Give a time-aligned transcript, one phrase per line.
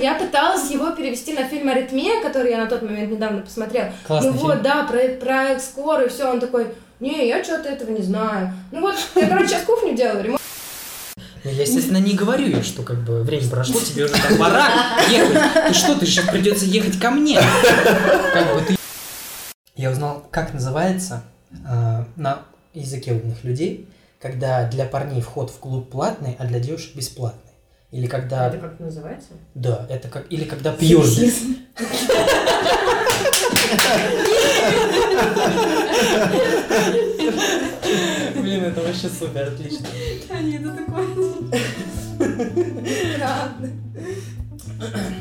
[0.00, 3.92] я пыталась его перевести на фильм «Аритмия», который я на тот момент недавно посмотрела.
[4.06, 4.48] Классный ну фильм.
[4.48, 6.68] вот, да, про, про экскор и все, он такой,
[7.00, 8.52] не, я что-то этого не знаю.
[8.72, 10.40] Ну вот, я, короче, сейчас кухню делаю, ремонт.
[11.44, 14.66] Ну, я, естественно, не говорю ей, что как бы время прошло, тебе уже там пора
[15.08, 15.68] ехать.
[15.68, 17.38] Ты что, ты сейчас придется ехать ко мне.
[18.32, 18.76] Как бы ты...
[19.76, 21.22] Я узнал, как называется
[21.52, 22.42] э, на
[22.74, 23.88] языке умных людей,
[24.20, 27.45] когда для парней вход в клуб платный, а для девушек бесплатный.
[27.92, 28.48] Или когда...
[28.48, 29.30] Это как называется?
[29.54, 30.26] Да, это как...
[30.30, 31.18] Или когда пьешь.
[38.34, 39.86] Блин, это вообще супер, отлично.
[40.30, 41.06] Они это такое.
[43.16, 43.70] Правда.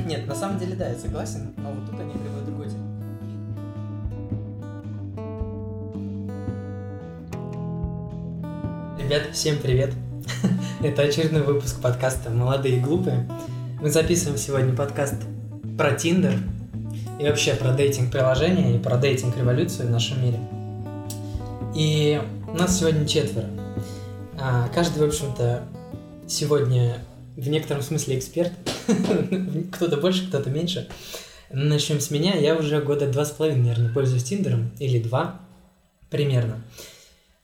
[0.06, 2.86] Нет, на самом деле, да, я согласен, но вот тут они приводят другой термин.
[9.00, 9.94] Ребят, всем привет!
[10.82, 13.30] Это очередной выпуск подкаста «Молодые и глупые».
[13.82, 15.16] Мы записываем сегодня подкаст
[15.78, 16.40] про Тиндер
[17.20, 20.40] и вообще про дейтинг-приложения и про дейтинг-революцию в нашем мире.
[21.76, 22.22] И
[22.54, 23.48] нас сегодня четверо.
[24.40, 25.64] А, Каждый, в общем-то,
[26.28, 27.00] сегодня
[27.36, 28.52] в некотором смысле эксперт.
[29.74, 30.88] Кто-то больше, кто-то меньше.
[31.52, 32.36] Начнем с меня.
[32.36, 34.72] Я уже года два с половиной, наверное, пользуюсь Тиндером.
[34.80, 35.40] Или два
[36.10, 36.62] примерно.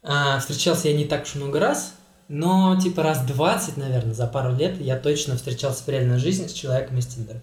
[0.04, 1.94] А, встречался я не так уж много раз,
[2.34, 6.54] но типа раз 20, наверное, за пару лет я точно встречался в реальной жизни с
[6.54, 7.42] человеком из Тиндера.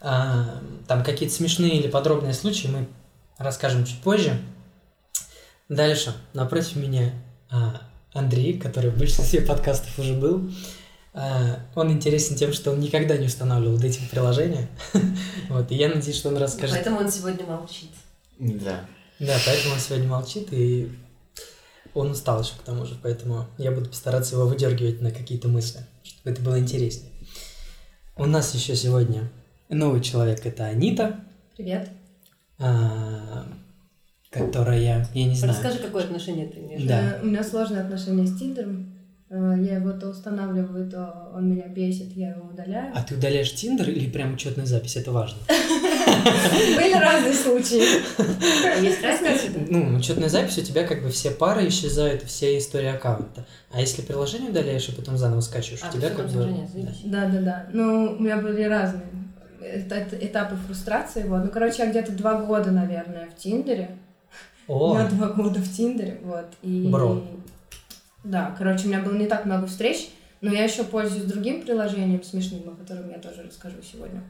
[0.00, 2.88] А, там какие-то смешные или подробные случаи мы
[3.36, 4.40] расскажем чуть позже.
[5.68, 7.12] Дальше, напротив меня
[7.50, 7.82] а,
[8.14, 10.50] Андрей, который в большинстве подкастов уже был.
[11.12, 14.68] А, Он интересен тем, что он никогда не устанавливал этих приложения.
[15.50, 16.76] Вот, и я надеюсь, что он расскажет.
[16.76, 17.90] Поэтому он сегодня молчит.
[18.38, 18.86] Да.
[19.18, 20.90] Да, поэтому он сегодня молчит, и
[21.94, 25.80] он устал еще к тому же, поэтому я буду постараться его выдергивать на какие-то мысли,
[26.02, 27.12] чтобы это было интереснее.
[28.16, 29.30] У нас еще сегодня
[29.68, 31.20] новый человек, это Анита,
[31.56, 31.88] Привет.
[32.58, 33.46] а,
[34.30, 36.82] которая, я не знаю, Расскажи, какое отношение ты имеешь.
[36.84, 37.16] Да.
[37.16, 38.91] Э, У меня сложные отношения с Тиндером.
[39.34, 42.92] Э, Я его то устанавливаю, то он меня бесит, я его удаляю.
[42.94, 45.38] а ты удаляешь Тиндер или прям учетную запись, это важно?
[46.76, 47.82] Были разные случаи.
[48.66, 49.46] А Есть разница?
[49.70, 53.46] Ну, учетная запись, у тебя как бы все пары исчезают, все истории аккаунта.
[53.72, 56.54] А если приложение удаляешь и потом заново скачиваешь, А, у тебя всё как бы...
[57.04, 57.66] Да, да, да.
[57.72, 59.02] Ну, у меня были разные
[59.62, 61.22] эта- этапы фрустрации.
[61.22, 61.44] Вот.
[61.44, 63.96] Ну, короче, я где-то два года, наверное, в Тиндере.
[64.68, 66.46] О, меня два года в Тиндере, вот.
[66.62, 66.88] И...
[66.90, 67.22] Бро.
[68.24, 70.10] Да, короче, у меня было не так много встреч,
[70.40, 74.22] но я еще пользуюсь другим приложением смешным, о котором я тоже расскажу сегодня.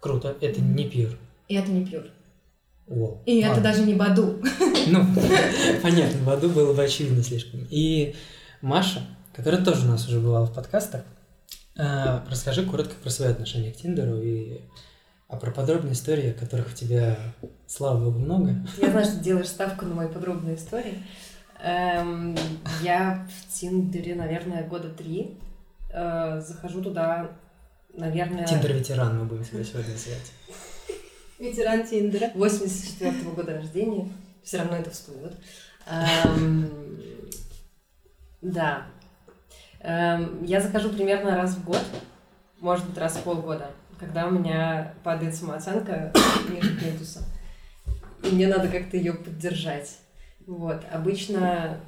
[0.00, 1.16] круто, это не пьюр.
[1.48, 2.04] И это не пьюр.
[2.88, 3.62] О, И это ладно.
[3.62, 4.42] даже не Баду.
[4.86, 5.06] Ну,
[5.82, 7.66] понятно, в аду было бы очевидно слишком.
[7.70, 8.14] И
[8.60, 9.00] Маша,
[9.34, 11.04] которая тоже у нас уже бывала в подкастах,
[11.76, 14.60] э, расскажи коротко про свои отношения к Тиндеру и
[15.26, 17.16] а про подробные истории, которых у тебя,
[17.66, 18.54] слава богу, много.
[18.80, 21.02] Я знаю, что ты делаешь ставку на мои подробные истории.
[21.64, 22.36] Эм,
[22.82, 25.38] Я в Тиндере, наверное, года три.
[25.90, 27.30] Э, Захожу туда,
[27.94, 28.44] наверное...
[28.46, 30.32] Тиндер-ветеран мы будем тебя сегодня называть.
[31.38, 32.30] Ветеран Тиндера.
[32.34, 34.12] 84 года рождения.
[34.42, 35.34] Все равно это всплывет.
[35.86, 36.70] Эм,
[38.42, 38.86] Да.
[39.80, 41.82] Эм, Я захожу примерно раз в год,
[42.60, 46.12] может быть, раз в полгода, когда у меня падает самооценка
[46.50, 47.22] ниже плинтуса.
[48.22, 49.98] И мне надо как-то ее поддержать.
[50.46, 50.82] Вот.
[50.92, 51.80] Обычно,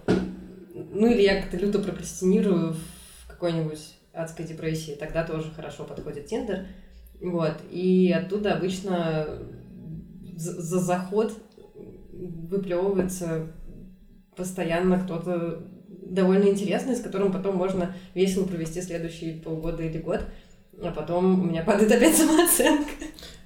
[0.74, 6.66] ну или я как-то люто прокрастинирую в какой-нибудь адской депрессии, тогда тоже хорошо подходит Тиндер.
[7.20, 7.54] Вот.
[7.70, 9.26] И оттуда обычно
[10.36, 11.32] за, за заход
[12.12, 13.48] выплевывается
[14.36, 20.20] постоянно кто-то довольно интересный, с которым потом можно весело провести следующие полгода или год.
[20.82, 22.90] А потом у меня падает опять самооценка.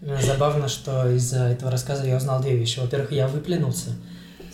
[0.01, 2.81] Забавно, что из-за этого рассказа я узнал две вещи.
[2.81, 3.91] Во-первых, я выплюнулся.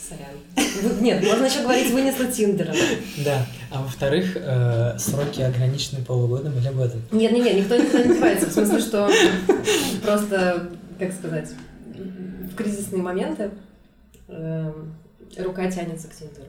[0.09, 1.01] Сорян.
[1.01, 2.75] Нет, можно еще говорить вынесла Тиндера.
[3.25, 3.45] Да.
[3.71, 7.03] А во-вторых, э, сроки ограничены полугодом или годом.
[7.11, 8.47] Нет, нет, нет, никто никуда не девается.
[8.47, 9.11] В смысле, что
[10.03, 10.69] просто,
[10.99, 11.51] как сказать,
[11.95, 13.51] в кризисные моменты
[14.29, 14.95] эм,
[15.39, 16.47] рука тянется к Тиндеру.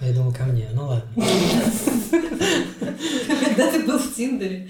[0.00, 0.68] Я думал, ко мне.
[0.72, 1.10] Ну ладно.
[3.44, 4.68] Когда ты был в Тиндере?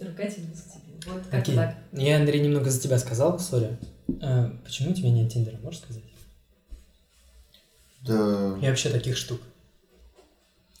[0.00, 1.12] Рука тянется к тебе.
[1.12, 1.76] Вот как так.
[1.92, 3.76] Я, Андрей, немного за тебя сказал, сори.
[4.20, 6.02] Э, почему у тебя нет Тиндера, можешь сказать?
[8.08, 8.58] Да.
[8.60, 9.40] И вообще таких штук.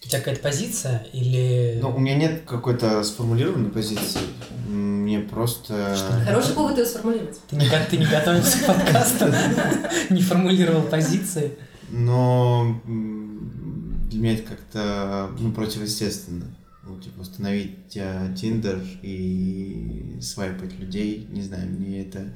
[0.04, 1.78] У тебя какая-то позиция или...
[1.82, 4.20] Ну, у меня нет какой-то сформулированной позиции.
[4.68, 5.96] Мне просто...
[5.96, 6.12] Что?
[6.24, 7.38] Хороший повод ее сформулировать.
[7.48, 9.26] Ты, не, ты не готовился к подкасту,
[10.10, 11.58] не формулировал позиции.
[11.90, 16.46] Но для меня это как-то ну, противоестественно.
[16.84, 22.32] ну, типа, установить Тиндер и свайпать людей, не знаю, мне это...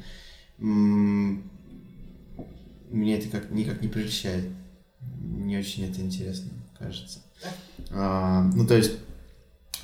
[0.58, 1.40] Мне
[3.18, 4.48] это как, никак не прельщает.
[5.22, 7.20] Не очень это интересно, кажется.
[7.90, 8.92] А, ну, то есть,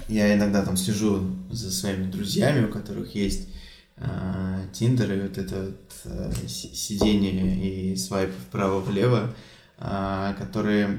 [0.08, 1.20] я иногда там слежу
[1.50, 3.48] за своими друзьями, у которых есть
[3.96, 9.34] а, Тиндер, и вот это вот, а, си- сидение и свайп вправо-влево,
[9.78, 10.98] а, которые,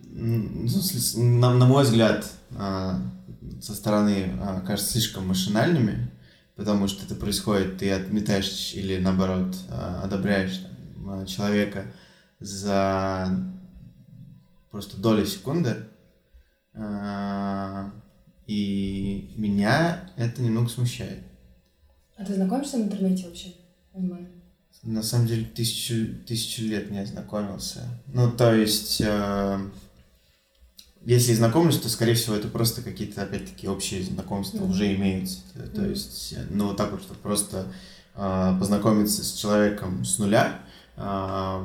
[0.00, 0.68] ну,
[1.16, 6.10] на, на мой взгляд, со стороны кажутся слишком машинальными,
[6.54, 9.56] потому что это происходит, ты отметаешь или наоборот
[10.02, 11.86] одобряешь там, человека
[12.42, 13.28] за
[14.70, 15.76] просто доли секунды,
[16.74, 17.90] А,
[18.46, 21.18] и меня это немного смущает.
[22.16, 23.52] А ты знакомишься в интернете вообще?
[23.92, 24.28] Онлайн?
[24.82, 27.86] На самом деле тысячу, тысячу лет не ознакомился.
[28.06, 29.70] Ну, то есть, э,
[31.04, 34.70] если и знакомлюсь, то, скорее всего, это просто какие-то, опять-таки, общие знакомства Мгм.
[34.70, 35.40] уже имеются.
[35.54, 35.90] То- То Мгм.
[35.90, 37.66] есть, э, ну, вот так вот, чтобы просто
[38.14, 40.60] э, познакомиться с человеком с нуля
[40.96, 41.64] э,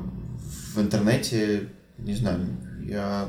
[0.75, 2.45] в интернете, не знаю,
[2.85, 3.27] я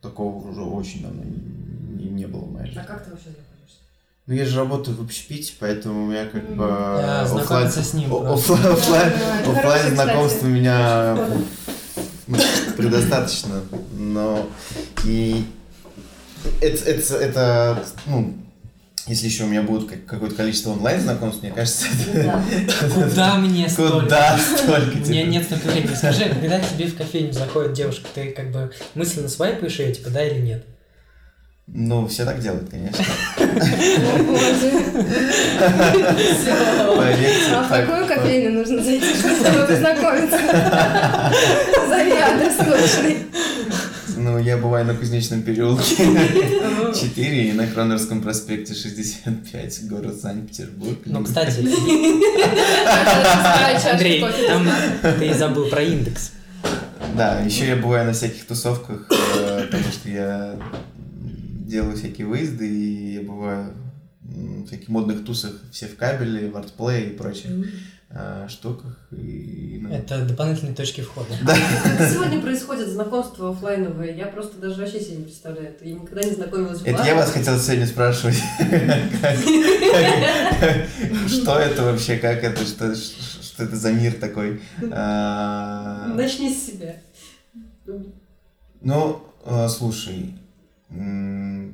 [0.00, 2.80] такого уже очень давно не, не было в моей жизни.
[2.80, 3.78] А как ты вообще знакомишься?
[4.26, 8.12] Ну, я же работаю в общепите, поэтому у меня как бы оффлайн- знакомиться с ним
[8.12, 8.52] о- просто.
[8.54, 11.18] оффлайн- оффлайн- Да, это Оффлайн хороший, знакомств у меня
[12.76, 13.60] предостаточно,
[13.96, 14.46] но
[15.04, 15.44] и
[16.60, 18.34] это, это, это, ну,
[19.06, 22.42] если еще у меня будет как- какое-то количество онлайн знакомств, мне кажется, это Да.
[22.94, 24.00] Куда мне столько?
[24.04, 25.30] куда столько У меня типа.
[25.30, 25.94] нет столько времени.
[25.94, 30.24] Скажи, когда тебе в кофейню заходит девушка, ты как бы мысленно свайпаешь ее, типа, да
[30.26, 30.64] или нет?
[31.66, 33.04] Ну, все так делают, конечно.
[37.54, 40.38] А в какую кофейню нужно зайти, чтобы с тобой познакомиться?
[41.88, 43.18] Зови адрес точный.
[44.16, 46.04] Ну, я бываю на Кузнечном переулке
[46.94, 50.98] 4 и на Кронерском проспекте 65, город Санкт-Петербург.
[51.06, 51.60] Ну, кстати,
[53.90, 54.68] Андрей, там
[55.18, 56.32] ты забыл про индекс.
[57.16, 60.56] Да, еще я бываю на всяких тусовках, э, потому что я
[61.66, 63.74] делаю всякие выезды, и я бываю
[64.22, 67.64] в всяких модных тусах, все в кабеле, в артплее и прочих э,
[68.48, 68.98] штуках.
[69.10, 71.28] И, Это дополнительные точки входа.
[71.44, 71.54] Да.
[71.98, 74.14] Как сегодня происходит знакомство оффлайновое?
[74.14, 75.74] Я просто даже вообще себе не представляю.
[75.80, 78.36] Я никогда не знакомилась Это я вас хотел сегодня спрашивать.
[81.28, 82.94] Что это вообще, как это, что
[83.52, 84.62] что это за мир такой?
[84.90, 86.96] А, Начни с себя.
[88.80, 90.34] Ну, э, слушай,
[90.88, 91.70] ну,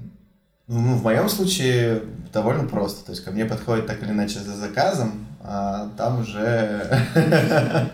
[0.66, 2.02] в моем случае
[2.32, 3.04] довольно просто.
[3.04, 7.10] То есть ко мне подходит так или иначе за заказом, а там уже,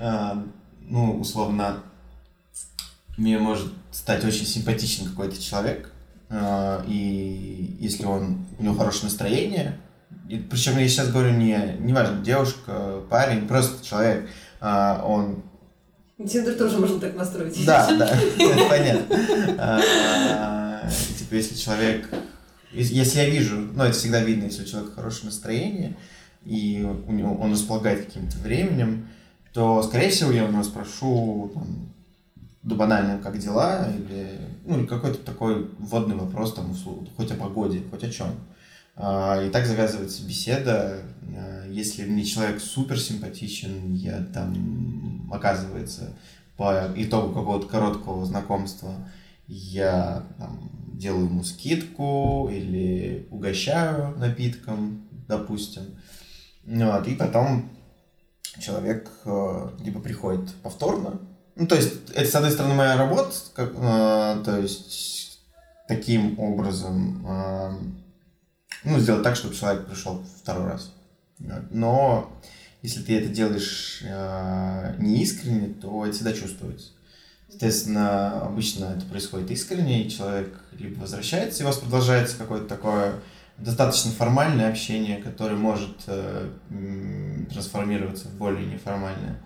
[0.00, 0.44] а,
[0.88, 1.78] ну, условно,
[3.16, 5.90] мне может стать очень симпатичен какой-то человек,
[6.30, 9.76] а, и если он, у него хорошее настроение,
[10.50, 14.30] причем я сейчас говорю не, не важно, девушка, парень, просто человек,
[14.60, 15.42] а, он
[16.16, 17.66] Тиндер тоже можно так настроить.
[17.66, 18.16] да, да,
[18.68, 19.18] понятно.
[21.18, 22.08] Типа, если человек...
[22.72, 25.96] ес- Если я вижу, ну, это всегда видно, если у человека хорошее настроение,
[26.44, 29.06] и у него, он располагает каким-то временем,
[29.52, 31.66] то, скорее всего, я у него спрошу, там,
[32.62, 36.74] да банально, как дела, или, ну, или какой-то такой вводный вопрос, там,
[37.16, 38.28] хоть о погоде, хоть о чем.
[38.96, 41.02] А, И так завязывается беседа.
[41.36, 46.12] А, Если мне человек супер симпатичен, я там, оказывается,
[46.56, 48.92] по итогу какого-то короткого знакомства
[49.48, 50.70] я там,
[51.02, 55.82] делаю ему скидку или угощаю напитком, допустим.
[56.64, 57.70] Вот, и потом
[58.60, 61.20] человек э, либо приходит повторно.
[61.56, 65.40] Ну, то есть, это, с одной стороны, моя работа, как, э, то есть,
[65.88, 67.70] таким образом, э,
[68.84, 70.92] ну, сделать так, чтобы человек пришел второй раз.
[71.70, 72.32] Но
[72.82, 76.92] если ты это делаешь э, неискренне, то это всегда чувствуется.
[77.52, 83.16] Соответственно, обычно это происходит искренне, и человек либо возвращается, и у вас продолжается какое-то такое
[83.58, 86.48] достаточно формальное общение, которое может э,
[87.50, 89.38] трансформироваться в более неформальное.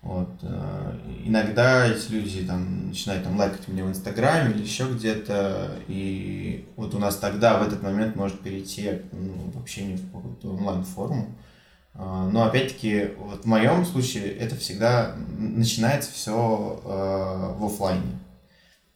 [0.00, 0.30] Вот.
[0.40, 6.66] э, Иногда эти люди там, начинают там, лайкать меня в Инстаграме или еще где-то, и
[6.76, 11.28] вот у нас тогда в этот момент может перейти ну, в общение в какую-то онлайн-форму.
[11.28, 11.51] А,
[11.94, 18.18] Но опять-таки, вот в моем случае это всегда начинается все в оффлайне.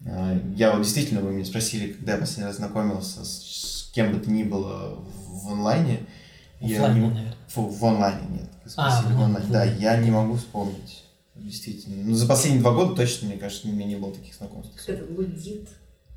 [0.06, 4.12] А, Я вот действительно, вы меня спросили, когда я последний раз знакомился с, с кем
[4.12, 6.00] бы то ни было в, в онлайне.
[6.60, 7.34] я Оффлайне, не- наверное.
[7.48, 8.50] Фу, в онлайне нет.
[8.64, 9.48] вы А, спросили, в онлайне.
[9.50, 11.04] Да, я не могу вспомнить.
[11.34, 12.02] Действительно.
[12.02, 14.72] Ну, за последние два года точно, мне кажется, у меня не было таких знакомств.
[14.88, 15.68] Это гудит.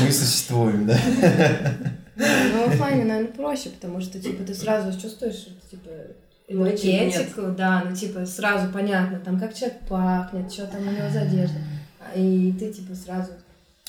[0.00, 0.98] Мы существуем, да?
[2.20, 5.90] Ну, в оффлайне, наверное, проще, потому что, типа, ты сразу чувствуешь, типа,
[6.48, 11.22] энергетику, да, ну, типа, сразу понятно, там, как человек пахнет, что там у него за
[11.22, 11.58] одежда,
[12.14, 13.30] и ты, типа, сразу...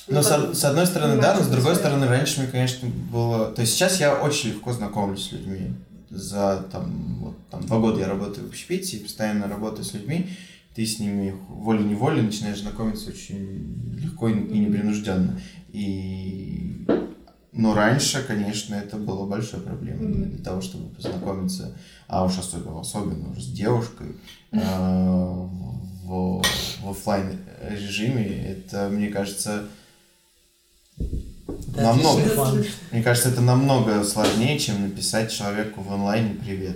[0.08, 0.24] Ну, Ну,
[0.54, 3.52] с, одной стороны, да, но с другой стороны, раньше мне, конечно, было...
[3.52, 5.74] То есть сейчас я очень легко знакомлюсь с людьми.
[6.10, 10.30] За там, вот, там два года я работаю в общепите, и постоянно работаю с людьми.
[10.76, 15.40] Ты с ними волей-неволей начинаешь знакомиться очень легко и и непринужденно.
[15.72, 16.86] И...
[17.54, 20.30] Но раньше, конечно, это было большой проблемой Мгм.
[20.36, 21.74] для того, чтобы познакомиться,
[22.08, 24.16] а уж особенно, особенно уже с девушкой
[24.54, 25.50] а,
[26.06, 26.42] в,
[26.82, 27.38] в офлайн
[27.70, 28.26] режиме.
[28.46, 29.68] Это, мне кажется,
[31.76, 32.64] Да, Намного.
[32.92, 36.76] мне кажется, это намного сложнее, чем написать человеку в онлайне привет.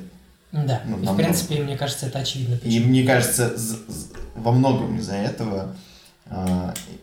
[0.51, 1.17] Да, Ну, и, в намного.
[1.23, 2.55] принципе, мне кажется, это очевидно.
[2.55, 2.87] И почему.
[2.87, 3.53] мне кажется,
[4.35, 5.75] во многом из-за этого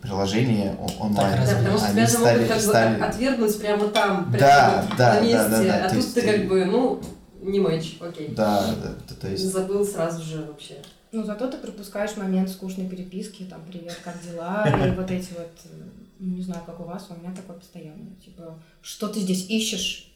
[0.01, 3.61] приложения о- онлайн, Так, Да, потому что тебя же могут стали, как бы стали- отвергнуть
[3.61, 6.21] прямо там, прямо Да, на да, месте, да, да, да, а то тут есть ты
[6.23, 7.01] как бы, ну,
[7.43, 8.29] не матч, окей.
[8.37, 10.75] Да, да, то- то есть Забыл сразу же вообще.
[11.13, 15.51] Ну, зато ты пропускаешь момент скучной переписки, там, привет, как дела, и вот эти вот,
[16.19, 20.09] не знаю, как у вас, а у меня такое постоянно, типа, что ты здесь ищешь?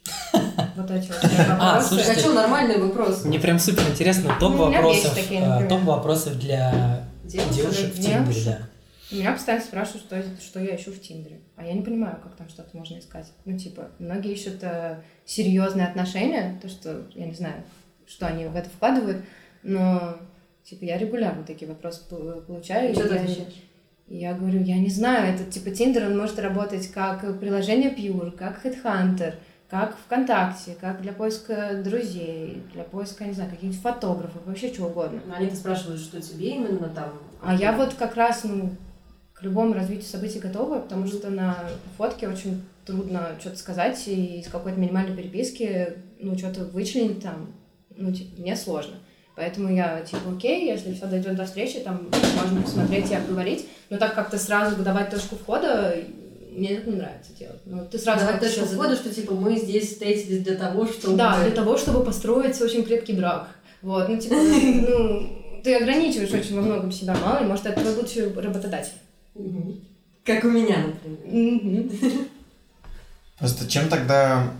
[0.76, 1.18] Вот эти вот
[1.58, 1.88] А, вопросы.
[1.88, 3.24] слушайте, А что, нормальный вопрос.
[3.24, 8.00] Мне прям супер интересно топ Ну, есть вопросов, а, топ вопросов для девушек в.
[8.00, 8.58] Тиндере, да.
[9.10, 11.40] Меня постоянно спрашивают, что, что я ищу в Тиндере.
[11.56, 13.32] А я не понимаю, как там что-то можно искать.
[13.44, 17.62] Ну, типа, многие ищут э, серьезные отношения, то, что, я не знаю,
[18.06, 19.24] что они в это вкладывают,
[19.62, 20.16] но,
[20.64, 22.94] типа, я регулярно такие вопросы пол- получаю.
[22.94, 23.54] Что ты я- отвечаешь?
[24.08, 28.64] Я говорю, я не знаю, это типа Тиндер, он может работать как приложение Pure, как
[28.64, 29.34] Headhunter,
[29.68, 35.20] как ВКонтакте, как для поиска друзей, для поиска, не знаю, каких-нибудь фотографов, вообще чего угодно.
[35.26, 37.14] Ну, Они-то спрашивают, что тебе именно там.
[37.42, 38.70] А я вот как раз, ну,
[39.38, 44.48] к любому развитию событий готова, потому что на фотке очень трудно что-то сказать, и из
[44.48, 47.52] какой-то минимальной переписки, ну, что-то вычленить там,
[47.94, 48.94] ну, типа, мне сложно.
[49.34, 52.08] Поэтому я, типа, окей, если все дойдет до встречи, там
[52.40, 55.94] можно посмотреть и обговорить, но так как-то сразу давать точку входа,
[56.52, 57.60] мне это не нравится делать.
[57.66, 61.16] Ну, ты сразу Давай как-то точку входа, что типа мы здесь встретились для того, чтобы...
[61.18, 63.48] да, для того, чтобы построить очень крепкий брак.
[63.82, 64.34] Вот, ну, типа,
[64.88, 68.92] ну, ты ограничиваешь очень во многом себя, мало ли, может, это твой лучший работодатель.
[69.38, 69.80] Мгм.
[70.24, 71.90] Как у меня, например.
[73.38, 74.50] Просто чем тогда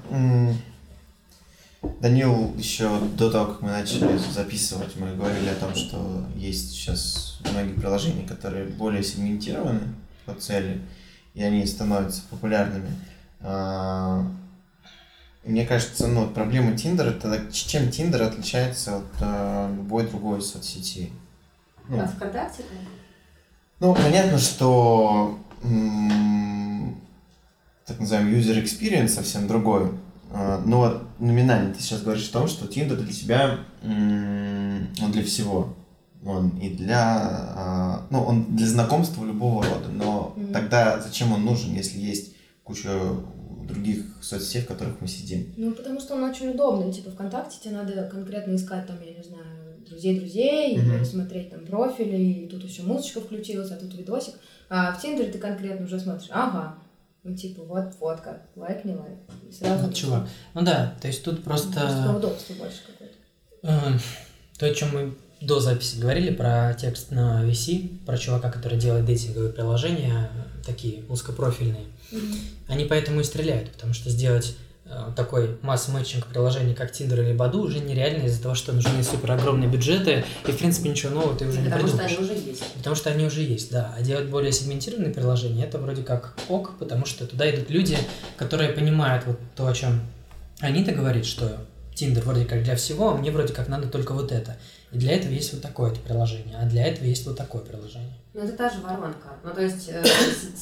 [2.00, 7.38] Данил еще до того, как мы начали записывать, мы говорили о том, что есть сейчас
[7.52, 9.80] многие приложения, которые более сегментированы
[10.24, 10.82] по цели,
[11.34, 12.90] и они становятся популярными.
[13.40, 14.26] А,
[15.44, 21.12] Мне кажется, ну, проблема Тиндера, это чем Тиндер отличается от а, любой другой соцсети.
[21.88, 22.64] Ну, А ВКонтакте?
[23.80, 26.96] Ну, понятно, что м,
[27.86, 29.90] так называемый user experience совсем другой.
[30.32, 35.12] А, Но вот номинально ты сейчас говоришь о том, что Tinder для тебя, м, он
[35.12, 35.74] для всего.
[36.24, 37.20] Он и для,
[37.56, 39.88] а, ну, он для знакомства любого рода.
[39.88, 40.52] Но Мгм.
[40.52, 42.90] тогда зачем он нужен, если есть куча
[43.62, 45.54] других соцсетей, в которых мы сидим?
[45.56, 46.92] Ну, потому что он очень удобный.
[46.92, 49.46] Типа ВКонтакте тебе надо конкретно искать там, я не знаю,
[49.88, 50.96] друзей-друзей, Мгм.
[50.96, 54.34] или смотреть там профили, и тут еще музычка включилась, а тут видосик.
[54.68, 56.74] А в Тиндере ты конкретно уже смотришь, ага,
[57.22, 59.18] ну типа вот фотка, лайк, не лайк.
[59.48, 60.26] И сразу Вот чего.
[60.54, 63.14] Ну да, то есть тут Просто просто удобство больше какое-то.
[63.62, 63.98] э,
[64.58, 69.04] то, о чем мы до записи говорили, про текст на VC, про чувака, который делает
[69.04, 70.30] дейтинговые приложения,
[70.64, 71.84] такие узкопрофильные.
[72.68, 74.56] Они поэтому и стреляют, потому что сделать
[75.16, 79.68] такой масс-мэтчинг приложений, как Tinder или Баду, уже нереально из-за того, что нужны супер огромные
[79.68, 82.18] бюджеты, и, в принципе, ничего нового ты уже не Потому что придумаешь.
[82.18, 82.72] они уже есть.
[82.74, 83.94] Потому что они уже есть, да.
[83.96, 87.98] А делать более сегментированные приложения, это вроде как ок, потому что туда идут люди,
[88.36, 90.00] которые понимают вот то, о чем
[90.60, 91.58] Анита говорит, что
[91.94, 94.56] Тиндер вроде как для всего, а мне вроде как надо только вот это.
[94.92, 98.12] И для этого есть вот такое-то приложение, а для этого есть вот такое приложение.
[98.34, 99.30] Ну, это та же воронка.
[99.42, 100.04] Ну, то есть, э,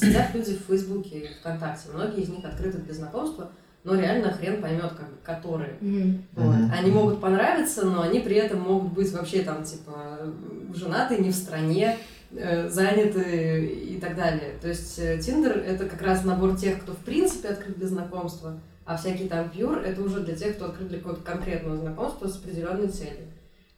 [0.01, 1.89] сидят люди в Фейсбуке и ВКонтакте.
[1.93, 3.51] Многие из них открыты для знакомства,
[3.85, 5.77] но реально хрен поймет, как, которые.
[5.81, 6.25] Мгм.
[6.33, 6.57] Вот.
[6.73, 10.33] Они могут понравиться, но они при этом могут быть вообще там, типа,
[10.75, 11.99] женаты, не в стране,
[12.33, 14.55] э, заняты и так далее.
[14.61, 18.59] То есть э, Тиндер— это как раз набор тех, кто в принципе открыт для знакомства,
[18.87, 22.39] а всякий там пьюр— это уже для тех, кто открыт для какого-то конкретного знакомства с
[22.39, 23.27] определенной целью.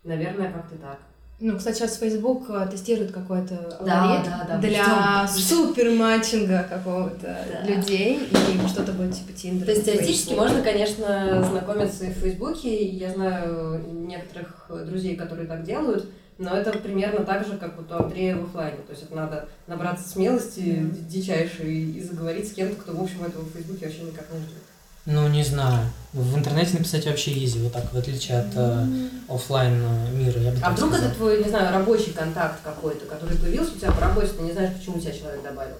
[0.04, 0.98] Наверное, как-то так.
[1.38, 5.28] Ну, кстати, сейчас Facebook э, тестирует какой-то Да, алгоритм да, да, для ждём.
[5.42, 7.68] супер матчинга какого-то Да.
[7.68, 9.64] людей, и что-то будет типа Tinder.
[9.66, 12.86] То есть теоретически можно, конечно, знакомиться и в Фейсбуке.
[12.86, 18.04] Я знаю некоторых друзей, которые так делают, Но это примерно так же, как вот у
[18.04, 18.76] Андрея в оффлайне.
[18.86, 23.42] То есть это надо набраться смелости дичайшей и заговорить с кем-то, кто, в общем, этого
[23.42, 24.62] в Фейсбуке вообще никак не ждет.
[25.06, 25.86] Ну, не знаю.
[26.16, 28.87] В интернете написать вообще изи, вот так, в отличие от э,
[29.28, 29.82] офлайн
[30.14, 30.40] мира.
[30.40, 31.08] Я бы А вдруг сказал.
[31.08, 34.52] это твой, не знаю, рабочий контакт какой-то, который появился у тебя по работе, ты не
[34.52, 35.75] знаешь, почему тебя человек добавил?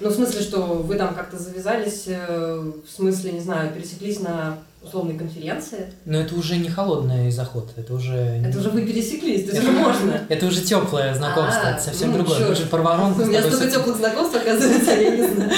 [0.00, 4.58] Ну, в смысле, что вы там как-то завязались, э, в смысле, не знаю, пересеклись на
[4.82, 5.90] условной конференции.
[6.04, 8.14] Но это уже не холодный заход, это уже...
[8.14, 10.20] Это уже вы пересеклись, то есть уже можно.
[10.28, 12.38] Это уже теплое знакомство, А, это совсем ну, другое.
[12.38, 15.50] чё Мы же про воронку У меня столько теплых знакомств, оказывается, я не знаю.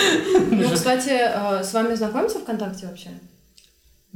[0.53, 3.11] Ну, кстати, э, с вами знакомиться ВКонтакте вообще?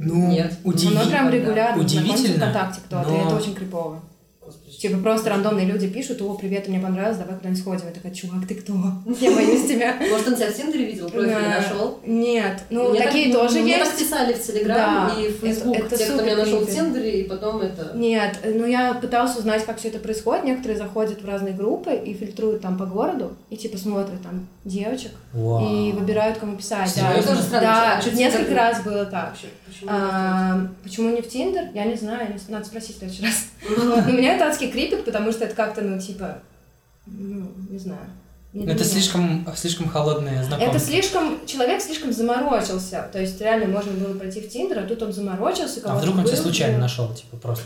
[0.01, 0.53] Ну, Нет.
[0.63, 3.99] удиви- Мы прям регулярно удивительно, ВКонтакте кто-то, и но- это очень крипово.
[4.41, 7.85] Господи, Типа просто рандомные люди пишут, о, привет, мне понравилось, давай куда-нибудь сходим.
[7.87, 8.73] Я такая, чувак, ты кто?
[9.19, 9.97] Я боюсь тебя.
[10.09, 11.99] Может, он тебя в Тиндере видел, профиль нашел?
[12.05, 13.91] Нет, ну Мне такие так- тоже мне есть.
[13.91, 16.73] так писали в Телеграм и в Фейсбук, те, кто меня нашел в.
[16.73, 17.91] Тиндере, и потом это...
[17.93, 20.45] Нет, ну я пыталась узнать, как все это происходит.
[20.45, 25.11] Некоторые заходят в разные группы и фильтруют там по городу, и типа смотрят там девочек
[25.33, 26.93] и выбирают, кому писать.
[26.95, 29.33] Да, несколько раз было так.
[30.83, 31.09] Почему?
[31.09, 31.65] Не в Тиндер?
[31.73, 33.47] Я не знаю, надо спросить в следующий раз.
[33.69, 36.39] Но меня это адски крипит, потому что это как-то, ну, типа,
[37.05, 38.09] ну, не знаю.
[38.53, 38.93] не для это меня.
[38.93, 40.75] слишком, слишком холодное знакомство.
[40.75, 43.07] Это слишком, человек слишком заморочился.
[43.11, 45.81] То есть реально можно было пройти в Тиндер, а тут он заморочился.
[45.85, 47.65] А вдруг он тебя был, случайно ну, нашел, типа, просто?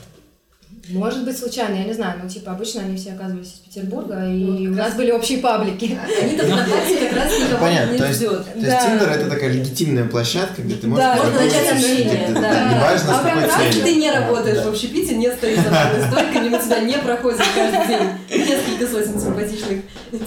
[0.89, 2.19] Может быть, случайно, я не знаю.
[2.21, 5.37] Ну, типа, обычно они все оказывались из Петербурга, и Ну, у нас раз- были общие
[5.37, 5.97] паблики.
[6.21, 8.45] Они-то ВКонтакте как раз никого Понятно, не то есть- ждет.
[8.53, 8.79] То есть.
[8.85, 12.73] Тиндер это такая легитимная площадка, где ты можешь Да, можно начать с общение, да.
[12.73, 16.57] неважно А прям раз ты не работаешь в общепите, не стоит за тобой столько, мимо
[16.59, 19.81] тебя не проходит каждый день несколько сотен симпатичных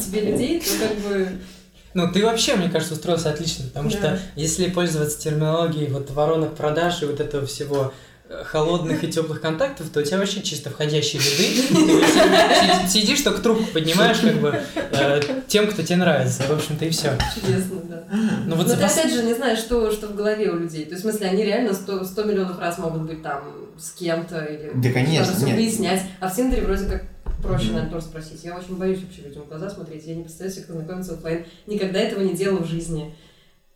[0.04, 1.28] тебе людей, то как бы...
[1.92, 3.96] Ну, ты вообще, мне кажется, устроился отлично, потому Да.
[3.96, 7.92] что если пользоваться терминологией вот воронок продаж и вот этого всего
[8.44, 11.62] холодных и теплых контактов, то у тебя вообще чисто входящие ряды.
[12.88, 16.42] Ты си- Сидишь, только трубку поднимаешь, как бы, э, тем, кто тебе нравится.
[16.42, 17.16] В общем-то, и все.
[17.34, 18.04] Чудесно, да.
[18.46, 20.84] Ну вот Но ты опять же не знаешь, что, что в голове у людей.
[20.84, 23.44] То есть, в смысле, они реально 100, 100 миллионов раз могут быть там
[23.78, 25.56] с кем-то или Да, конечно, нет.
[25.56, 26.02] выяснять.
[26.20, 27.04] А в Тиндере вроде как
[27.42, 28.42] проще, наверное, тоже спросить.
[28.42, 30.04] Я очень боюсь вообще людям в глаза смотреть.
[30.06, 31.44] Я не представляю себе, как знакомиться оффлайн.
[31.66, 33.14] Никогда этого не делала в жизни.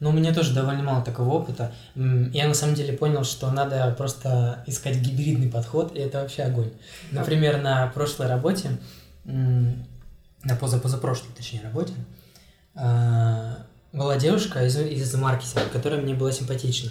[0.00, 1.72] Ну, у меня тоже довольно мало такого опыта.
[1.94, 6.72] Я на самом деле понял, что надо просто искать гибридный подход, и это вообще огонь.
[7.10, 8.78] Например, на прошлой работе,
[9.24, 11.92] на позапозапрошлой, точнее, работе,
[12.74, 13.58] а,
[13.92, 16.90] была девушка из, из маркетинга, которая мне была симпатична.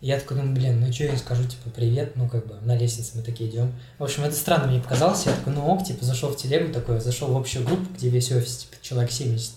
[0.00, 2.76] И я такой думаю, блин, ну что я скажу, типа, привет, ну как бы на
[2.76, 3.72] лестнице мы такие идем.
[3.98, 7.00] В общем, это странно мне показалось, я такой, ну ок, типа, зашел в телегу такой,
[7.00, 9.52] зашел в общую группу, где весь офис, типа, человек 70.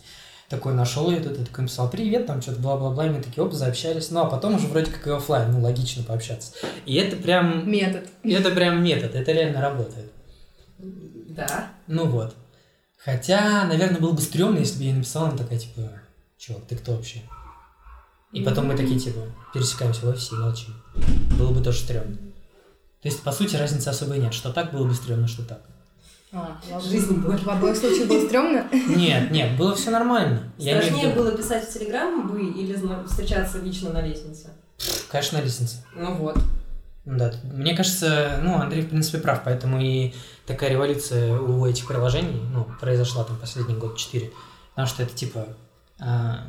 [0.50, 3.52] Такой нашел ее тут, я такой написал привет, там что-то бла-бла-бла, и мы такие оп,
[3.54, 4.12] заобщались.
[4.12, 6.54] Ну, а потом уже вроде как и оффлайн, ну, логично пообщаться.
[6.86, 8.08] И это прям, Метод.
[8.24, 10.10] это прям метод, это реально работает.
[10.80, 11.68] Да.
[11.88, 12.34] Ну вот.
[12.98, 15.82] Хотя, наверное, было бы стрёмно, если бы я ей написал, она такая, типа,
[16.38, 17.22] чувак, ты кто вообще?
[18.32, 19.20] И потом мы такие, типа,
[19.54, 20.82] пересекаемся в офисе и молчим.
[21.38, 22.18] Было бы тоже стрёмно.
[23.02, 24.34] То есть, по сути, разницы особой нет.
[24.34, 25.62] Что так было бы стрёмно, что так.
[26.38, 27.38] А, в Жизнь боль.
[27.38, 28.68] В обоих случаях было стрёмно.
[28.72, 30.52] Нет, нет, было все нормально.
[30.60, 34.50] Страшнее было писать в Телеграм бы или встречаться лично на лестнице?
[35.10, 35.78] Конечно, на лестнице.
[35.96, 36.38] Ну вот.
[37.06, 40.14] Да, мне кажется, ну, Андрей, в принципе, прав, поэтому и
[40.46, 44.34] такая революция у этих приложений, ну, произошла там последний год четыре,
[44.72, 45.48] потому что это, типа,
[46.02, 46.46] а,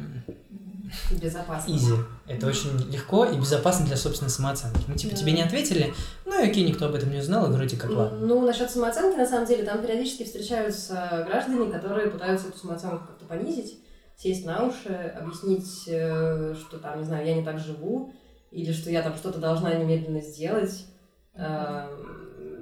[1.11, 1.71] Безопасно.
[1.75, 1.95] изи.
[2.27, 4.81] Это очень легко и безопасно для собственной самооценки.
[4.87, 5.21] Ну, типа, Да.
[5.21, 5.93] тебе не ответили,
[6.25, 8.19] ну, и окей, никто об этом не узнал, и вроде как ладно.
[8.19, 13.25] Ну, насчет самооценки, на самом деле, там периодически встречаются граждане, которые пытаются эту самооценку как-то
[13.25, 13.79] понизить,
[14.17, 18.13] сесть на уши, объяснить, э, что там, не знаю, я не так живу,
[18.51, 20.87] или что я там что-то должна немедленно сделать.
[21.35, 21.87] Э,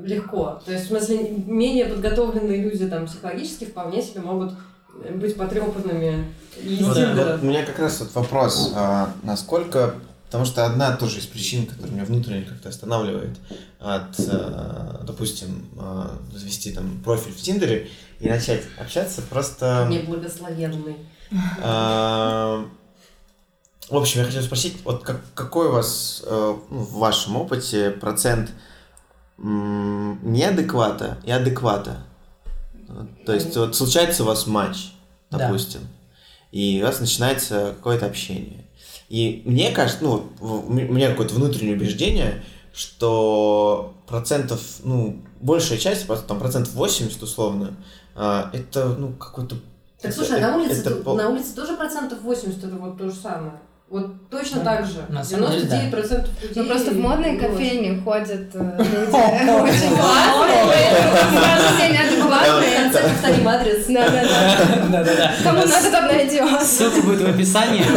[0.02, 0.60] Легко.
[0.64, 4.52] То есть, в смысле, менее подготовленные люди там психологически вполне себе могут
[5.14, 7.06] быть потрепанными и Ну из да.
[7.06, 7.32] Тиндера.
[7.32, 9.94] Вот у меня как раз вот вопрос, а, насколько,
[10.26, 13.36] потому что одна тоже из причин, которая меня внутренне как-то останавливает
[13.80, 17.88] от, а, допустим, а, завести там профиль в Тиндере
[18.20, 19.86] и начать общаться, просто...
[19.90, 20.96] Неблагословенный.
[21.62, 22.64] а,
[23.90, 27.90] В общем, я хотел спросить, вот как, какой у вас э, ну, в вашем опыте
[27.90, 28.50] процент
[29.38, 31.98] м, неадеквата и адеквата?
[33.24, 34.92] То есть вот случается у вас матч,
[35.30, 35.38] Да.
[35.38, 35.80] допустим,
[36.52, 38.64] и у вас начинается какое-то общение.
[39.08, 46.26] И мне кажется, ну, у меня какое-то внутреннее убеждение, что процентов, ну, большая часть, просто
[46.26, 47.74] там процентов 80 условно,
[48.14, 49.56] а, это, ну, какой-то...
[50.00, 53.08] Так это- слушай, а на улице, это на улице тоже процентов 80 это вот то
[53.08, 53.60] же самое.
[53.88, 55.04] Вот точно так же.
[55.08, 55.76] На самом деле, да.
[55.84, 56.52] 99% людей...
[56.56, 60.64] Ну, просто в модные кофейни ходят э, люди очень классные,
[61.76, 62.90] все неадекватные.
[62.92, 63.86] повторим адрес.
[63.86, 65.32] Да-да-да.
[65.44, 66.62] Кому надо, тот найдет.
[66.62, 67.84] Ссылка будет в описании.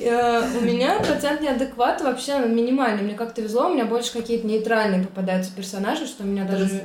[0.00, 3.02] Э, У меня процент неадеквата вообще минимальный.
[3.02, 6.82] Мне как-то везло, у меня больше какие-то нейтральные попадаются персонажи, что меня даже...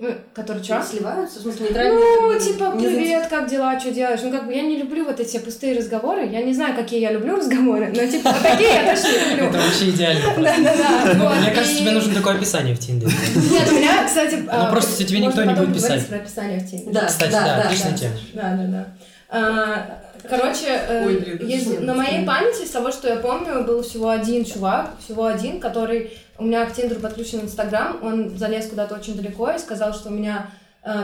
[0.00, 0.80] Ну, Которые что?
[0.80, 1.40] Сливаются?
[1.40, 2.20] В смысле, нейтральные?
[2.20, 4.20] Ну, типа, привет, как дела, что делаешь?
[4.22, 6.24] Ну, как бы я не люблю вот эти пустые разговоры.
[6.26, 9.48] Я не знаю, какие я люблю разговоры, но, типа, вот такие я точно не люблю.
[9.48, 10.22] Это вообще идеально.
[10.36, 11.24] Да-да-да.
[11.24, 13.10] вот, Мне кажется, тебе нужно такое описание в Тиндере.
[13.50, 14.36] Нет, у меня, кстати...
[14.58, 16.06] Ну, просто тебе никто не будет писать.
[16.06, 16.92] про описание в Тиндере.
[16.92, 17.98] Да, Кстати, да, да, да, отличная да.
[17.98, 18.14] тема.
[18.34, 18.86] Да, да, да.
[19.30, 23.82] А, Короче, э, Ой, блин, есть- на моей памяти, из того, что я помню, был
[23.82, 28.94] всего один чувак, всего один, который у меня к Тиндеру подключен Инстаграм, он залез куда-то
[28.94, 30.50] очень далеко и сказал, что у меня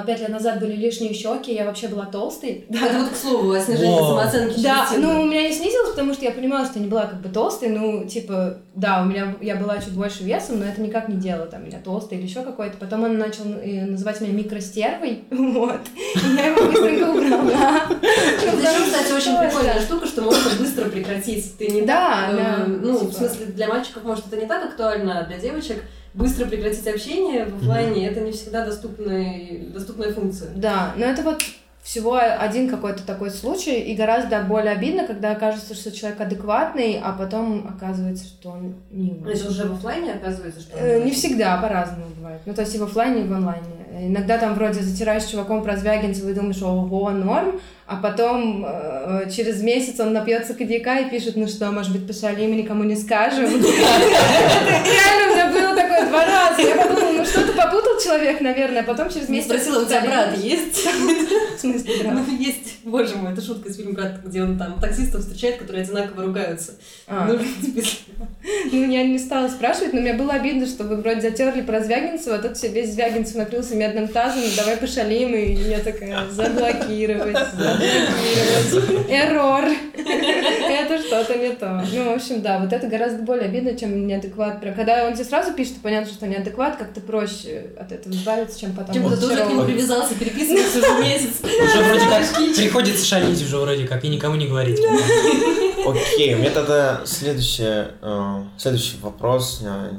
[0.07, 2.65] пять лет назад были лишние щеки, я вообще была толстой.
[2.71, 4.09] Это вот к слову о снижении Во.
[4.09, 7.07] самооценки Да, ну у меня не снизилось, потому что я понимала, что я не была
[7.07, 10.81] как бы толстой, ну, типа, да, у меня я была чуть больше весом, но это
[10.81, 12.77] никак не делало там меня толстой или еще какой-то.
[12.79, 15.81] Потом он начал э, называть меня микростервой, вот,
[16.15, 17.83] и я его быстренько убрала.
[17.91, 19.43] Это еще, кстати, очень Да.
[19.47, 21.57] прикольная штука, что можно быстро прекратить.
[21.59, 23.11] Ты не Да, э, да, Ну, типа.
[23.11, 25.83] в смысле, для мальчиков, может, это не так актуально, а для девочек
[26.15, 30.51] быстро прекратить общение в оффлайне это не всегда доступная, доступная функция.
[30.55, 31.43] Да, но это вот
[31.85, 37.13] всего один какой-то такой случай, и гораздо более обидно, когда кажется, что человек адекватный, а
[37.13, 40.79] потом оказывается, что он не То есть уже в оффлайне оказывается, что...
[40.79, 42.41] Э, Не всегда, по-разному бывает.
[42.47, 43.67] Ну, то есть и в оффлайне, и в онлайне.
[44.01, 49.63] Иногда там вроде затираешь чуваком про Звягинцева и думаешь, ого, норм, а потом э, через
[49.63, 53.45] месяц он напьется коньяка и пишет, ну что, может быть, пошалим и никому не скажем.
[53.45, 56.63] Реально у меня было такое два раза.
[56.63, 59.47] Я подумала, ну что-то попутал человек, наверное, а потом через месяц...
[59.47, 60.87] спросила, у тебя брат есть?
[61.57, 62.15] В смысле, брат?
[62.15, 65.83] Ну, есть, боже мой, это шутка из фильма «Брат», где он там таксистов встречает, которые
[65.83, 66.73] одинаково ругаются.
[67.07, 67.27] А.
[67.27, 67.39] Ну,
[68.73, 72.37] Ну, я не стала спрашивать, но мне было обидно, что вы вроде затерли про Звягинцева,
[72.37, 79.11] а тут все весь Звягинцев накрылся медным тазом, давай пошалим, и я такая, заблокировать, заблокировать,
[79.11, 79.65] эррор,
[79.97, 81.85] это что-то не то.
[81.93, 84.61] Ну, в общем, да, вот это гораздо более обидно, чем неадекват.
[84.61, 88.95] Когда он тебе сразу пишет, понятно, что неадекват, как-то проще от этого избавиться, чем потом.
[88.95, 91.31] Чем-то от тоже к нему привязался, переписывался уже месяц.
[91.43, 94.81] Уже вроде как приходится шалить уже вроде как и никому не говорить.
[95.87, 99.61] Окей, у меня тогда следующее, э, следующий вопрос.
[99.63, 99.93] э,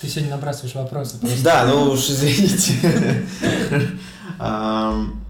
[0.00, 1.16] Ты сегодня набрасываешь вопросы.
[1.42, 2.74] Да, ну уж извините.
[4.38, 5.24] Ам,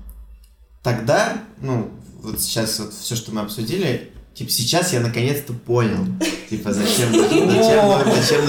[0.82, 1.90] Тогда, ну,
[2.22, 6.06] вот сейчас вот все, что мы обсудили, типа сейчас я наконец-то понял,
[6.48, 8.48] типа зачем, зачем, зачем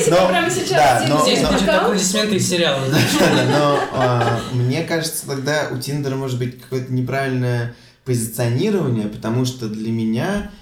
[0.00, 0.68] себя Но- прямо сейчас.
[0.70, 1.48] да, но- Здесь но-
[1.80, 2.86] аплодисменты из сериала.
[3.18, 9.68] Да, Но а, мне кажется, тогда у Тиндера может быть какое-то неправильное позиционирование, потому что
[9.68, 10.52] для меня,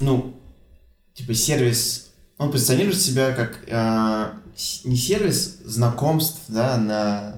[0.00, 0.34] ну,
[1.12, 4.32] типа сервис, он позиционирует себя как а,
[4.84, 7.34] не сервис знакомств, да, на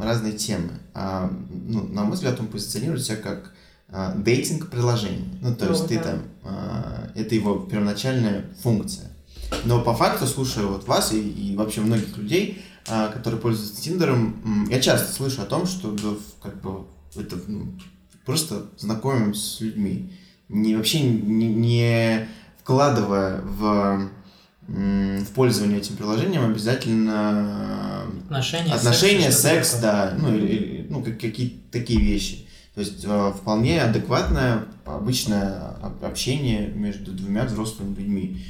[0.00, 3.52] разные темы, а, ну, на мой взгляд, он позиционирует себя как
[3.88, 5.38] а, дейтинг-приложение.
[5.40, 6.02] Ну, то Ну, есть ты да.
[6.04, 9.10] там, а, это его первоначальная функция.
[9.64, 14.66] Но по факту, слушая вот вас и, и вообще многих людей, а, которые пользуются Тиндером,
[14.70, 16.10] я часто слышу о том, что да,
[16.42, 16.84] как бы
[17.16, 17.72] это ну,
[18.24, 20.12] просто знакомимся с людьми,
[20.48, 22.28] не вообще не, не
[22.62, 24.08] вкладывая в,
[24.70, 31.56] в пользование этим приложением обязательно Отношения, отношения, секс, секс, да, ну или ну как какие-то
[31.72, 32.46] такие вещи.
[32.74, 38.42] То есть э, вполне адекватное обычное об- общение между двумя взрослыми людьми.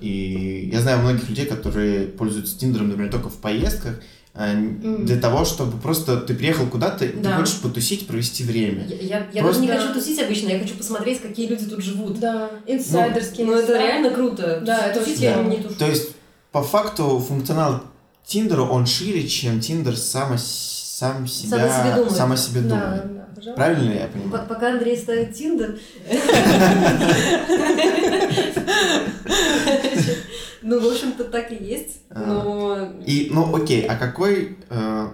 [0.00, 4.00] И я знаю многих людей, которые пользуются Тиндером, например, только в поездках,
[4.36, 4.54] э,
[5.02, 7.38] для того, чтобы просто ты приехал куда-то, и ты Да.
[7.38, 8.86] хочешь потусить, провести время.
[8.86, 11.82] Я, я- я Просто- даже не хочу тусить обычно, я хочу посмотреть, какие люди тут
[11.82, 12.18] живут.
[12.20, 13.78] Да, инсайдерские Ну, это места.
[13.86, 14.60] реально круто.
[14.64, 15.50] Да, это Тусить очень я здорово.
[15.50, 15.74] не тушу.
[15.76, 16.08] То есть,
[16.52, 17.82] по факту, функционал
[18.24, 22.16] Тиндера, он шире, чем Тиндер сам, сам себя, Сам себе думает.
[22.16, 23.14] сам о себе Да, думает.
[23.14, 23.52] да, пожалуйста.
[23.56, 24.44] Правильно ли я П- понимаю?
[24.48, 25.78] Пока Андрей ставит Тиндер.
[30.68, 32.00] Ну, в общем-то, так и есть.
[32.10, 35.08] Но И, ну, окей, а какой, э,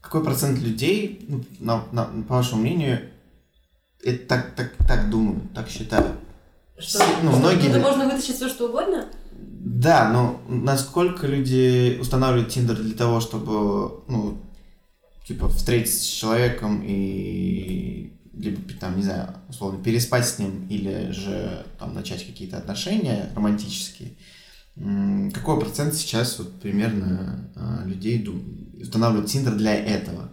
[0.00, 2.98] какой процент людей, ну, на, на- по вашему мнению,
[4.02, 6.12] это так, так, так думают, так считают?
[6.78, 9.06] что, ну, что многие- оттуда можно вытащить все, что угодно?
[9.32, 14.38] Да, но насколько люди устанавливают Тиндер для того, чтобы, ну,
[15.28, 21.64] типа, встретиться с человеком и либо, там, не знаю, условно, переспать с ним, или же
[21.78, 24.10] там начать какие-то отношения романтические.
[25.32, 28.28] Какой процент сейчас вот примерно а, людей
[28.80, 30.30] устанавливают Тиндер для этого?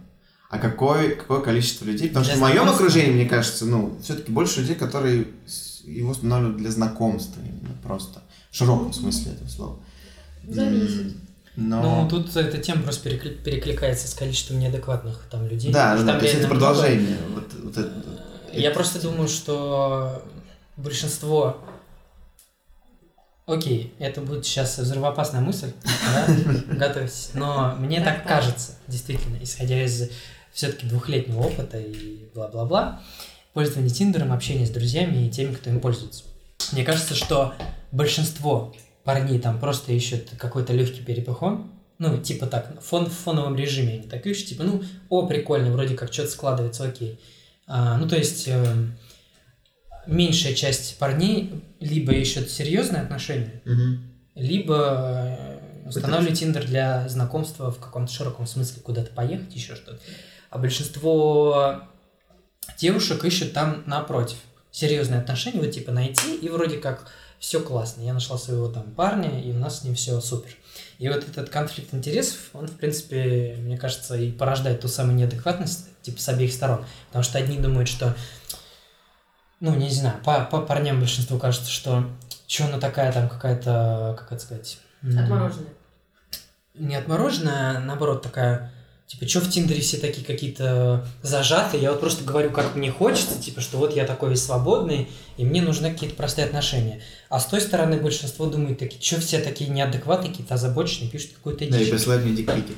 [0.54, 2.08] а какое, какое количество людей.
[2.08, 5.26] Потому Для что в моем окружении, мне кажется, ну, все-таки больше людей, которые
[5.84, 8.22] его устанавливают для знакомства именно просто.
[8.52, 9.80] В широком смысле этого слова.
[10.46, 11.16] Зависит.
[11.56, 12.02] Но...
[12.02, 15.72] Ну, тут эта тема просто перекли- перекликается с количеством неадекватных там людей.
[15.72, 16.74] да, да, там то есть это реально много.
[16.74, 17.16] продолжение.
[17.34, 17.92] Вот, вот это-
[18.52, 20.22] Я это- просто думаю, что
[20.76, 21.64] большинство...
[23.46, 26.26] Окей, это будет сейчас взрывоопасная мысль, да?
[26.74, 27.30] готовьтесь.
[27.34, 30.10] Но мне так кажется, действительно, исходя из
[30.52, 33.02] все-таки двухлетнего опыта и бла-бла-бла,
[33.52, 36.24] пользование Тиндером, общение с друзьями и теми, кто им пользуется.
[36.72, 37.54] Мне кажется, что
[37.92, 43.94] большинство парней там просто ищут какой-то легкий перепихон, ну, типа так, фон, в фоновом режиме
[43.94, 47.20] они так ищут, типа, ну, о, прикольно, вроде как что-то складывается, окей.
[47.66, 48.96] А, ну, то есть, эм,
[50.06, 54.02] меньшая часть парней либо ищут серьезные отношения, Мгм.
[54.34, 55.38] либо
[55.84, 59.98] э, устанавливают Тиндер для знакомства в каком-то широком смысле, куда-то поехать, еще что-то.
[60.50, 61.82] А большинство
[62.78, 64.38] девушек ищут там напротив.
[64.70, 67.06] Серьезные отношения, вот типа найти, и вроде как
[67.38, 68.02] все классно.
[68.02, 70.50] Я нашла своего там парня, и у нас с ним все супер.
[70.98, 75.86] И вот этот конфликт интересов, он, в принципе, мне кажется, и порождает ту самую неадекватность,
[76.02, 76.84] типа, с обеих сторон.
[77.08, 78.14] Потому что одни думают, что,
[79.64, 82.04] ну, не знаю, по, по парням большинству кажется, что
[82.46, 84.78] что она такая там какая-то, как это сказать...
[85.02, 85.72] Отмороженная.
[86.74, 88.72] не отмороженная, а наоборот такая,
[89.06, 93.40] типа, что в Тиндере все такие какие-то зажатые, я вот просто говорю, как мне хочется,
[93.40, 97.00] типа, что вот я такой весь свободный, и мне нужны какие-то простые отношения.
[97.30, 101.66] А с той стороны большинство думает, такие, что все такие неадекватные, какие-то озабоченные, пишут какую-то
[101.70, 101.90] Да, и дичь.
[101.90, 102.74] присылают мне дикпики.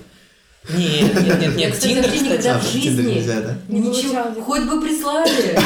[0.68, 3.12] Нет, нет, нет, нет, Тиндер, кстати, никогда А, в Тиндере жизни.
[3.14, 3.55] нельзя, да?
[3.68, 5.29] Не Ничего, хоть бы прислали.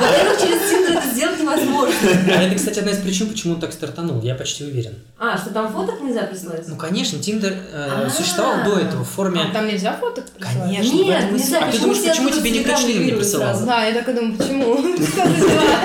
[0.00, 1.94] Во-первых, через Тиндер это сделать невозможно.
[2.28, 4.94] А это, кстати, одна из причин, почему он так стартанул, я почти уверен.
[5.18, 6.68] А, что там фоток нельзя прислать?
[6.68, 8.10] Ну, конечно, Тиндер э, А.
[8.10, 9.40] существовал до этого в форме...
[9.40, 10.56] А там нельзя фото присылать?
[10.62, 11.58] Конечно, Нет, и нельзя.
[11.64, 13.60] А ты думаешь, почему тебе никто Телеграм член не присылал?
[13.66, 14.76] Да, я такая думаю, почему?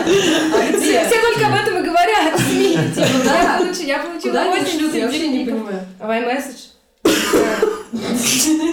[0.06, 2.40] А Все, только об этом и говорят.
[2.40, 2.78] в СМИ.
[2.94, 3.42] Типа, Да.
[3.42, 4.94] я получила, я получила Куда они 80 шлют?
[4.96, 5.80] Я вообще не понимаю.
[6.00, 6.73] В iMessage.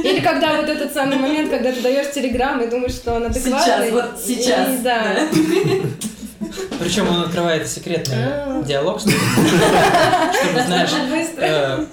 [0.05, 3.61] Или когда вот этот самый момент, когда ты даешь телеграм и думаешь, что он адекватный.
[3.61, 4.81] Сейчас, вот сейчас.
[4.81, 5.17] И да.
[6.81, 8.63] Причем он открывает секретный А.
[8.63, 10.91] диалог, чтобы, чтобы, знаешь,
[11.37, 11.85] э,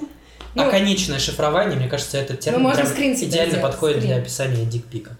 [0.55, 4.07] Ну, оконечное шифрование, мне кажется, этот термин можем прям скрин себе идеально подходит скрин.
[4.13, 5.11] для описания дикпика.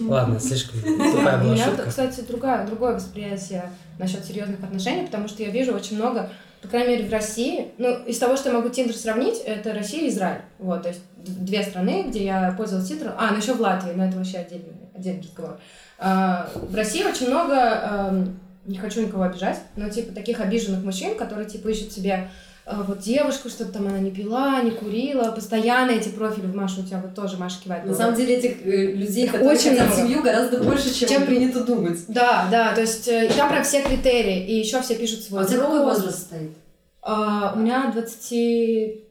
[0.00, 1.86] Ладно, слишком тупая У была меня, шутка.
[1.88, 6.30] кстати, другое, другое восприятие насчет серьезных отношений, потому что я вижу очень много,
[6.66, 10.02] по крайней мере, в России, ну, из того, что я могу Тиндер сравнить, это Россия
[10.02, 10.40] и Израиль.
[10.58, 13.14] Вот, то есть две страны, где я пользовалась Тиндером.
[13.16, 15.58] А, ну еще в Латвии, но это вообще отдельный, отдельный разговор.
[15.98, 21.16] А, в России очень много, эм, не хочу никого обижать, но типа таких обиженных мужчин,
[21.16, 22.28] которые типа ищут себе
[22.68, 26.80] а вот девушку, что-то там она не пила, не курила, постоянно эти профили в Машу
[26.80, 27.84] у тебя вот тоже Маша кивает.
[27.84, 31.62] На самом деле этих э, людей, которые очень на семью, гораздо больше, чем, чем принято
[31.62, 32.00] думать.
[32.08, 35.44] Да, да, то есть э, там про все критерии, и еще все пишут свой.
[35.44, 36.56] А какой возраст стоит?
[37.02, 39.05] А, у меня 20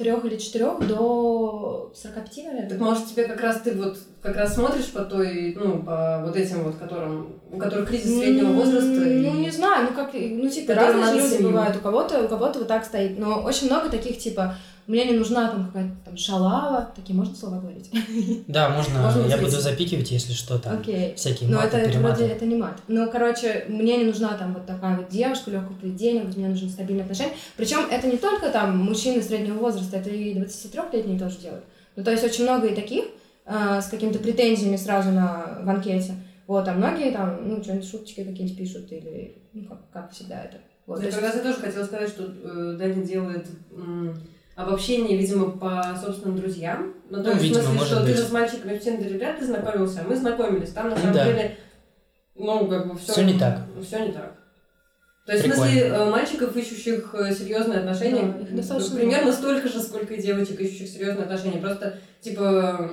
[0.00, 2.70] трех или четырех до 45, наверное.
[2.70, 6.36] Так может тебе как раз ты вот как раз смотришь по той, ну, по вот
[6.36, 8.88] этим вот, которым, у которых кризис среднего возраста.
[8.88, 12.68] Ну, не знаю, ну как, ну типа разные люди бывают, у кого-то, у кого-то вот
[12.68, 14.54] так стоит, но очень много таких типа,
[14.90, 17.90] мне не нужна там какая-то там шалава, такие можно слова говорить?
[18.48, 21.14] Да, можно, Можно я буду запикивать, если что, там, Окей.
[21.14, 22.78] всякие Но маты, это, это вроде это не мат.
[22.88, 26.68] Ну, короче, мне не нужна там вот такая вот девушка, легкого поведения, вот мне нужны
[26.68, 27.32] стабильные отношения.
[27.56, 31.64] Причем это не только там мужчины среднего возраста, это и 23-летние тоже делают.
[31.96, 33.04] Ну, то есть очень много и таких
[33.46, 36.14] э, с какими-то претензиями сразу на, в анкете.
[36.46, 40.56] Вот, а многие там, ну, что-нибудь шуточки какие-нибудь пишут или, ну, как, как всегда это.
[40.86, 44.18] Вот, то Я есть- я тоже хотела сказать, что э, Даня делает м,
[44.62, 46.94] обобщение, видимо, по собственным друзьям.
[47.10, 48.16] Ну, то Ну, есть, видимо, в смысле, может что ты быть.
[48.16, 50.70] же с мальчиками в Тиндере вряд ли знакомился, а мы знакомились.
[50.70, 51.24] Там, на самом Да.
[51.24, 51.56] деле,
[52.34, 53.12] ну, как бы все...
[53.12, 53.60] Всё не так.
[53.84, 54.34] Все не так.
[55.26, 55.64] То есть, Прикольно.
[55.64, 60.14] в смысле, э, мальчиков, ищущих э, серьезные отношения, Да, их достаточно примерно столько же, сколько
[60.14, 61.60] и девочек, ищущих серьезные отношения.
[61.60, 62.90] Просто, типа,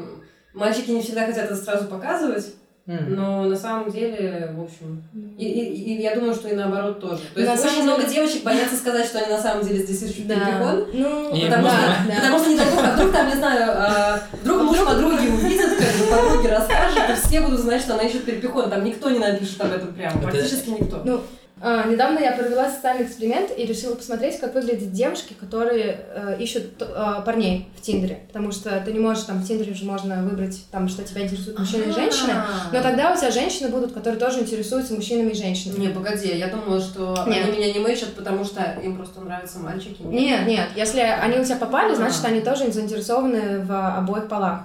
[0.54, 2.54] мальчики не всегда хотят это сразу показывать,
[2.88, 5.04] Но на самом деле, в общем,
[5.38, 7.22] и, и- и я думаю, что и наоборот тоже.
[7.34, 10.02] То есть На очень самом много девочек боятся сказать, что они на самом деле здесь
[10.10, 10.36] ищут Да.
[10.36, 10.86] перепихон.
[10.94, 12.16] Ну, И Потому, можно- что, да.
[12.16, 15.70] потому что не дай бог, а вдруг там, не знаю, а, вдруг муж подруги увидит,
[15.78, 18.70] как бы подруги расскажет, и все будут знать, что она ищет перепихон.
[18.70, 21.02] Там никто не напишет об этом прямо, практически никто.
[21.04, 21.22] Ну,
[21.60, 26.66] а, недавно я провела социальный эксперимент и решила посмотреть, как выглядят девушки, которые э, ищут
[26.80, 28.22] э, парней в Тиндере.
[28.28, 31.58] Потому что ты не можешь, там, в Тиндере же можно выбрать, там, что тебя интересуют
[31.60, 32.34] мужчины и женщины.
[32.72, 35.80] Но тогда у тебя женщины будут, которые тоже интересуются мужчинами и женщинами.
[35.80, 37.46] Не, погоди, я думала, что Нет.
[37.48, 40.02] они меня не мэчат, потому что им просто нравятся мальчики.
[40.04, 41.96] Нет, нет, если они у тебя попали, А.
[41.96, 44.62] значит, они тоже заинтересованы в обоих полах.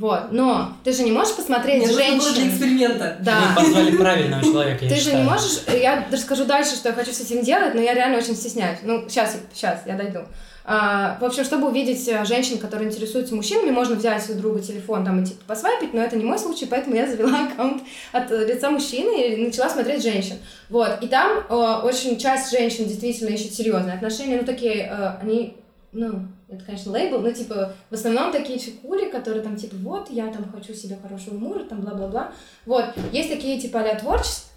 [0.00, 2.48] Вот, но ты же не можешь посмотреть Мне нужно было для женщин.
[2.48, 3.18] эксперимента.
[3.20, 3.50] Да.
[3.50, 7.12] Мы позвали правильного человека, Ты же не можешь, я даже скажу дальше, что я хочу
[7.12, 8.78] с этим делать, но я реально очень стесняюсь.
[8.82, 10.20] Ну, сейчас, сейчас, я дойду.
[10.64, 15.04] А, в общем, чтобы увидеть э, женщин, которые интересуются мужчинами, можно взять у друга телефон
[15.04, 17.82] там и типа посвайпить, но это не мой случай, поэтому я завела аккаунт
[18.12, 20.36] от э, лица мужчины и начала смотреть женщин.
[20.70, 25.56] Вот, и там э, очень часть женщин действительно ищет серьезные отношения, ну, такие, э, они,
[25.92, 30.26] ну, это, конечно, лейбл, но, типа, в основном такие чекули, которые там, типа, вот, я
[30.28, 32.32] там хочу себе хорошего мужа, там, бла-бла-бла.
[32.66, 33.94] Вот, есть такие, типа, а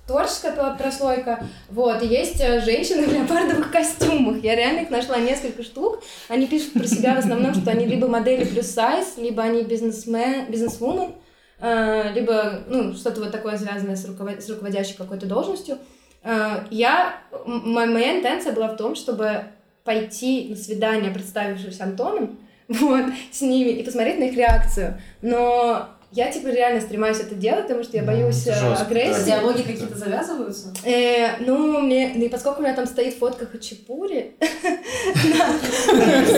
[0.08, 4.44] творческая пла- прослойка, вот, и есть э, женщины в леопардовых костюмах.
[4.44, 6.02] Я реально их нашла несколько штук.
[6.30, 10.52] Они пишут про себя в основном, что они либо модели плюс сайз, либо они бизнесмен,
[10.52, 11.14] бизнесвумен,
[11.60, 15.78] э, либо, ну, что-то вот такое связанное с, руковод- с руководящей какой-то должностью.
[16.24, 19.46] Э, Я, м- мо- моя интенция была в том, чтобы
[19.84, 25.00] пойти на свидание, представившись Антоном, вот, с ними и посмотреть на их реакцию.
[25.22, 29.20] Но я, типа, реально стремаюсь это делать, потому что я Да, боюсь э, жестко, агрессии.
[29.20, 29.26] да.
[29.26, 30.74] Диалоги какие-то завязываются?
[30.86, 35.48] Э, ну, мне, ну, и поскольку у меня там стоит фотка хачапури на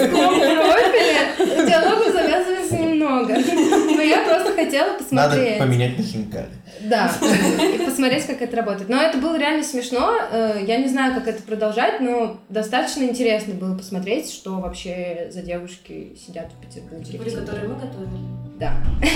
[0.09, 3.33] профиле, диалогу завязывается немного.
[3.95, 5.59] Но я просто хотела Надо посмотреть.
[5.59, 6.49] поменять на хинкали.
[6.81, 8.89] Да, и посмотреть, как это работает.
[8.89, 10.13] Но это было реально смешно.
[10.31, 15.41] э, Я не знаю, как это продолжать, но достаточно интересно было посмотреть, что вообще за
[15.41, 17.05] девушки сидят в Петербурге.
[17.11, 18.35] Чебури, которые мы готовили.
[18.59, 18.73] Да.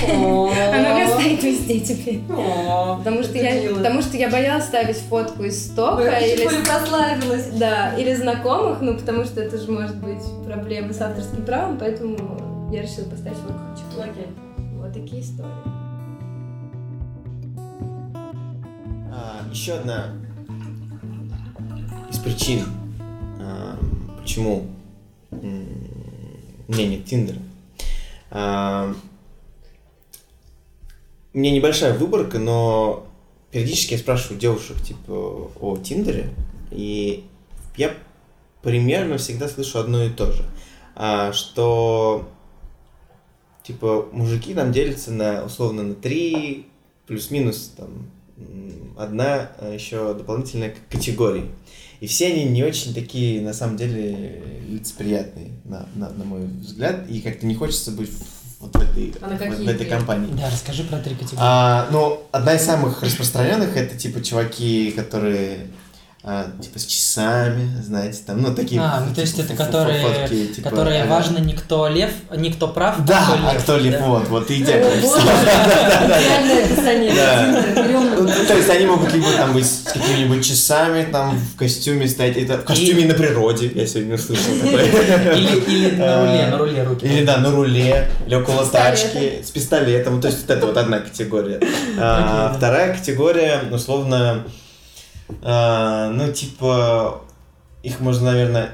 [0.08, 2.20] Она у меня стоит везде теперь.
[2.28, 7.48] Потому что, я, потому что я боялась ставить фотку из стока или, прославилась.
[7.58, 12.70] да, или знакомых, ну потому что это же может быть проблемы с авторским правом, поэтому
[12.74, 14.02] я решила поставить фотку.
[14.02, 14.28] Окей.
[14.78, 15.79] Вот такие истории.
[19.30, 20.16] А, еще одна
[22.10, 22.66] из причин,
[23.40, 23.78] а,
[24.20, 24.66] почему
[25.30, 27.38] у меня нет Тиндера.
[28.32, 28.92] А,
[31.32, 33.06] У меня небольшая выборка, но
[33.52, 36.34] периодически я спрашиваю девушек типа о Тиндере,
[36.72, 37.24] и
[37.78, 37.94] я
[38.64, 40.44] примерно всегда слышу одно и то же,
[41.34, 42.28] что
[43.62, 46.66] типа мужики там делятся на условно на три
[47.06, 48.10] плюс-минус там
[48.98, 51.46] одна а, еще дополнительная категория.
[52.00, 57.10] И все они не очень такие, на самом деле, лицеприятные, на, на, на мой взгляд.
[57.10, 60.32] И как-то не хочется быть в- вот в этой, А в- этой компании.
[60.34, 61.38] Да, расскажи про три категории.
[61.40, 65.68] А, ну, одна из самых распространенных это типа чуваки, которые
[66.22, 68.82] а, типа с часами, знаете, там, ну такие.
[68.82, 71.10] А, ну то есть типа, это которые, фотки, типа, которые а-ля.
[71.10, 74.06] важно не кто лев, не кто прав, Да, а а кто лев, да?
[74.06, 77.14] вот, вот, ты идеально Идеальное описание.
[78.18, 82.36] Ну, То есть они могут либо там быть с какими-нибудь часами, там в костюме стоять,
[82.36, 84.84] это в костюме на природе, я сегодня услышал такое.
[85.36, 87.06] Или, на руле, на руле руки.
[87.06, 90.20] Или да, на руле, или около тачки, с пистолетом.
[90.20, 91.62] То есть это вот одна категория.
[91.98, 92.54] А.
[92.58, 94.44] Вторая категория, условно,
[95.42, 97.22] а, ну типа,
[97.84, 98.72] их можно, наверное,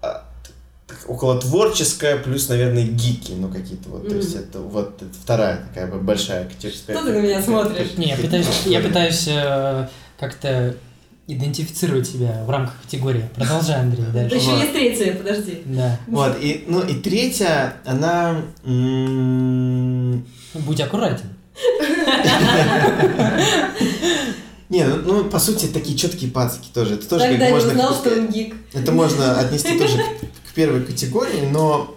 [0.00, 0.24] а,
[1.06, 4.08] около творческая, плюс, наверное, гики, ну какие-то вот.
[4.08, 6.76] То есть это вот это вторая такая большая категория.
[6.76, 7.96] Что ты на меня смотришь?
[7.96, 9.88] Не, я пытаюсь, я пытаюсь э,
[10.18, 10.74] как-то
[11.26, 13.28] идентифицировать себя в рамках категории.
[13.34, 14.36] Продолжай, Андрей, Да дальше.
[14.36, 15.62] еще есть третья, подожди.
[15.66, 15.98] Да.
[16.06, 18.42] Вот, и, ну и третья, она...
[20.54, 21.26] Будь аккуратен.
[24.72, 26.94] Не, ну, ну, по сути, такие четкие пацики тоже.
[26.94, 27.70] Это тоже Тогда как можно...
[27.72, 28.54] узнал, что он гик.
[28.72, 31.94] Это можно отнести тоже к, к первой категории, но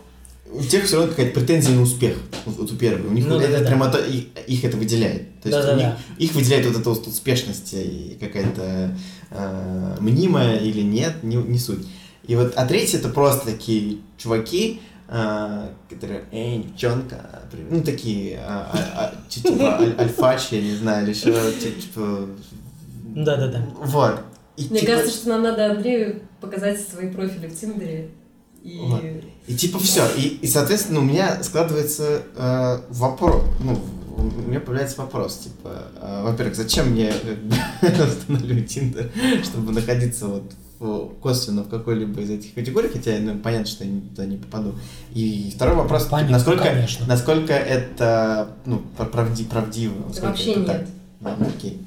[0.52, 2.18] у тех все равно какая-то претензия на успех.
[2.46, 3.08] Вот, вот у первой.
[3.10, 3.68] У них Ну вот да, это да, да.
[3.68, 5.42] прямо то- их, их это выделяет.
[5.42, 5.98] То есть у них, Да-да-да.
[6.18, 8.92] их выделяет вот эта вот успешность и какая-то
[9.32, 11.86] э, мнимая или нет, не, не суть.
[12.28, 17.72] И вот, а третье это просто такие чуваки, э, которые, эй, девчонка, привет».
[17.72, 21.82] ну такие, а, а, а, ти- типа аль- альфачи, я не знаю, или еще ти-
[21.82, 22.28] типа,
[23.16, 23.66] Да-да-да.
[23.82, 24.20] вот.
[24.58, 28.10] И, Мне типа, кажется, что нам надо Андрею показать свои профили в Тиндере.
[28.64, 28.80] И...
[28.80, 29.02] Вот.
[29.48, 30.04] И типа все.
[30.18, 33.44] И, и соответственно, у меня складывается э, вопрос.
[33.60, 33.80] Ну,
[34.18, 37.56] у меня появляется вопрос, типа, э, во-первых, зачем мне бы,
[38.06, 39.12] устанавливать Тиндер,
[39.44, 43.92] чтобы находиться вот в- косвенно в какой-либо из этих категорий, хотя ну, понятно, что я
[43.92, 44.74] ни- туда не попаду.
[45.14, 47.06] И второй вопрос, типа, Понятно, насколько, конечно.
[47.08, 48.80] насколько это ну,
[49.12, 49.96] правди, правдиво.
[50.08, 50.80] насколько вообще это так.
[50.80, 50.90] нет.
[51.20, 51.82] Да, окей.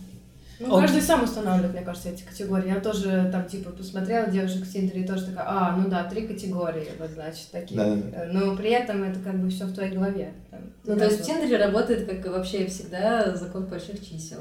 [0.60, 2.68] Ну, Он- каждый сам устанавливает, мне кажется, эти категории.
[2.68, 6.26] Я тоже там, типа, посмотрела девушек в Тиндере и тоже такая, а, ну да, три
[6.26, 7.76] категории, вот, значит, такие.
[7.80, 8.24] Да-да-да.
[8.24, 10.32] Э, Но при этом это как бы все в твоей голове.
[10.50, 14.40] Там, Ну, то есть в Тиндере работает, как и вообще всегда, закон больших чисел.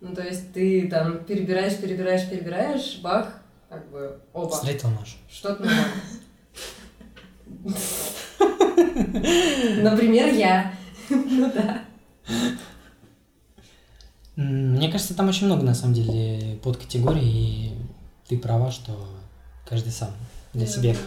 [0.00, 4.50] Ну, то есть ты там перебираешь, перебираешь, перебираешь, бах, как бы оба.
[4.50, 5.16] Встретил нож.
[5.28, 5.92] Что-то нормально.
[9.82, 10.72] Например, я.
[11.10, 11.80] Ну да.
[14.38, 17.72] Мне кажется, там очень много, на самом деле, подкатегорий, и
[18.28, 18.92] ты права, что
[19.68, 20.10] каждый сам
[20.54, 20.98] для себя их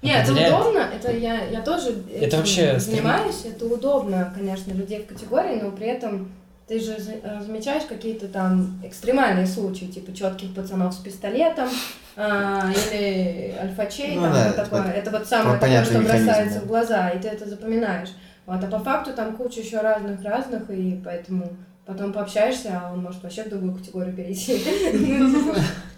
[0.00, 0.54] Нет, это определяет.
[0.54, 5.70] удобно, это я, я тоже этим вообще занимаюсь, это удобно, конечно, людей в категории, но
[5.70, 6.32] при этом
[6.66, 11.68] ты же э, замечаешь какие-то там экстремальные случаи, типа четких пацанов с пистолетом,
[12.16, 14.82] а, или альфачей, Ну там да, вот это такое.
[14.82, 16.64] вот Это вот самое такое, что механизм, бросается да.
[16.64, 18.08] в глаза, и ты это запоминаешь.
[18.46, 21.54] Вот, а по факту там куча еще разных-разных, и поэтому
[21.88, 24.62] потом пообщаешься, а он может вообще в другую категорию перейти.
[24.92, 25.54] Ну,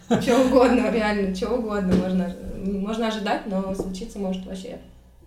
[0.09, 2.35] типа, Чего угодно, реально, чего угодно можно,
[2.65, 4.79] можно ожидать, но случиться может вообще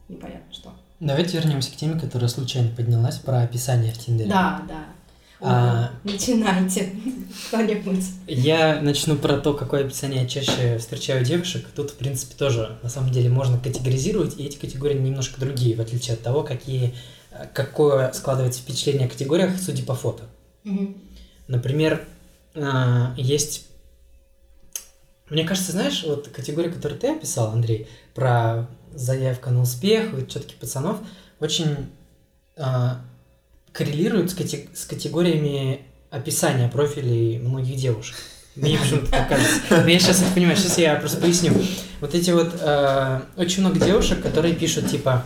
[0.07, 0.73] непонятно что.
[1.01, 4.29] Давайте вернемся к теме, которая случайно поднялась про описание в Тиндере.
[4.29, 4.85] Да, да.
[5.41, 6.91] А- Начинайте
[7.47, 8.05] кто-нибудь.
[8.27, 11.65] Я начну про то, какое описание я чаще встречаю девушек.
[11.75, 15.81] Тут, в принципе, тоже, на самом деле, можно категоризировать, и эти категории немножко другие, в
[15.81, 16.93] отличие от того, какие,
[17.31, 20.23] э, какое складывается впечатление о категориях, судя по фото.
[21.47, 22.05] Например,
[22.55, 23.67] а, есть...
[25.29, 30.57] Мне кажется, знаешь, вот категория, которую ты описал, Андрей, про заявка на успех, вот четких
[30.57, 30.99] пацанов,
[31.39, 31.89] очень
[32.55, 33.01] а,
[33.71, 38.15] коррелирует с, кате- с категориями описания профилей многих девушек.
[38.55, 39.59] Мне почему-то так кажется.
[39.71, 41.53] Но я сейчас это понимаю, сейчас я просто поясню.
[42.01, 45.25] Вот эти вот э, очень много девушек, которые пишут типа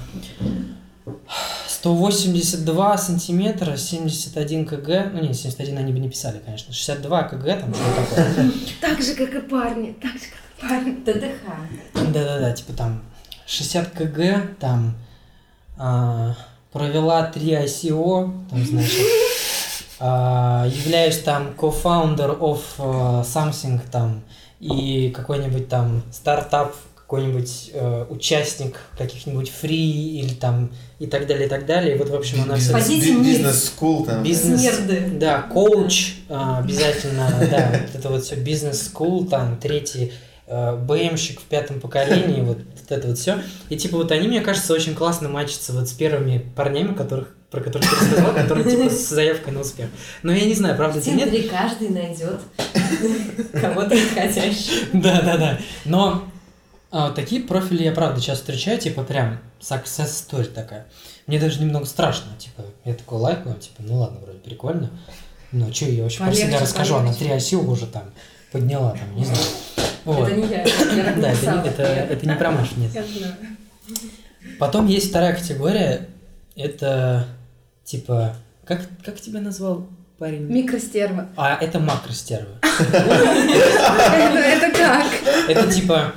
[1.80, 7.74] 182 сантиметра, 71 кг, ну не, 71 они бы не писали, конечно, 62 кг, там
[7.74, 8.52] что такое.
[8.82, 10.92] Так же, как и парни, так же, как и парни.
[11.06, 12.12] ТДХ.
[12.14, 13.04] Да-да-да, типа там
[13.46, 14.96] 60 кг, там
[15.78, 16.36] а,
[16.72, 19.06] провела 3 ICO, там, значит,
[20.00, 24.24] а, являюсь там co-founder of а, something там
[24.60, 26.76] и какой-нибудь там стартап,
[27.08, 31.96] какой-нибудь э, участник каких-нибудь фри или там и так далее, и так далее.
[31.96, 32.70] И вот, в общем, она низ.
[32.70, 34.24] Бизнес-скул там.
[34.24, 35.12] Бизнес, Нерды.
[35.14, 40.12] да, коуч, а, обязательно, да, вот это вот все бизнес-скул, там, третий
[40.48, 43.38] э, БМщик в пятом поколении, вот, вот это вот все.
[43.70, 47.62] И типа вот они, мне кажется, очень классно матчатся вот с первыми парнями, которых, про
[47.62, 49.88] которых ты рассказал, которые типа с заявкой на успех.
[50.24, 51.50] Но я не знаю, правда или нет.
[51.50, 52.42] Каждый найдет
[53.54, 54.88] кого-то подходящего.
[54.92, 55.60] Да, да, да.
[55.86, 56.28] Но
[57.00, 60.88] а, такие профили я правда часто встречаю, типа прям success story такая.
[61.28, 64.90] Мне даже немного страшно, типа, я такой лайкаю, типа, ну ладно, вроде прикольно.
[65.52, 68.06] Но что я вообще про себя расскажу, она три оси уже там
[68.52, 69.46] подняла, там, не знаю.
[70.06, 70.28] Вот.
[70.28, 72.92] Это не я, Да, это, это, это не про Машу, нет.
[74.58, 76.08] Потом есть вторая категория,
[76.56, 77.28] это
[77.84, 78.36] типа,
[78.66, 79.86] как, как тебя назвал
[80.18, 80.48] парень?
[80.48, 81.30] Микростерва.
[81.36, 82.56] А, это макростервы.
[82.80, 85.06] Это это как?
[85.48, 86.14] Это типа...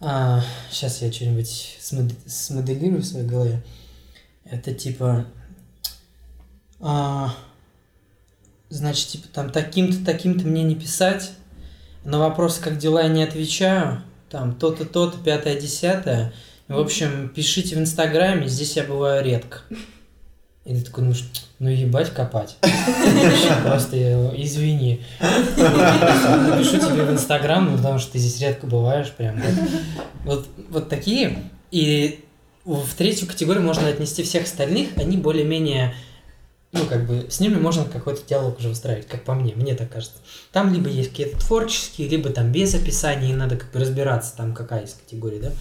[0.00, 3.62] сейчас я что-нибудь смод- смоделирую в своей голове.
[4.44, 5.26] Это типа...
[6.80, 7.34] а,
[8.68, 11.32] значит, типа там таким-то, таким-то мне не писать.
[12.04, 14.02] На вопросы, как дела, я не отвечаю.
[14.28, 16.32] Там то-то, то-то, пятое, десятое.
[16.68, 19.60] В общем, пишите в Инстаграме, здесь я бываю редко.
[20.64, 21.24] И ты такой думаешь,
[21.58, 22.56] ну ебать копать.
[23.64, 23.96] Просто
[24.34, 25.02] извини.
[25.20, 29.36] Напишу тебе в Инстаграм, ну, потому что ты здесь редко бываешь, прям.
[30.24, 31.36] Вот, вот такие.
[31.70, 32.24] И
[32.64, 34.96] в третью категорию можно отнести всех остальных.
[34.96, 35.94] Они более-менее,
[36.74, 39.90] ну, как бы, с ними можно какой-то диалог уже выстраивать, как по мне, мне так
[39.90, 40.16] кажется.
[40.52, 44.54] Там либо есть какие-то творческие, либо там без описания, и надо как бы разбираться, там
[44.54, 45.52] какая из категорий, да.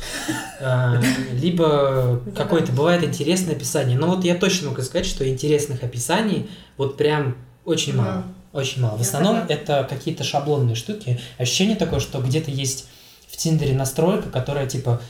[0.60, 1.02] А,
[1.34, 3.98] Либо какое-то бывает интересное описание.
[3.98, 8.24] Но вот я точно могу сказать, что интересных описаний вот прям очень мало.
[8.52, 8.98] Очень мало.
[8.98, 11.20] В основном это какие-то шаблонные штуки.
[11.38, 12.88] Ощущение такое, что где-то есть
[13.28, 15.02] в Тиндере настройка, которая типа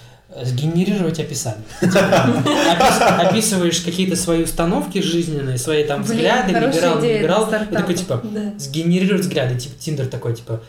[0.43, 1.63] сгенерировать описание.
[1.79, 7.45] Типа, опис- Описываешь какие-то свои установки жизненные, свои там взгляды, либерал, либерал.
[7.71, 8.23] И такой типа
[8.57, 9.59] сгенерировать взгляды.
[9.59, 10.61] Типа Тиндер такой типа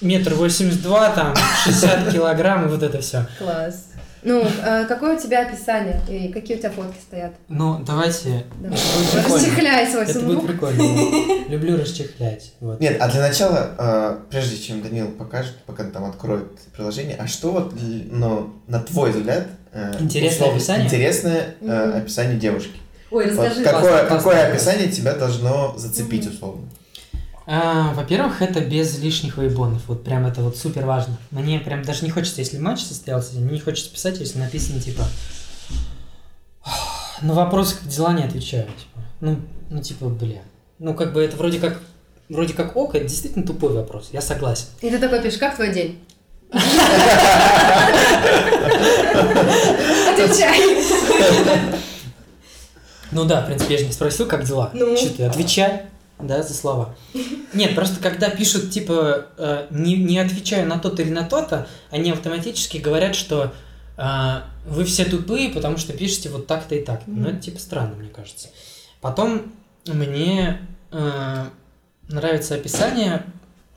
[0.00, 1.34] метр восемьдесят два, там
[1.64, 3.26] 60 килограмм и вот это все.
[3.38, 3.86] Класс.
[4.24, 7.32] Ну, а какое у тебя описание и какие у тебя фотки стоят?
[7.48, 8.44] Ну, давайте.
[8.60, 8.78] Давай.
[8.78, 9.42] Будет.
[9.42, 10.46] Расчехляй свой Это будет сундук.
[10.46, 11.48] прикольно.
[11.48, 12.52] Люблю расчехлять.
[12.60, 12.78] Вот.
[12.80, 17.50] Нет, а для начала, э, прежде чем Данил покажет, пока там откроет приложение, а что
[17.50, 20.86] вот, ну, на твой взгляд, э, Интересное условно, описание?
[20.86, 21.54] интересное
[22.00, 22.76] описание девушки?
[23.10, 23.64] Ой, Вот расскажи.
[23.64, 24.52] какое, классно, какое классно.
[24.54, 26.68] описание тебя должно зацепить условно?
[27.46, 29.82] А, во-первых, это без лишних вейбонов.
[29.88, 31.18] Вот прям это вот супер важно.
[31.30, 35.04] Мне прям даже не хочется, если матч состоялся, мне не хочется писать, если написано типа
[37.22, 38.66] на вопросы как дела не отвечаю.
[38.66, 39.00] Типа.
[39.20, 39.36] Ну,
[39.70, 40.42] ну типа, бля.
[40.78, 41.80] Ну, как бы это вроде как
[42.28, 44.10] вроде как ок, это действительно тупой вопрос.
[44.12, 44.66] Я согласен.
[44.80, 46.02] И ты такой пишешь, как твой день?
[50.10, 50.82] Отвечай.
[53.10, 54.70] Ну да, в принципе, я же не спросил, как дела.
[54.72, 54.96] Ну.
[54.96, 55.82] Что ты, отвечай,
[56.26, 56.94] да, за слова.
[57.54, 62.10] Нет, просто когда пишут, типа, э, не, не отвечаю на то-то или на то-то, они
[62.10, 63.52] автоматически говорят, что
[63.96, 67.02] э, вы все тупые, потому что пишете вот так-то и так.
[67.06, 68.48] Ну, это типа странно, мне кажется.
[69.00, 69.52] Потом
[69.86, 70.60] мне
[70.90, 71.44] э,
[72.08, 73.24] нравится описание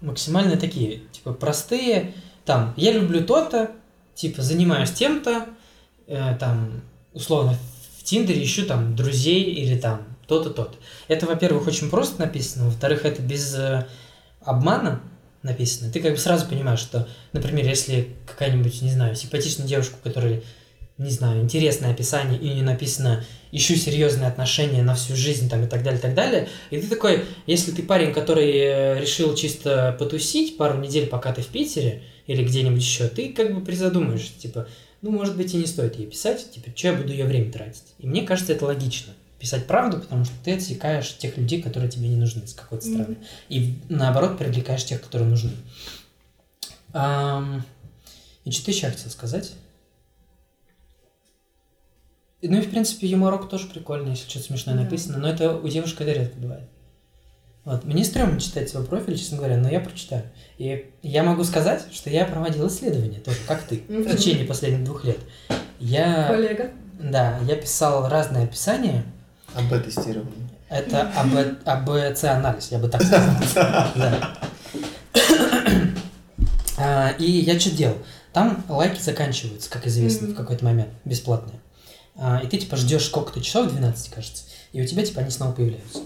[0.01, 2.13] максимально такие, типа, простые.
[2.45, 3.71] Там, я люблю то-то,
[4.13, 5.47] типа, занимаюсь тем-то,
[6.07, 6.81] э, там,
[7.13, 7.57] условно,
[7.97, 10.75] в Тиндере ищу там друзей или там то-то, то-то.
[11.07, 13.85] Это, во-первых, очень просто написано, во-вторых, это без э,
[14.41, 15.01] обмана
[15.43, 15.91] написано.
[15.91, 20.43] Ты как бы сразу понимаешь, что, например, если какая-нибудь, не знаю, симпатичная девушка, у которой,
[20.97, 25.67] не знаю, интересное описание, и не написано «ищу серьезные отношения на всю жизнь» там и
[25.67, 29.95] так далее, и так далее, и ты такой, если ты парень, который э, решил чисто
[29.99, 34.67] потусить пару недель, пока ты в Питере, или где-нибудь еще, ты как бы призадумаешься, типа,
[35.01, 37.83] ну, может быть, и не стоит ей писать, типа, что я буду ее время тратить.
[37.99, 39.13] И мне кажется, это логично.
[39.45, 43.17] Писать правду, потому что ты отсекаешь тех людей, которые тебе не нужны с какой-то стороны.
[43.47, 45.51] И наоборот, привлекаешь тех, которые нужны.
[46.93, 47.63] Ам,
[48.43, 49.51] И что ты еще хотел сказать?
[52.41, 54.81] Ну и, в принципе, юморок тоже прикольный, если что-то смешное Да.
[54.81, 56.67] написано, но это у девушек это редко бывает.
[57.65, 57.83] Вот.
[57.83, 60.23] Мне стрёмно читать свой профиль, честно говоря, но я прочитаю.
[60.57, 65.05] И я могу сказать, что я проводил исследования тоже, как ты, в течение последних двух
[65.05, 65.19] лет.
[65.79, 66.71] Я, Коллега.
[66.99, 69.03] да, я писал разные описания.
[69.55, 70.49] АБ-тестирование.
[70.69, 73.29] Это АБ, АБЦ-анализ, я бы так сказал.
[73.95, 74.37] Да.
[76.77, 77.97] А, И я что делал?
[78.33, 81.59] Там лайки заканчиваются, как известно, в какой-то момент, бесплатные.
[82.17, 84.43] А, И ты типа ждешь сколько-то часов, 12, кажется,
[84.73, 85.99] и у тебя типа они снова появляются.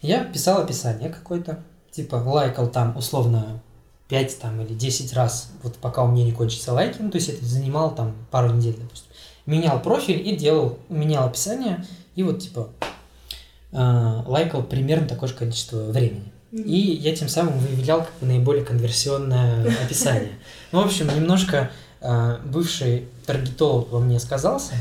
[0.00, 3.60] Я писал описание какое-то, типа лайкал там условно
[4.08, 7.28] 5 там, или 10 раз, вот пока у меня не кончатся лайки, ну то есть
[7.28, 9.08] это занимало там пару недель, допустим.
[9.46, 11.84] Менял профиль и делал, менял описание,
[12.14, 12.68] и вот типа
[13.72, 16.32] лайкал примерно такое же количество времени.
[16.52, 20.32] И я тем самым выявлял как бы наиболее конверсионное описание.
[20.70, 21.70] Ну, в общем, немножко
[22.02, 24.74] а, бывший таргетолог во мне сказался.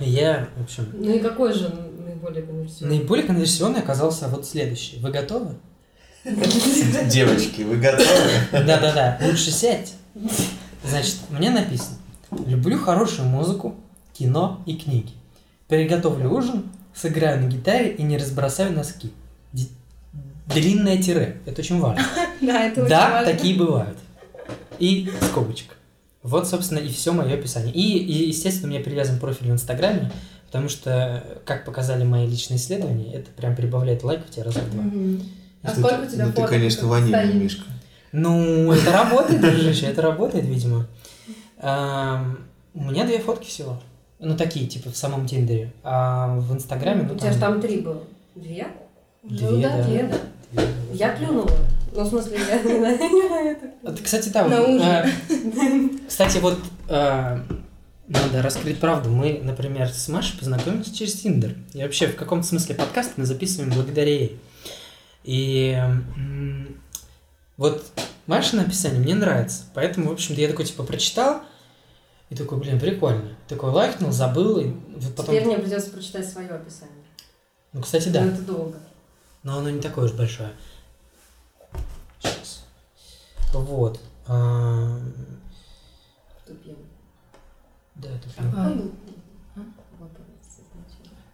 [0.00, 1.68] Я, в общем, Ну и какой же
[2.06, 2.96] наиболее конверсионный?
[2.96, 4.98] наиболее конверсионный оказался вот следующий.
[5.00, 5.56] Вы готовы?
[6.24, 8.06] Девочки, вы готовы?
[8.52, 9.92] Да-да-да, лучше сядьте.
[10.84, 11.98] Значит, мне написано.
[12.46, 13.74] Люблю хорошую музыку,
[14.14, 15.12] кино и книги.
[15.68, 16.64] Приготовлю ужин,
[17.00, 19.12] сыграю на гитаре и не разбросаю носки.
[19.52, 19.70] Ди-
[20.46, 21.40] Длинное тире.
[21.46, 22.02] Это очень важно.
[22.40, 23.32] Да, это очень Да, важно.
[23.32, 23.98] такие бывают.
[24.78, 25.74] И скобочка.
[26.22, 27.72] Вот, собственно, и все мое описание.
[27.72, 30.10] И, и, естественно, у меня привязан профиль в Инстаграме,
[30.46, 34.82] потому что, как показали мои личные исследования, это прям прибавляет лайков тебе раза в два.
[34.82, 35.22] Мгм.
[35.62, 37.34] А Ну, сколько у тебя Ну, ты, конечно, ванильный?
[37.34, 37.64] Мишка.
[38.12, 40.86] Ну, это работает, дружище, это работает, видимо.
[41.60, 43.80] У меня две фотки всего.
[44.20, 45.72] Ну, такие, типа, в самом Тиндере.
[45.84, 48.02] А в Инстаграме, ну, У тебя же там три было.
[48.34, 48.66] Две?
[49.22, 49.82] Две, Ну да, да.
[49.84, 50.18] Две, да.
[50.52, 50.68] две.
[50.94, 51.50] Я плюнула.
[51.92, 52.88] Ну, в смысле, я не на
[53.28, 53.70] на это.
[53.82, 54.46] Вот, кстати, да.
[54.46, 54.82] На ужин.
[54.82, 55.08] э,
[56.08, 56.58] Кстати, вот
[56.88, 57.38] э,
[58.08, 59.08] надо раскрыть правду.
[59.10, 61.54] Мы, например, с Машей познакомились через Тиндер.
[61.74, 64.40] И вообще, в каком-то смысле подкаст мы записываем благодаря ей.
[65.24, 65.80] И
[67.56, 67.84] вот
[68.26, 69.64] Маша написание мне нравится.
[69.74, 71.42] Поэтому, в общем-то, я такой, типа, прочитал,
[72.30, 73.36] и такой, блин, прикольно.
[73.48, 75.34] Такой лайкнул, забыл, и вот потом...
[75.34, 76.94] Теперь мне придется прочитать свое описание.
[77.72, 78.22] Ну, кстати, да.
[78.22, 78.78] Но это долго.
[79.42, 80.50] Но оно не такое уж большое.
[82.20, 82.64] Сейчас.
[83.52, 84.00] Вот.
[84.26, 84.98] А,
[86.46, 86.76] Тупим.
[87.94, 88.72] Да, это прям- А,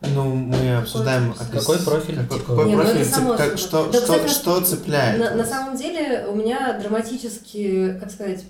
[0.06, 1.32] Ну, мы обсуждаем...
[1.32, 2.50] Какой опис- Какой профиль, Какой, типа?
[2.50, 5.18] какой Не, ну профиль, цеп- как- что, Да, что, кстати, что цепляет?
[5.18, 8.44] На, на самом деле у меня драматически, как сказать,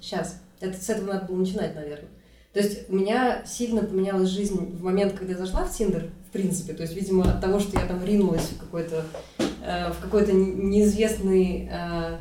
[0.00, 2.08] сейчас, это с этого надо было начинать, наверное.
[2.52, 6.32] То есть у меня сильно поменялась жизнь в момент, когда я зашла в Тиндер, в
[6.32, 6.72] принципе.
[6.72, 9.04] То есть, видимо, от того, что я там ринулась в какой-то
[9.38, 12.16] э, в какой-то не- неизвестный э,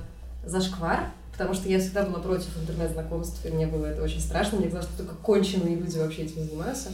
[0.46, 4.58] зашквар, потому что я всегда была против интернет-знакомств, и мне было это очень страшно.
[4.58, 6.90] Мне казалось, что только конченые люди вообще этим занимаются.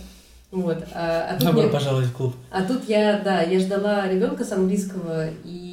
[0.51, 0.83] Вот.
[0.93, 2.33] А, а тут Добро мне- пожаловать в клуб.
[2.51, 5.68] а тут я, да, я ждала ребенка с английского и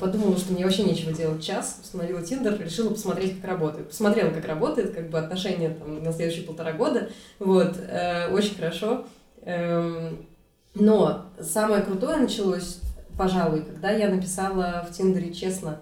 [0.00, 3.88] подумала, что мне вообще нечего делать час, установила Тиндер, решила посмотреть, как работает.
[3.88, 7.10] Посмотрела, как работает, как бы отношения там на следующие полтора года.
[7.38, 9.04] Вот, э, очень хорошо.
[9.42, 10.26] Эм,
[10.74, 12.80] но самое крутое началось,
[13.16, 15.80] пожалуй, когда я написала в Тиндере честно,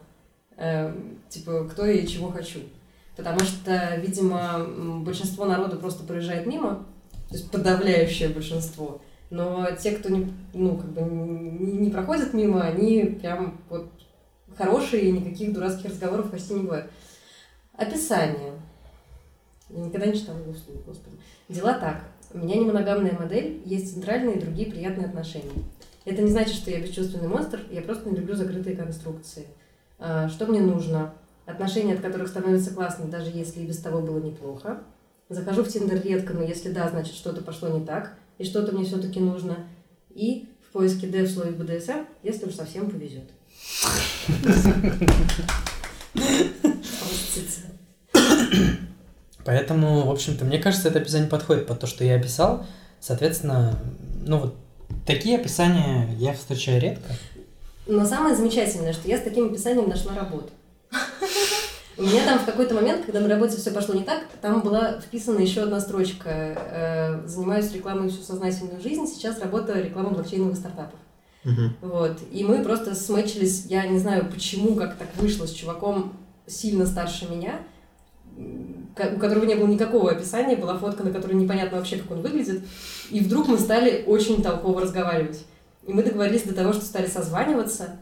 [0.57, 2.61] эм, типа, кто и чего хочу.
[3.17, 4.65] Потому что, видимо,
[5.01, 6.87] большинство народа просто проезжает мимо,
[7.29, 9.01] то есть подавляющее большинство.
[9.31, 13.91] Но те, кто не, ну, как бы не, не проходят мимо, они прям вот
[14.57, 16.91] хорошие, и никаких дурацких разговоров почти не бывает.
[17.75, 18.55] Описание.
[19.71, 21.17] Я никогда не читала его вслух, господи.
[21.49, 22.05] Дела так.
[22.33, 25.65] У меня не моногамная модель, есть центральные и другие приятные отношения.
[26.05, 29.47] Это не значит, что я бесчувственный монстр, я просто не люблю закрытые конструкции.
[29.99, 31.15] А, Что мне нужно?
[31.45, 34.83] Отношения, от которых становится классно, даже если и без того было неплохо.
[35.29, 38.85] Захожу в Тиндер редко, но если да, значит что-то пошло не так, и что-то мне
[38.85, 39.67] все-таки нужно.
[40.15, 43.25] И в поиске дев слоев БДСМ, если уж совсем повезет.
[49.45, 52.67] Поэтому, в общем-то, мне кажется, это описание подходит под то, что я описал.
[53.01, 53.79] Соответственно,
[54.27, 54.55] ну вот
[55.07, 57.15] такие описания я встречаю редко.
[57.87, 60.51] Но самое замечательное, что я с таким описанием нашла работу.
[61.99, 65.01] У меня там в какой-то момент, когда на работе все пошло не так, там была
[65.01, 66.29] вписана еще одна строчка.
[66.31, 70.99] э, Занимаюсь рекламой всю сознательную жизнь, сейчас работаю рекламой блокчейновых стартапов.
[71.43, 71.75] Мгм.
[71.81, 72.19] Вот.
[72.31, 76.13] И мы просто смычились, я не знаю, почему, как так вышло, с чуваком
[76.47, 77.61] сильно старше меня,
[78.37, 82.63] у которого не было никакого описания, была фотка, на которой непонятно вообще, как он выглядит.
[83.11, 85.45] И вдруг мы стали очень толково разговаривать.
[85.85, 87.97] И мы договорились до того, что стали созваниваться.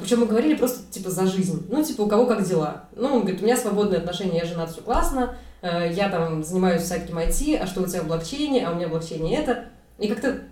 [0.00, 1.66] Причем мы говорили просто, типа, за жизнь.
[1.68, 2.84] Ну, типа, у кого как дела.
[2.94, 5.34] Ну, он говорит, у меня свободные отношения, я женат, все классно.
[5.62, 8.86] Э, Я там занимаюсь всяким IT, а что у тебя в блокчейне, а у меня
[8.86, 9.64] в блокчейне это.
[9.98, 10.42] И как-то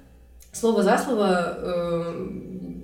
[0.53, 2.29] слово за слово э,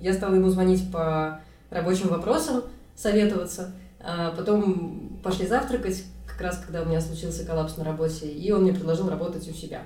[0.01, 2.63] я стала ему звонить по рабочим вопросам,
[2.95, 3.73] советоваться.
[3.99, 8.63] А потом пошли завтракать, как раз когда у меня случился коллапс на работе, и он
[8.63, 9.81] мне предложил работать у себя.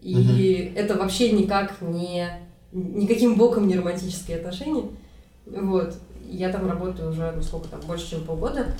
[0.00, 2.26] И это вообще никак не...
[2.72, 4.84] Никаким боком не романтические отношения.
[5.46, 5.94] Вот.
[6.24, 8.74] Я там работаю уже, ну сколько там, больше, чем полгода.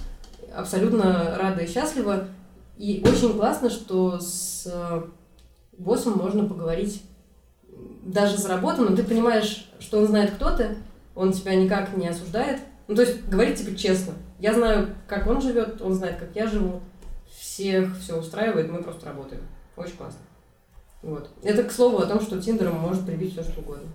[0.54, 2.28] Абсолютно рада и счастлива.
[2.76, 5.02] И очень классно, что с э,
[5.78, 7.02] боссом можно поговорить
[8.02, 10.76] даже за работу, но ты понимаешь, что он знает, кто ты,
[11.14, 12.60] он тебя никак не осуждает.
[12.86, 14.14] Ну, то есть говорить тебе честно.
[14.38, 16.80] Я знаю, как он живет, он знает, как я живу.
[17.38, 19.42] Всех все устраивает, мы просто работаем.
[19.76, 20.20] Очень классно.
[21.02, 21.30] Вот.
[21.42, 23.88] Это, к слову, о том, что Тиндером может прибить все, что угодно.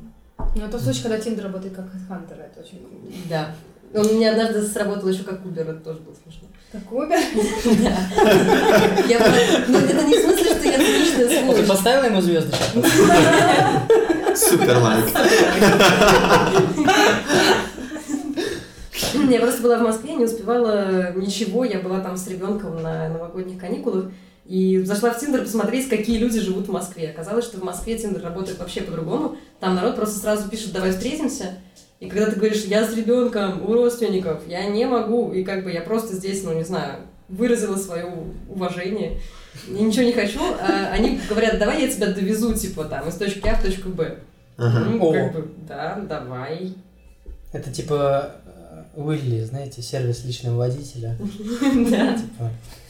[0.56, 3.08] Ну, это случай, когда Тиндер работает как хантер, это очень круто.
[3.30, 3.56] Да.
[3.94, 6.48] Он у меня однажды сработал еще как Uber, это тоже было смешно.
[6.72, 7.20] Как Uber?
[7.84, 7.98] Да.
[9.68, 11.68] Ну, это не в смысле, что я циничная Ты сволочь.
[11.68, 12.82] поставила ему звездочку?
[14.36, 15.06] Супер лайк.
[19.30, 21.64] Я просто была в Москве, не успевала ничего.
[21.64, 24.06] Я была там с ребенком на новогодних каникулах.
[24.50, 27.12] И зашла в Тиндер посмотреть, какие люди живут в Москве.
[27.12, 29.38] Оказалось, что в Москве Тиндер работает вообще по-другому.
[29.60, 31.60] Там народ просто сразу пишет «давай встретимся».
[32.00, 35.72] И когда ты говоришь «я с ребенком, у родственников, я не могу», и как бы
[35.72, 38.12] я просто здесь, ну не знаю, выразила свое
[38.50, 39.20] уважение,
[39.68, 43.47] я ничего не хочу, а они говорят «давай я тебя довезу, типа там, из точки
[43.47, 44.18] А в точку Б».
[44.58, 44.80] Ага.
[44.80, 45.14] Ну, О.
[45.14, 46.74] как бы, да, давай.
[47.54, 51.16] Это типа э, Уилли, знаете, сервис личного водителя.
[51.91, 52.18] Да.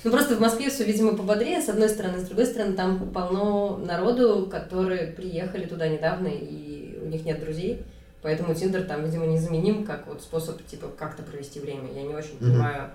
[0.04, 3.78] Ну просто в Москве все, видимо, пободрее, с одной стороны, с другой стороны, там полно
[3.78, 7.84] народу, которые приехали туда недавно, и у них нет друзей.
[8.22, 11.90] Поэтому Тиндер там, видимо, незаменим как вот способ, типа, как-то провести время.
[11.94, 12.52] Я не очень Мгм.
[12.52, 12.90] понимаю,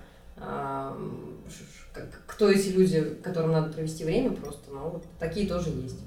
[1.93, 5.99] как- кто эти люди, которым надо провести время просто, но вот такие тоже есть.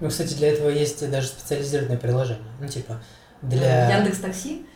[0.00, 2.44] Ну, кстати, для этого есть даже специализированное приложение.
[2.60, 3.00] Ну, типа,
[3.42, 3.98] для...
[3.98, 4.66] Яндекс Такси?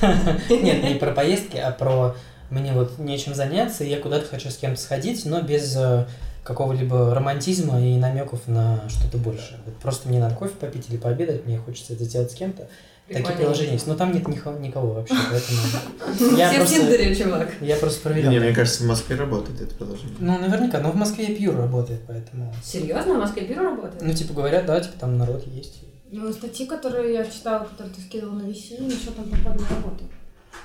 [0.50, 2.14] Нет, не про поездки, а про
[2.50, 6.06] мне вот нечем заняться, и я куда-то хочу с кем-то сходить, но без э,
[6.44, 9.58] какого-либо романтизма и намеков на что-то большее.
[9.66, 12.68] Вот просто мне надо кофе попить или пообедать, мне хочется это сделать с кем-то.
[13.06, 13.38] Такие Прикольно.
[13.40, 17.48] приложения есть, но там нет никого вообще, поэтому я Все в просто, Тиндере, чувак.
[17.62, 18.42] я просто Не, проверял.
[18.44, 20.16] мне кажется, в Москве работает это приложение.
[20.18, 22.52] Ну, наверняка, но в Москве Пьюр работает, поэтому...
[22.62, 23.14] Серьезно?
[23.14, 24.02] В Москве бюро работает?
[24.02, 25.80] Ну, типа, говорят, да, типа, там народ есть.
[26.10, 30.10] Ну, статьи, которые я читала, которые ты скидывал на VC, ничего там походу не работает.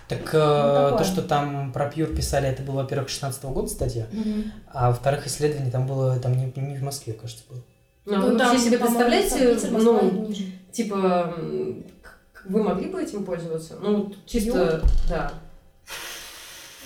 [0.07, 0.97] Так э, такое.
[0.97, 4.07] то, что там про Пьюр писали, это было, во-первых, 16 года статья,
[4.67, 7.61] а во-вторых, исследование там было, там не, не в Москве, кажется, было.
[8.05, 10.33] Ну, вы вообще себе представляете, ну, ну,
[10.73, 11.35] Типа,
[12.45, 13.77] вы могли бы этим пользоваться?
[13.79, 15.33] Ну, чисто, да.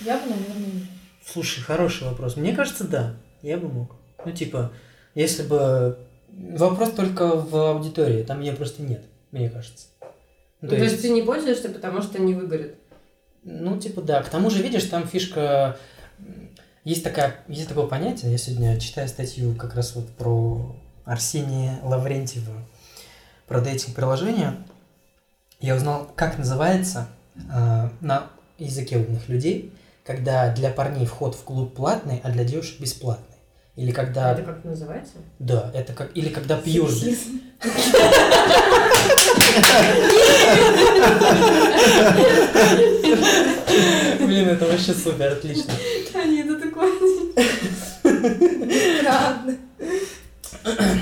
[0.01, 0.83] я бы, наверное, нет.
[1.25, 2.35] Слушай, хороший вопрос.
[2.35, 3.95] Мне кажется, да, я бы мог.
[4.25, 4.71] Ну, типа,
[5.15, 5.97] если бы...
[6.29, 9.87] Вопрос только в аудитории, там меня просто нет, мне кажется.
[10.01, 10.07] Ну,
[10.61, 12.75] Ну, то есть ты не пользуешься, потому что не выгорит.
[13.49, 14.21] Ну, типа, да.
[14.21, 15.77] К тому же, видишь, там фишка...
[16.83, 20.73] Есть, такая, есть такое понятие, я сегодня читаю статью как раз вот про
[21.03, 22.53] Арсения Лаврентьева,
[23.45, 24.55] про дейтинг-приложение.
[25.59, 28.27] Я узнал, как называется э, на
[28.57, 29.73] языке умных людей,
[30.05, 33.26] когда для парней вход в клуб платный, а для девушек бесплатный.
[33.78, 34.34] Или когда...
[34.34, 35.13] Это как называется?
[35.38, 36.09] Да, это как...
[36.17, 36.59] Или когда.
[36.59, 37.41] Сексизм.
[44.19, 45.71] Блин, это вообще супер, отлично.
[46.15, 46.91] А нет, это такое.
[49.03, 49.55] Правда.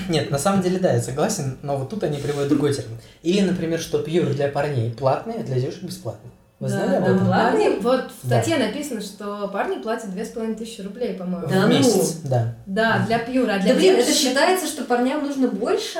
[0.09, 2.97] Нет, на самом деле, да, я согласен, но вот тут они приводят другой термин.
[3.23, 6.31] Или, например, что пьюр для парней платный, а для девушек бесплатный.
[6.59, 7.27] Вы Да, знали об да, этом?
[7.27, 8.41] Парни, вот в Да.
[8.41, 11.47] статье написано, что парни платят две с половиной тысячи рублей, по-моему.
[11.47, 11.67] Да В ну.
[11.67, 12.53] месяц, да.
[12.65, 15.99] Да, для пьюра, а для Да блин, это девушек- считается, что парням нужно больше?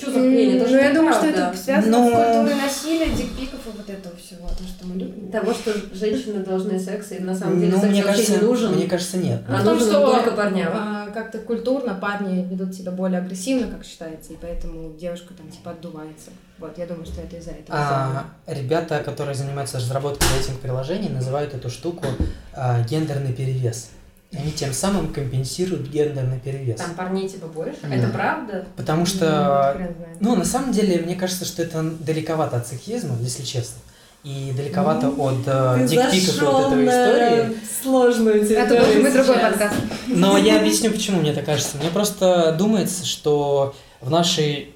[0.00, 0.56] Что за хрень?
[0.56, 4.16] Это Ну, я думаю, что это связано Ну, с культурой насилия, дикпиков и вот этого
[4.16, 5.30] всего, то, что мы любим.
[5.30, 8.74] Того, что женщины должны секс, и на самом деле Ну, секс мне кажется, не нужен.
[8.74, 9.42] мне кажется, нет.
[9.48, 10.72] А том, нужен что, только парням.
[10.74, 15.72] а, как-то культурно парни ведут себя более агрессивно, как считается, и поэтому девушка там типа
[15.72, 16.30] отдувается.
[16.58, 17.78] Вот, я думаю, что это из-за этого.
[17.78, 22.06] А, ребята, которые занимаются разработкой рейтинг-приложений, называют эту штуку
[22.54, 23.90] а, гендерный перевес.
[24.32, 26.76] Они тем самым компенсируют гендерный перевес.
[26.80, 27.78] Там парней типа больше?
[27.82, 27.94] Да.
[27.94, 28.64] Это правда?
[28.76, 29.88] Потому Ну, что,
[30.20, 33.78] ну, на самом деле, мне кажется, что это далековато от сексизма, если честно.
[34.22, 37.56] И далековато от э, дикпиков и вот этой истории.
[37.82, 39.74] сложную это должен быть другой подкаст.
[40.06, 41.78] Но я объясню, почему мне так кажется.
[41.78, 44.74] Мне просто думается, что в нашей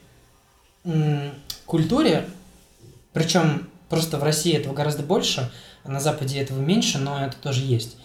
[0.85, 1.31] м,
[1.67, 2.25] культуре,
[3.13, 5.51] причем просто в России этого гораздо больше,
[5.85, 7.97] а на Западе этого меньше, но это тоже есть.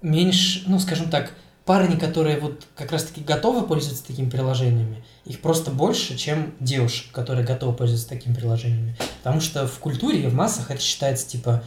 [0.00, 1.32] Меньше, ну, скажем так,
[1.64, 7.46] парни, которые вот как раз-таки готовы пользоваться такими приложениями, их просто больше, чем девушек, которые
[7.46, 8.96] готовы пользоваться такими приложениями.
[9.22, 11.62] Потому что в культуре и в массах это считается типа,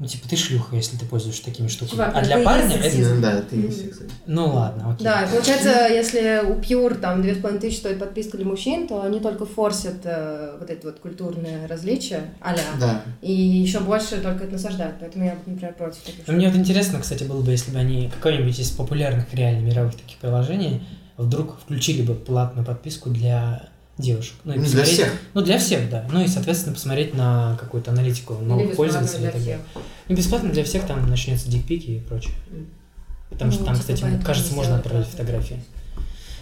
[0.00, 1.90] ну, типа, ты шлюха, если ты пользуешься такими штуками.
[1.92, 2.96] Чувак, а для парня это...
[3.14, 4.12] Ну да, это и есть секс.
[4.26, 5.04] Ну ладно, окей.
[5.04, 9.02] Да, получается, если у Pure там две с половиной тысячи стоит подписка для мужчин, то
[9.02, 13.02] они только форсят э, вот это вот культурное различие, а Да.
[13.22, 16.34] и еще больше только это насаждают, поэтому я, например, против таких Ну, штук.
[16.34, 20.18] Мне вот интересно, кстати, было бы, если бы они какое-нибудь из популярных реально мировых таких
[20.18, 20.82] приложений
[21.16, 23.68] вдруг включили бы платную подписку для
[23.98, 24.34] девушек.
[24.44, 25.12] Ну, и Ну, для всех.
[25.34, 26.06] Ну, для всех, да.
[26.10, 29.58] Ну и, соответственно, посмотреть на какую-то аналитику новых Или пользователей и для далее.
[30.08, 32.34] Ну, бесплатно для всех там начнется дикпики и прочее.
[33.30, 35.62] Потому что Ну, там, типа, кстати, кажется, можно отправить фотографии.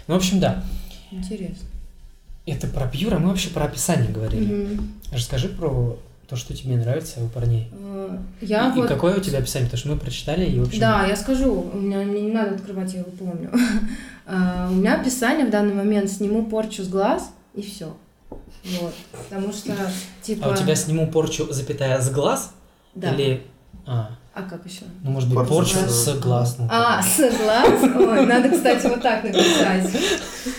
[0.07, 0.63] Ну, в общем, да.
[1.11, 1.67] Интересно.
[2.45, 4.45] Это про пьюра, мы вообще про описание говорили.
[4.45, 4.93] Мгм.
[5.13, 5.97] Расскажи про
[6.27, 7.69] то, что тебе нравится у парней.
[7.71, 8.87] Э, Я и, и вот...
[8.87, 9.69] какое у тебя описание?
[9.69, 10.79] Потому что мы прочитали, и, в общем...
[10.79, 13.51] Да, я скажу, у меня, мне не надо открывать, я его помню.
[14.25, 17.95] А, У меня описание в данный момент «сниму порчу с глаз» и все.
[18.29, 18.93] Вот.
[19.11, 19.75] Потому что,
[20.21, 20.47] типа...
[20.47, 22.53] А у тебя сниму порчу, запятая, с глаз?
[22.95, 23.13] Да.
[23.13, 23.43] Или...
[23.85, 24.85] А, А как еще?
[25.03, 26.55] ну, может быть, Порчу с глаз.
[26.57, 27.83] ну, А, с глаз?
[27.95, 29.89] Ой, надо, кстати, вот так написать.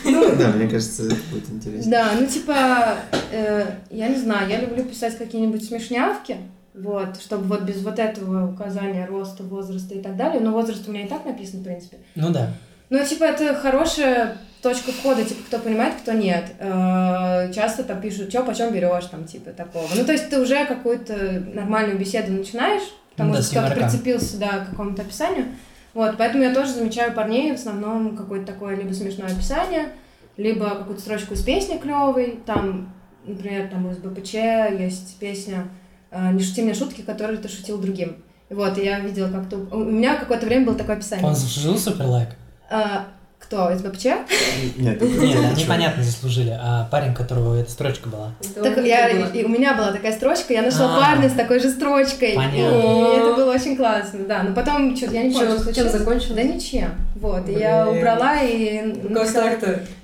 [0.04, 1.90] Ну, Да, мне кажется, это будет интересно.
[1.90, 2.96] Да, ну типа,
[3.32, 6.36] э, я не знаю, я люблю писать какие-нибудь смешнявки,
[6.74, 10.40] вот, чтобы вот без вот этого указания роста, возраста и так далее.
[10.40, 11.98] Но возраст у меня и так написан, в принципе.
[12.14, 12.52] Ну да.
[12.90, 16.46] Ну, типа, это хорошая точка входа, типа, кто понимает, кто нет.
[16.58, 19.86] Э, Часто там пишут, что почем берешь, там, типа, такого.
[19.94, 24.48] Ну, то есть ты уже какую-то нормальную беседу начинаешь, потому да, что кто-то прицепился, да,
[24.60, 25.48] к какому-то описанию.
[25.92, 29.90] Вот, поэтому я тоже замечаю парней в основном какое-то такое либо смешное описание,
[30.38, 32.92] либо какую-то строчку из песни клевой, там,
[33.26, 34.34] например, там из БПЧ
[34.80, 35.68] есть песня
[36.10, 38.16] э, «Не шути мне шутки, которые ты шутил другим».
[38.48, 39.56] Вот, я видела как-то...
[39.56, 41.26] У меня какое-то время было такое описание.
[41.26, 42.28] Он заслужил супер лайк?
[42.70, 43.08] А,
[43.44, 43.70] кто?
[43.70, 44.04] Из БПЧ?
[44.76, 46.56] Нет, Нет, они понятно заслужили.
[46.60, 48.32] А парень, которого эта строчка была.
[48.54, 51.00] Так я, и у меня была такая строчка, я нашла А.
[51.00, 52.34] парня с такой же строчкой.
[52.34, 52.56] Понятно.
[52.56, 54.42] И это было очень классно, да.
[54.42, 56.36] Но потом что-то я не помню, что чем закончилось?
[56.36, 56.90] Да ничем.
[57.16, 58.94] Вот, я убрала и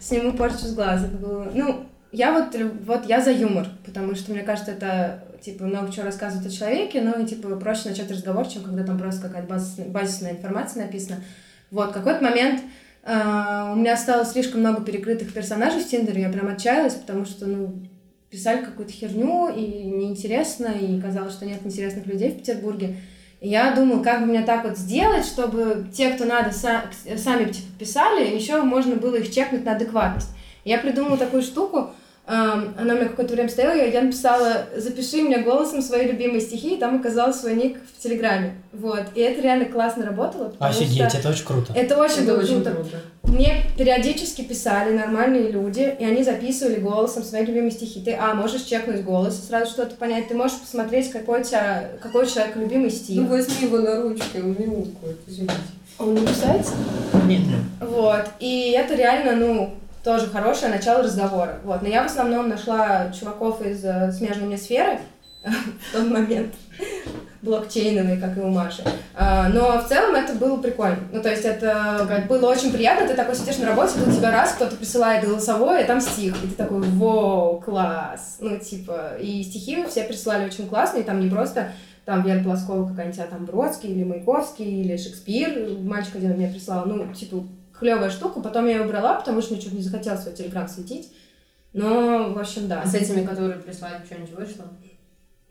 [0.01, 1.05] сниму порчу с глаз.
[1.05, 1.51] Это было...
[1.55, 6.05] Ну, я вот, вот я за юмор, потому что мне кажется, это типа много чего
[6.05, 9.87] рассказывает о человеке, ну и типа проще начать разговор, чем когда там просто какая-то базисная,
[9.87, 11.23] базисная информация написана.
[11.71, 12.63] Вот, какой-то момент
[13.03, 17.47] а, у меня стало слишком много перекрытых персонажей в Тиндере, я прям отчаялась, потому что,
[17.47, 17.83] ну,
[18.31, 22.97] писали какую-то херню, и неинтересно, и казалось, что нет интересных людей в Петербурге.
[23.41, 27.51] И я думала, как бы мне так вот сделать, чтобы те, кто надо, са- сами
[27.51, 30.29] типа, писали, еще можно было их чекнуть на адекватность.
[30.65, 31.91] Я придумала такую штуку,
[32.31, 36.75] она у меня какое-то время стояла, я я написала «Запиши мне голосом свои любимые стихи»,
[36.75, 38.55] и там оказал свой ник в Телеграме.
[38.73, 39.03] Вот.
[39.17, 41.19] И это реально классно работало, потому Офигеть, что...
[41.19, 41.73] это очень круто.
[41.75, 42.71] Это очень Это было очень круто.
[42.71, 42.97] круто.
[43.25, 48.01] Мне периодически писали нормальные люди, и они записывали голосом свои любимые стихи.
[48.01, 50.29] Ты, а, можешь чекнуть голос и сразу что-то понять.
[50.29, 53.23] Ты можешь посмотреть, какой у тебя, какой у человека любимый стих.
[53.23, 55.55] Ну возьми его на ручку, он минутку, извините.
[55.99, 56.75] Он не кусается?
[57.27, 57.43] Нет,
[57.81, 58.25] Вот.
[58.39, 61.61] И это реально, ну, тоже хорошее начало разговора.
[61.65, 61.83] Вот.
[61.83, 64.99] Но я в основном нашла чуваков из э, смежной мне сферы
[65.45, 66.55] в тот момент.
[67.43, 68.83] блокчейновые, как и у Маши.
[69.15, 70.99] А, Но в целом это было прикольно.
[71.13, 73.07] Ну, то есть это было очень приятно.
[73.07, 76.37] Ты такой сидишь на работе, тут тебя раз кто-то присылает голосовое, и там стих.
[76.45, 78.37] И ты такой, вау, класс.
[78.41, 81.73] Ну, типа, и стихи все присылали очень классные, там не просто
[82.05, 85.79] там Вера Полоскова какая-нибудь, а там Бродский или Маяковский или Шекспир.
[85.81, 86.85] Мальчик один мне прислал.
[86.87, 87.45] Ну, типа,
[87.81, 88.41] клевая штука.
[88.41, 91.11] Потом я ее убрала, потому что мне что-то не захотелось свой телеграм светить.
[91.73, 92.83] Но, в общем, да.
[92.83, 94.67] А с этими, которые прислали, что-нибудь вышло?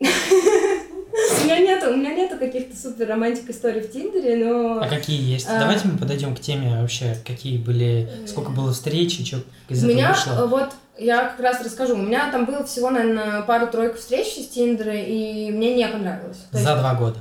[0.00, 4.80] У меня нету, у меня нету каких-то супер романтик историй в Тиндере, но...
[4.80, 5.46] А какие есть?
[5.48, 5.58] А.
[5.58, 9.86] Давайте мы подойдем к теме вообще, какие были, сколько было встреч и что из У
[9.86, 10.32] этого меня, вышло.
[10.32, 11.94] э, вот, я как раз расскажу.
[11.94, 16.38] У меня там было всего, наверное, пару-тройку встреч из Тиндера, и мне не понравилось.
[16.52, 17.18] То есть- За два года.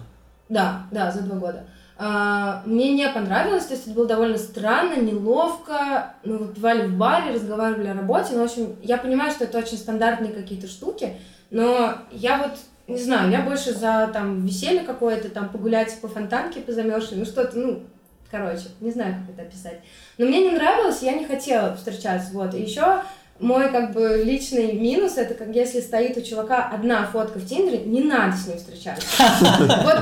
[0.49, 1.65] Да, да, за два года.
[2.01, 6.13] А, мне не понравилось, то есть это было довольно странно, неловко.
[6.23, 8.29] Мы вот бывали в баре, разговаривали о работе.
[8.31, 11.15] Ну, в общем, я понимаю, что это очень стандартные какие-то штуки,
[11.51, 12.51] но я вот
[12.87, 17.25] не знаю, я больше за там веселье какое-то, там погулять по фонтанке, по замерзшей, ну
[17.25, 17.83] что-то, ну,
[18.31, 19.81] короче, не знаю, как это описать.
[20.17, 22.53] Но мне не нравилось, я не хотела встречаться, вот.
[22.55, 23.01] И еще
[23.39, 27.79] мой как бы личный минус это как если стоит у чувака одна фотка в Тиндере,
[27.85, 29.05] не надо с ним встречаться.
[29.83, 29.95] Вот,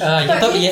[0.00, 0.22] А,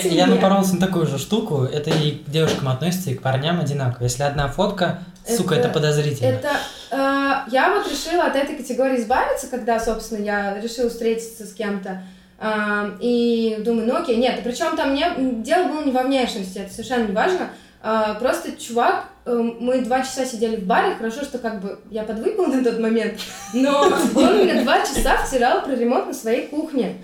[0.04, 1.64] я, напоролся на такую же штуку.
[1.64, 4.04] Это и к девушкам относится, и к парням одинаково.
[4.04, 6.28] Если одна фотка, сука, Это- подозрительно.
[6.28, 6.50] Это
[6.90, 12.02] э, я вот решила от этой категории избавиться, когда, собственно, я решила встретиться с кем-то.
[12.38, 16.72] Э, и думаю, ну окей, нет, причем там не, дело было не во внешности, это
[16.72, 17.50] совершенно не важно.
[17.82, 22.04] Э, просто чувак, э, мы два часа сидели в баре, хорошо, что как бы я
[22.04, 23.14] подвыпила на тот момент,
[23.52, 23.80] но
[24.14, 27.02] он мне два часа втирал про ремонт на своей кухне.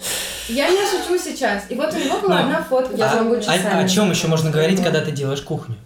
[0.49, 1.65] Я не шучу сейчас.
[1.69, 2.97] И вот у него была Ну, одна фотка.
[2.97, 5.77] я там, могу часами А, о чем еще можно говорить, когда ты делаешь кухню?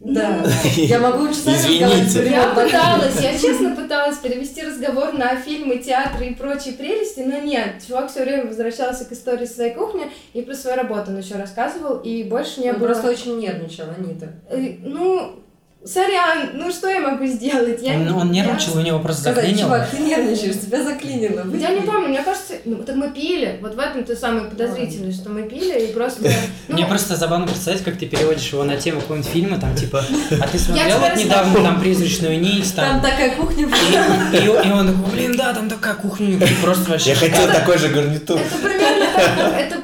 [0.00, 0.42] Да.
[0.76, 2.30] Я могу часами Извините.
[2.30, 7.82] Я пыталась, я честно пыталась перевести разговор на фильмы, театры и прочие прелести, но нет.
[7.86, 11.98] Чувак все время возвращался к истории своей кухни и про свою работу он еще рассказывал,
[11.98, 12.86] и больше не Он было...
[12.86, 14.32] просто очень нервничал, Анита.
[14.48, 15.42] Э, Ну,
[15.84, 17.80] сорян, ну что я могу сделать?
[17.82, 19.68] Я, Он, он нервничал, у него просто Сказать, заклинило.
[19.68, 21.56] чувак, ты нервничаешь, тебя заклинило.
[21.56, 23.58] Я, я не помню, мне кажется, ну, так мы пили.
[23.62, 26.22] Вот в этом-то самое подозрительное, что мы пили и просто...
[26.68, 30.04] ну, Мне просто забавно представить, как ты переводишь его на тему какого-нибудь фильма, там типа,
[30.40, 33.66] а ты смотрел вот недавно там «Призрачную нить», Там там, такая кухня
[34.32, 37.88] и, и он такой, блин, да, там такая кухня, просто вообще Я хотел такой же
[37.88, 38.38] гарнитур.
[38.38, 39.79] Это примерно, так, это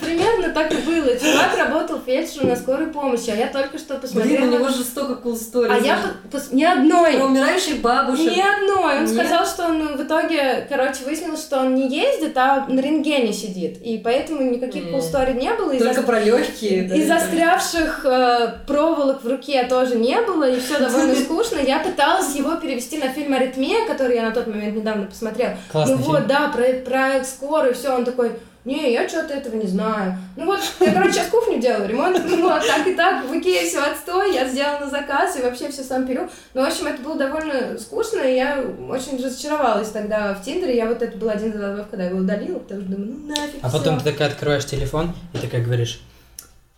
[2.06, 4.38] Фельдшером на скорой помощи, а я только что посмотрела...
[4.46, 5.68] Блин, у него жестоко cool story.
[5.70, 5.98] А я
[6.30, 7.14] по- пос- ни одной.
[7.16, 8.24] Про умирающих бабушек.
[8.30, 8.98] Ни одной.
[8.98, 9.14] Он Нет?
[9.14, 13.82] сказал, что он в итоге, короче, выяснилось, что он не ездит, а на рентгене сидит.
[13.82, 14.94] И поэтому никаких М.
[14.94, 15.72] cool story не было.
[15.72, 16.84] И, Только зас- про легкие.
[16.96, 21.58] и застрявших э, проволок в руке тоже не было, и все довольно скучно.
[21.58, 25.56] Я пыталась его перевести на фильм «Аритмия», который я на тот момент недавно посмотрела.
[25.72, 26.12] Классный ну фильм.
[26.12, 28.32] вот, да, про, про скорую, все, он такой,
[28.66, 30.18] не, я что-то этого не знаю.
[30.34, 33.64] Ну вот, я, короче, сейчас кухню делаю, ремонт, ну вот, так и так, в Икее
[33.64, 36.28] все отстой, я сделала на заказ и вообще все сам перу.
[36.52, 38.60] Ну, в общем, это было довольно скучно, и я
[38.90, 40.76] очень разочаровалась тогда в Тиндере.
[40.76, 43.28] Я вот это был один из разов, когда я его удалила, потому что думаю, ну
[43.28, 44.04] нафиг А потом всё.
[44.04, 46.00] ты такая открываешь телефон и такая говоришь,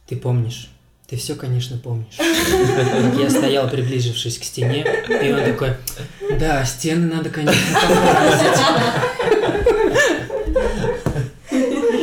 [0.07, 0.70] ты помнишь,
[1.09, 2.18] ты все, конечно, помнишь.
[3.18, 5.70] Я стоял, приближившись к стене, и он такой,
[6.39, 8.61] да, стены надо, конечно, покрасить».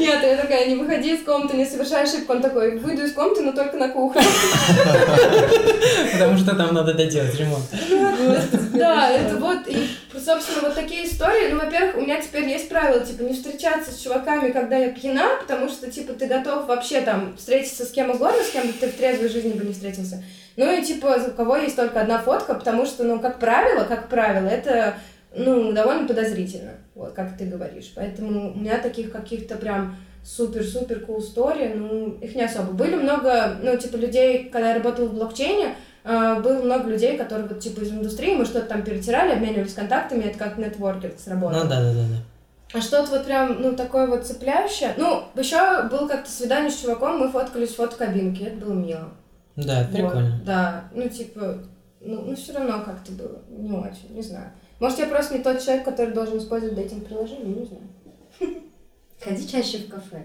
[0.05, 2.33] Нет, я такая, не выходи из комнаты, не совершай ошибку.
[2.33, 4.21] Он такой, выйду из комнаты, но только на кухню.
[6.13, 7.65] Потому что там надо доделать ремонт.
[8.73, 11.51] Да, это вот, и, собственно, вот такие истории.
[11.51, 15.29] Ну, во-первых, у меня теперь есть правило, типа, не встречаться с чуваками, когда я пьяна,
[15.41, 18.95] потому что, типа, ты готов вообще там встретиться с кем угодно, с кем ты в
[18.95, 20.23] трезвой жизни бы не встретился.
[20.57, 24.07] Ну и, типа, у кого есть только одна фотка, потому что, ну, как правило, как
[24.07, 24.95] правило, это,
[25.35, 27.91] ну, довольно подозрительно, вот, как ты говоришь.
[27.93, 32.71] Поэтому у меня таких каких-то прям супер-супер cool story, ну, их не особо.
[32.71, 37.47] Были много, ну, типа, людей, когда я работала в блокчейне, а, было много людей, которые
[37.47, 41.63] вот типа из индустрии, мы что-то там перетирали, обменивались контактами, это как нетворкинг сработал.
[41.63, 42.77] Ну да, да, да, да.
[42.77, 44.93] А что-то вот прям, ну, такое вот цепляющее.
[44.97, 49.09] Ну, еще было как-то свидание с чуваком, мы фоткались в фотокабинке, это было мило.
[49.55, 50.41] Да, Вот, прикольно.
[50.45, 51.59] да, ну, типа,
[52.01, 54.51] ну, ну все равно как-то было не очень, не знаю.
[54.79, 57.83] Может, я просто не тот человек, который должен использовать дейтинг-приложение, не знаю.
[59.23, 60.23] Ходи чаще в кафе.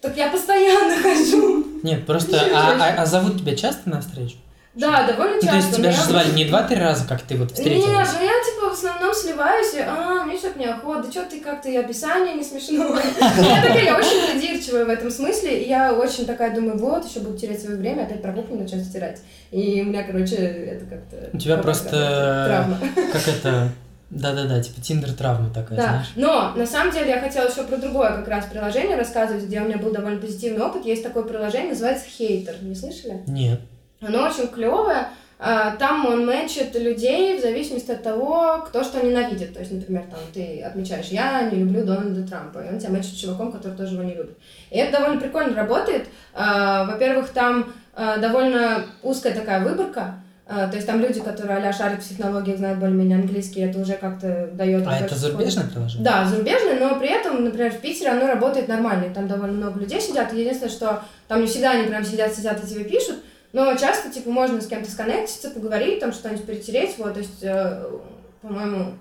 [0.00, 1.66] Так я постоянно хожу.
[1.82, 4.36] Нет, просто, а, а- а зовут тебя часто на встречу?
[4.74, 5.50] Да, довольно Ну, часто.
[5.52, 7.88] то есть тебя же звали не два-три раза, как ты вот Нет, встретилась?
[8.12, 11.70] ну я типа в основном сливаюсь, и, а, мне что-то неохота, да что ты как-то
[11.70, 12.86] и описание не смешное.
[13.20, 17.20] Я такая, я очень придирчивая в этом смысле, и я очень такая думаю, вот, еще
[17.20, 19.22] буду терять свое время, опять про кухню начать стирать.
[19.50, 21.30] И у меня, короче, это как-то...
[21.32, 22.78] У тебя просто- Травма.
[23.14, 23.68] Как это...
[24.10, 26.12] Да-да-да, типа тиндер-травма такая, Да, знаешь?
[26.14, 29.64] но на самом деле я хотела еще про другое как раз приложение рассказывать, где у
[29.64, 30.84] меня был довольно позитивный опыт.
[30.86, 32.54] Есть такое приложение, называется Хейтер.
[32.62, 33.22] Не слышали?
[33.26, 33.60] Нет.
[34.00, 35.08] Оно очень клевое.
[35.38, 39.52] А, Там он мэчит людей в зависимости от того, кто что ненавидит.
[39.52, 43.12] То есть, например, там ты отмечаешь, я не люблю Дональда Трампа, и он тебя мэчит
[43.12, 44.38] с чуваком, который тоже его не любит.
[44.70, 46.06] И это довольно прикольно работает.
[46.32, 50.22] А, Во-первых, там э, довольно узкая такая выборка.
[50.48, 53.94] Э, то есть там люди, которые а шарят в технологиях, знают более-менее английский, это уже
[53.94, 54.86] как-то дает...
[54.86, 56.04] А это зарубежное приложение?
[56.04, 60.00] Да, зарубежное, но при этом, например, в Питере оно работает нормально, там довольно много людей
[60.00, 63.16] сидят, и единственное, что там не всегда они прям сидят, сидят и тебе пишут,
[63.52, 67.84] но часто, типа, можно с кем-то сконнектиться, поговорить, там что-нибудь перетереть, вот, то есть, э,
[68.40, 68.92] по-моему,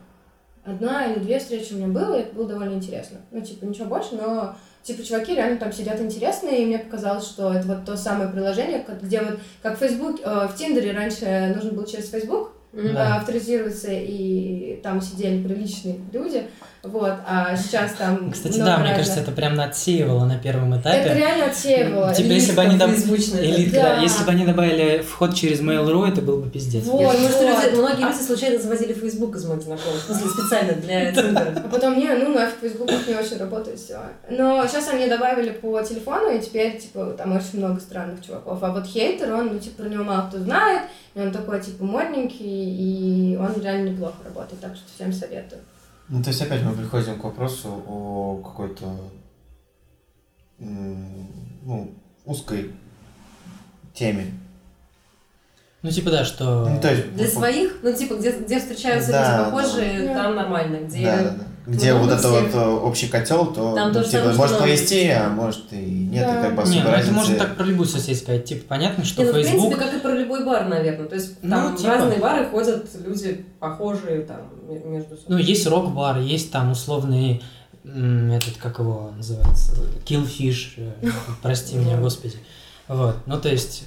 [0.63, 3.19] одна или две встречи у меня было, и это было довольно интересно.
[3.29, 4.55] Ну, типа, ничего больше, но
[4.85, 8.85] типа, чуваки реально там сидят интересные, и мне показалось, что это вот то самое приложение,
[9.01, 14.79] где вот, как Facebook, э, в Тиндере раньше нужно было через Facebook э, авторизироваться, и
[14.83, 16.43] там сидели приличные люди,
[16.87, 18.31] вот, а сейчас там...
[18.31, 20.97] Кстати, да, мне кажется, это прям отсеивало на первом этапе.
[20.99, 22.13] Это реально отсеивало.
[22.13, 23.69] Типа, если бы они добавили...
[23.71, 23.99] Да.
[24.01, 26.85] Если бы они добавили вход через Mail.ru, это был бы пиздец.
[26.85, 30.29] Вот, Я думаю, что люди, многие люди случайно заводили Facebook из моих знакомых, в смысле,
[30.29, 31.53] специально для Тиндера.
[31.55, 33.99] А потом, не, ну нафиг, Facebook не очень работает, все.
[34.29, 38.61] Но сейчас они добавили по телефону, и теперь, типа, там очень много странных чуваков.
[38.61, 40.83] А вот хейтер, он, ну, типа, про него мало кто знает,
[41.15, 45.61] и он такой, типа, модненький, и он реально неплохо работает, так что всем советую.
[46.09, 48.85] Ну, то есть опять мы приходим к вопросу о какой-то
[50.59, 51.91] ну,
[52.25, 52.73] узкой
[53.93, 54.25] теме.
[55.81, 56.67] Ну, типа, да, что...
[56.67, 60.13] Ну, то есть, Для своих, ну, типа, где, где встречаются да, люди похожие, да.
[60.15, 60.85] там нормально.
[60.85, 64.33] Где да, да, да где вот это вот э, общий котел, то Там ну, типа,
[64.33, 66.39] может повести, а может и нет, да.
[66.39, 68.45] и как бы особо Нет, ну, это можно так про любую соседь сказать.
[68.45, 69.53] Типа, понятно, что Нет, Facebook...
[69.53, 71.07] Ну, в принципе, как и про любой бар, наверное.
[71.07, 71.89] То есть, ну, там ну, типа...
[71.89, 75.25] разные бары ходят люди похожие там между собой.
[75.27, 77.41] Ну, есть рок-бар, есть там условный
[77.83, 81.09] этот, как его называется, Killfish, э,
[81.43, 82.35] прости меня, господи.
[82.87, 83.83] Вот, ну, то есть,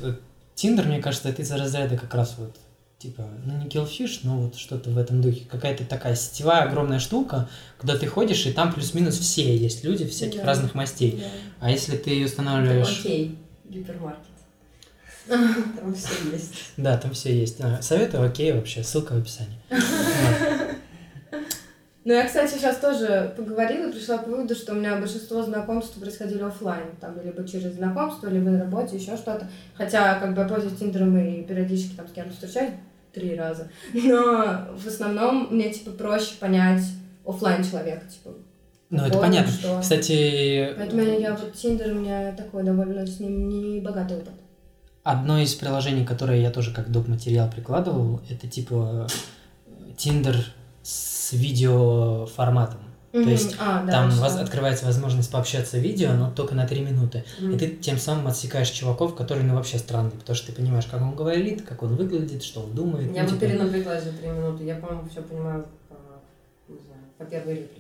[0.55, 2.55] Тиндер, мне кажется, это из разряда как раз вот
[2.99, 5.45] типа, ну не Killfish, но вот что-то в этом духе.
[5.49, 10.41] Какая-то такая сетевая огромная штука, куда ты ходишь, и там плюс-минус все есть люди всяких
[10.41, 10.47] да.
[10.47, 11.21] разных мастей.
[11.21, 11.67] Да.
[11.67, 13.01] А если ты устанавливаешь...
[13.01, 13.39] Окей,
[13.69, 14.25] гипермаркет.
[15.29, 16.55] Там все есть.
[16.79, 17.61] Да, там все есть.
[17.61, 19.59] А, советую, окей, вообще, ссылка в описании.
[22.09, 26.01] Ну, я, кстати, сейчас тоже поговорила и пришла к выводу, что у меня большинство знакомств
[26.01, 29.47] происходили офлайн, там, либо через знакомство, либо на работе, еще что-то.
[29.75, 32.73] Хотя, как бы, я пользуюсь Тиндером и периодически там с кем-то встречаюсь,
[33.13, 33.69] три раза.
[33.93, 36.81] Но в основном мне, типа, проще понять
[37.27, 38.31] офлайн человека, типа,
[38.89, 39.53] ну, это понятно.
[39.53, 39.79] Что...
[39.83, 40.73] Кстати...
[40.79, 44.33] Поэтому я, я вот Тиндер, у меня такой довольно с ним не богатый опыт.
[45.03, 47.07] Одно из приложений, которое я тоже как доп.
[47.07, 49.09] материал прикладывал, это типа
[49.99, 50.37] Тиндер
[50.83, 52.81] с видеоформатом.
[53.13, 53.25] Mm-hmm.
[53.25, 57.25] То есть а, да, там воз, открывается возможность пообщаться видео, но только на 3 минуты.
[57.41, 57.55] Mm-hmm.
[57.55, 61.01] И ты тем самым отсекаешь чуваков, которые ну вообще странные, потому что ты понимаешь, как
[61.01, 63.15] он говорит, как он выглядит, что он думает.
[63.15, 63.47] Я ну, бы типа...
[63.47, 64.65] перенапряглась за 3 минуты.
[64.65, 65.95] Я, по-моему, все понимаю по,
[66.71, 67.78] не знаю, по первой реплике.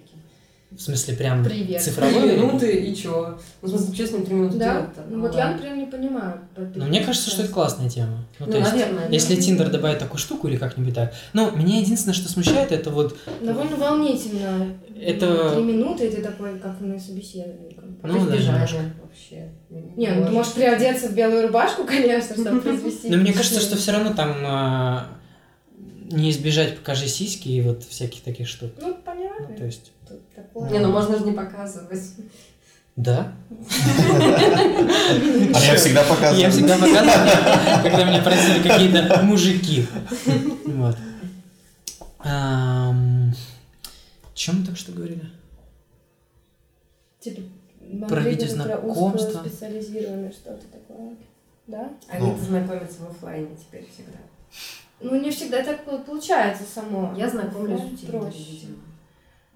[0.70, 1.82] В смысле, прям Привет.
[1.82, 2.28] цифровой?
[2.28, 3.38] Три минуты и чё?
[3.62, 4.74] Ну, в смысле, честно, три минуты да?
[4.74, 6.40] делать Ну, вот я, например, не понимаю.
[6.56, 8.26] Ну, мне кажется, что это классная тема.
[8.38, 9.08] Ну, ну то есть, наверное.
[9.08, 11.14] Если Тиндер добавит такую штуку или как-нибудь так.
[11.32, 13.16] Ну, меня единственное, что смущает, это вот...
[13.40, 14.74] Довольно волнительно.
[15.00, 15.54] Это...
[15.54, 17.74] Три минуты, и ты такой, как на собеседовании.
[18.02, 18.76] Ну, да, немножко.
[19.02, 19.48] вообще.
[19.70, 23.08] Не, ну, ты можешь приодеться в белую рубашку, конечно, чтобы произвести.
[23.10, 25.06] Но мне кажется, что все равно там а,
[26.10, 28.70] не избежать покажи сиськи и вот всяких таких штук.
[28.80, 29.17] Ну, понятно.
[29.38, 29.92] Ну, то есть
[30.34, 30.70] такое.
[30.70, 32.02] Не, ну можно же не показывать.
[32.96, 33.32] Да.
[35.54, 36.40] А я всегда показываю.
[36.40, 39.86] Я всегда показываю, когда меня просили какие-то мужики.
[40.66, 40.96] Вот.
[44.34, 45.30] Чем мы так что говорили?
[47.20, 47.42] Типа,
[48.08, 49.40] про видеознакомство.
[49.40, 51.16] специализированное что-то такое.
[51.66, 51.92] Да?
[52.08, 52.38] Они ну.
[52.38, 54.18] знакомятся в офлайне теперь всегда.
[55.00, 57.14] Ну, не всегда так получается само.
[57.16, 58.76] Я знакомлюсь в Тиндере, видимо.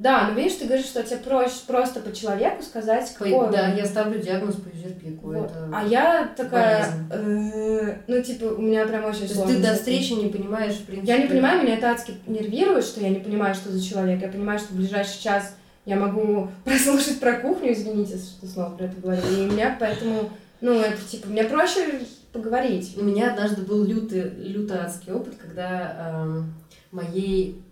[0.02, 3.86] Да, но видишь, ты говоришь, что тебе проще просто по человеку сказать, какой Да, я
[3.86, 5.28] ставлю диагноз по юзерпику.
[5.28, 5.44] Вот.
[5.44, 9.54] Это а я такая, э, ну, типа, у меня прям очень То сложно.
[9.54, 11.12] ты до встречи не понимаешь, в принципе.
[11.12, 14.20] Я не понимаю, меня это адски нервирует, что я не понимаю, что за человек.
[14.20, 18.86] Я понимаю, что в ближайший час я могу прослушать про кухню, извините, что снова про
[18.86, 19.22] это говорю.
[19.30, 20.30] И у меня поэтому,
[20.60, 22.00] ну, это типа, мне проще
[22.32, 22.94] поговорить.
[22.96, 26.54] У меня однажды был лютый, люто адский опыт, когда эм,
[26.90, 27.62] моей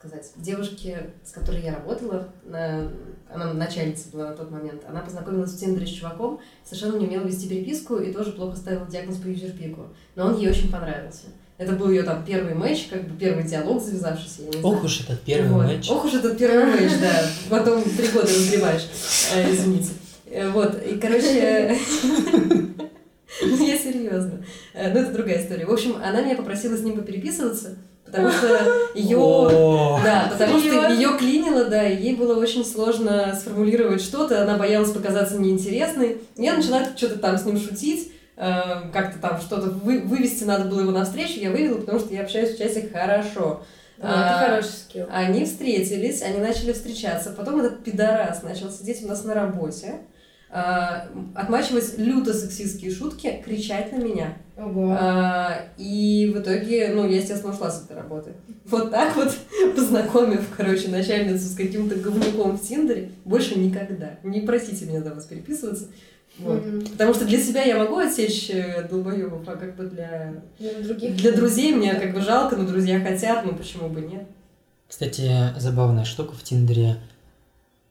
[0.00, 5.60] сказать, девушке, с которой я работала, она начальница была на тот момент, она познакомилась в
[5.60, 9.88] Тиндере с чуваком, совершенно не умела вести переписку и тоже плохо ставила диагноз по юзерпику.
[10.16, 11.26] Но он ей очень понравился.
[11.58, 14.66] Это был ее там первый матч, как бы первый диалог завязавшийся, я не знаю.
[14.74, 15.66] Ох уж этот первый вот.
[15.66, 15.90] матч.
[15.90, 17.26] Ох уж этот первый матч, да.
[17.50, 18.88] Потом три года разгребаешь,
[19.34, 19.90] э, извините.
[20.30, 21.76] Э, вот, и, короче,
[23.42, 24.42] я серьезно.
[24.72, 25.66] Э, ну, это другая история.
[25.66, 27.76] В общем, она меня попросила с ним попереписываться,
[28.10, 28.48] потому что
[28.94, 34.56] ее, да, потому что ее клинило, да, и ей было очень сложно сформулировать что-то, она
[34.56, 36.18] боялась показаться неинтересной.
[36.36, 40.80] Я начала что-то там с ним шутить, э, как-то там что-то вы, вывести надо было
[40.80, 43.62] его навстречу, я вывела, потому что я общаюсь в часе хорошо.
[43.98, 45.06] Ну, это А, хороший скилл.
[45.12, 47.30] Они встретились, они начали встречаться.
[47.36, 50.00] Потом этот пидорас начал сидеть у нас на работе, а,
[50.52, 54.36] отмачивать люто сексистские шутки, кричать на меня.
[54.56, 54.96] Ого.
[54.98, 58.32] А, И в итоге, ну, я, естественно, ушла с этой работы.
[58.66, 59.34] Вот так вот,
[59.76, 64.18] познакомив, короче, начальницу с каким-то говнюком в Тиндере, больше никогда.
[64.22, 65.86] Не просите меня до вас переписываться.
[66.38, 66.64] Вот.
[66.64, 66.82] Мгм.
[66.86, 71.16] Потому что для себя я могу отсечь э, долбоёбов, а как бы для, Для других.
[71.16, 74.24] для друзей мне как бы жалко, но друзья хотят, ну почему бы нет?
[74.88, 76.96] Кстати, забавная штука в Тиндере.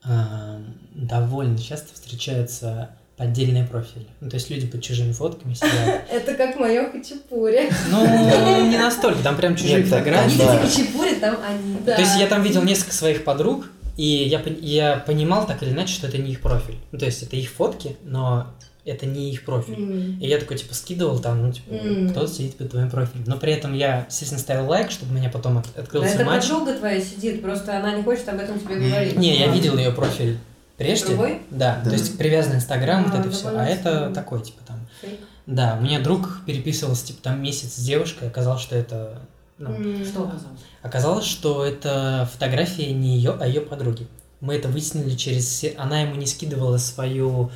[0.03, 0.61] А,
[0.93, 4.07] довольно часто встречаются поддельные профили.
[4.21, 6.05] Ну, то есть люди под чужими фотками сидят.
[6.11, 7.69] Это как мое хачапури.
[7.91, 10.35] Ну, не настолько, там прям чужие Они фотографии.
[10.35, 11.79] Эти хачапури, там они.
[11.85, 11.95] Да.
[11.95, 15.93] То есть я там видел несколько своих подруг, и я, я понимал так или иначе,
[15.93, 16.77] что это не их профиль.
[16.93, 18.47] Ну, то есть это их фотки, но
[18.89, 19.73] это не их профиль.
[19.75, 20.19] М.
[20.19, 22.09] И я такой, типа, скидывал там, ну, типа, Мгм.
[22.09, 23.23] кто сидит под твоим профилем.
[23.27, 26.25] Но при этом я, естественно, ставил лайк, чтобы у меня потом от- Да открылся это
[26.25, 26.47] матч.
[26.47, 29.15] подруга твоя сидит, просто она не хочет об этом тебе говорить.
[29.17, 30.37] Не, я видел ее профиль
[30.77, 31.07] прежде.
[31.07, 31.41] Другой?
[31.51, 31.89] Да, Да.
[31.89, 33.47] то есть привязанный Инстаграм, вот А, это все.
[33.57, 34.15] А это странно.
[34.15, 34.79] такой, типа, там.
[35.01, 35.19] Фейк.
[35.45, 39.21] Да, у меня друг переписывался, типа, там месяц с девушкой, оказалось, что это...
[39.57, 39.69] ну.
[40.05, 40.59] Что оказалось?
[40.81, 44.07] Оказалось, что это фотография не ее, а ее подруги.
[44.41, 45.49] Мы это выяснили через...
[45.49, 47.51] се- Она ему не скидывала свою...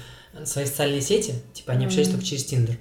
[0.45, 2.15] свои социальные сети, типа они общались Мгм.
[2.15, 2.77] только через Тиндер.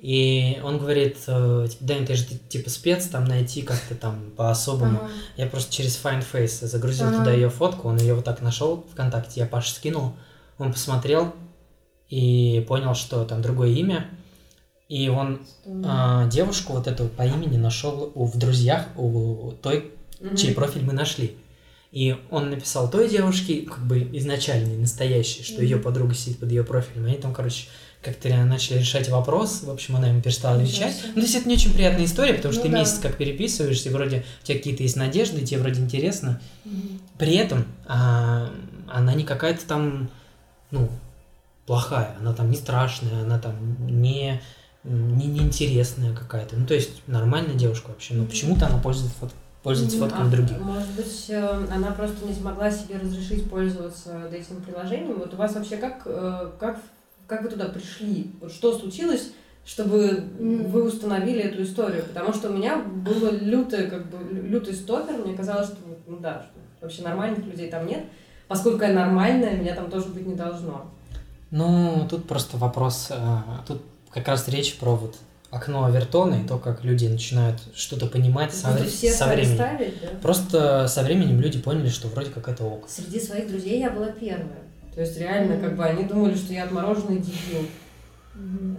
[0.00, 4.98] И он говорит, э, типа, Дань, ты же типа спец, там найти как-то там по-особому.
[4.98, 5.10] Ага.
[5.36, 7.18] Я просто через Find Face загрузил Ага.
[7.18, 10.12] туда ее фотку, он ее вот так нашел ВКонтакте, я Паше скинул,
[10.56, 11.34] он посмотрел
[12.08, 14.08] и понял, что там другое имя.
[14.88, 15.40] И он
[15.84, 20.36] а, девушку вот эту по имени нашел в друзьях у той, Мгм.
[20.36, 21.36] чей профиль мы нашли.
[21.90, 25.84] И он написал той девушке, как бы изначальный, настоящий, что ее Мгм.
[25.84, 27.06] подруга сидит под ее профилем.
[27.06, 27.66] Они там, короче,
[28.02, 29.62] как-то начали решать вопрос.
[29.62, 30.94] В общем, она ему перестала отвечать.
[31.08, 32.80] Ну, то есть это не очень приятная история, потому что Ну ты да.
[32.80, 36.40] месяц как переписываешься, и вроде у тебя какие-то есть надежды, тебе вроде интересно.
[36.64, 37.00] Мгм.
[37.18, 38.52] При этом а,
[38.86, 40.10] она не какая-то там,
[40.70, 40.90] ну,
[41.66, 43.54] плохая, она там не страшная, она там
[43.86, 44.40] не,
[44.84, 46.54] не неинтересная какая-то.
[46.56, 48.30] Ну, то есть нормальная девушка вообще, но Мгм.
[48.30, 49.32] почему-то она пользуется, фот-
[49.76, 49.98] Мгм.
[50.00, 50.58] фотками А, других.
[50.60, 55.18] Может быть, э, она просто не смогла себе разрешить пользоваться этим приложением.
[55.18, 56.80] Вот у вас вообще как, э, как,
[57.26, 58.32] как вы туда пришли?
[58.40, 59.32] Вот что случилось,
[59.66, 62.04] чтобы вы установили эту историю?
[62.04, 65.14] Потому что у меня было лютый, как бы, лю- лютый стопер.
[65.18, 68.04] Мне казалось, что ну да, что вообще нормальных людей там нет.
[68.48, 70.90] Поскольку я нормальная, меня там тоже быть не должно.
[71.50, 75.16] Ну, тут просто вопрос, а, тут как раз речь про вот
[75.50, 79.54] окно Авертона и то, как люди начинают что-то понимать со, все со временем.
[79.54, 80.08] ставить, да?
[80.20, 82.88] Просто со временем люди поняли, что вроде как это ок.
[82.88, 84.62] Среди своих друзей я была первая.
[84.94, 85.62] То есть реально, Мгм.
[85.64, 87.66] как бы они думали, что я отмороженный дебил.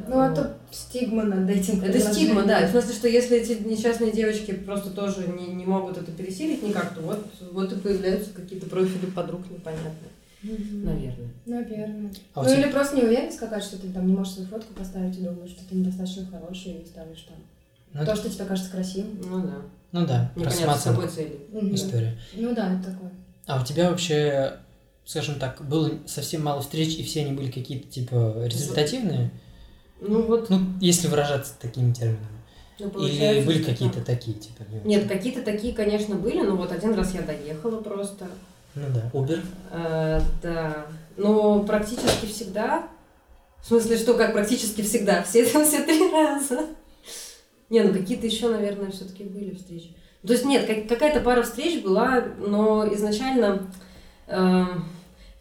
[0.08, 1.82] Ну, это стигма над этим.
[1.84, 2.66] Это стигма, да.
[2.68, 6.94] В смысле, что если эти несчастные девочки просто тоже не, не могут это пересилить никак,
[6.94, 10.12] то вот, вот и появляются какие-то профили подруг непонятные.
[10.44, 10.86] Мгм.
[10.86, 11.30] Наверное.
[11.46, 12.12] Наверное.
[12.34, 15.18] А ну тебя- или просто неуверенность какая-то, что ты там не можешь свою фотку поставить
[15.18, 17.38] и думаешь, что ты недостаточно хороший и ставишь там.
[17.94, 19.20] Ну, То, это- что тебе кажется красивым.
[19.22, 19.56] Ну да.
[19.92, 21.40] ну да, про Непонятно, с самооценку какой целью.
[21.52, 21.76] Мгм.
[21.76, 22.18] история.
[22.36, 23.12] Ну да, это такое.
[23.48, 24.54] А у тебя вообще,
[25.06, 29.32] скажем так, было совсем мало встреч, и все они были какие-то типа результативные?
[30.02, 32.28] Ну вот, Ну, если выражаться такими терминами.
[32.80, 34.06] ну, Или были какие-то так.
[34.06, 34.88] такие, типа, очень?
[34.88, 38.28] Нет, какие-то такие, конечно, были, но вот один раз я доехала просто.
[38.76, 39.40] Ну да, Uber.
[39.72, 40.86] Э, да.
[41.18, 42.88] Но практически всегда.
[43.62, 45.24] В смысле, что как практически всегда?
[45.24, 46.66] Все, все три раза.
[47.70, 49.96] Не, ну какие-то еще, наверное, все-таки были встречи.
[50.26, 53.72] То есть нет, как- какая-то пара встреч была, но изначально
[54.28, 54.86] эм,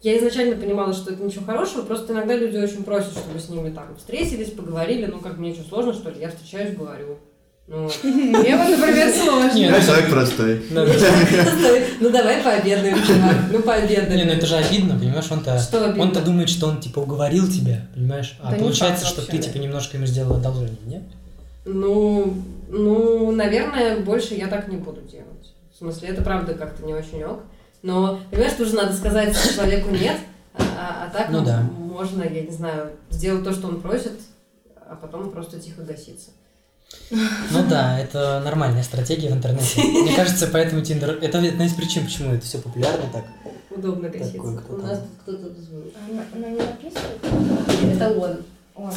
[0.03, 3.71] я изначально понимала, что это ничего хорошего, просто иногда люди очень просят, чтобы с ними
[3.71, 6.21] там встретились, поговорили, ну как мне что, сложно, что ли?
[6.21, 7.19] Я встречаюсь, говорю.
[7.69, 9.53] Ну, Мне вот, например, сложно.
[9.55, 10.63] Нет, Я ну, человек простой.
[12.01, 14.27] ну давай пообедаем, чувак, ну Не, пообедаем.
[14.27, 15.61] ну это же обидно, понимаешь, он-то...
[15.99, 18.39] Он-то думает, что он, типа, уговорил тебя, понимаешь?
[18.43, 21.03] А не получается, что ты, типа, немножко ему сделал одолжение, нет?
[21.67, 25.27] Ну, ну, наверное, больше я так не буду делать.
[25.75, 27.41] В смысле, это правда как-то не очень ок.
[27.83, 30.17] Но, понимаешь, тоже надо сказать человеку нет,
[30.55, 31.61] а, а- а так Ну да.
[31.79, 34.15] можно, я не знаю, сделать то, что он просит,
[34.75, 36.31] а потом просто тихо гаситься.
[37.11, 39.83] Ну да, это нормальная стратегия в интернете.
[39.83, 41.19] Мне кажется, поэтому Тиндер...
[41.23, 43.25] Это одна из причин, почему это все популярно так.
[43.71, 45.95] Удобно кто У нас тут кто-то звонит.
[45.97, 47.95] А Она, она не написывает?
[47.95, 48.93] Это он.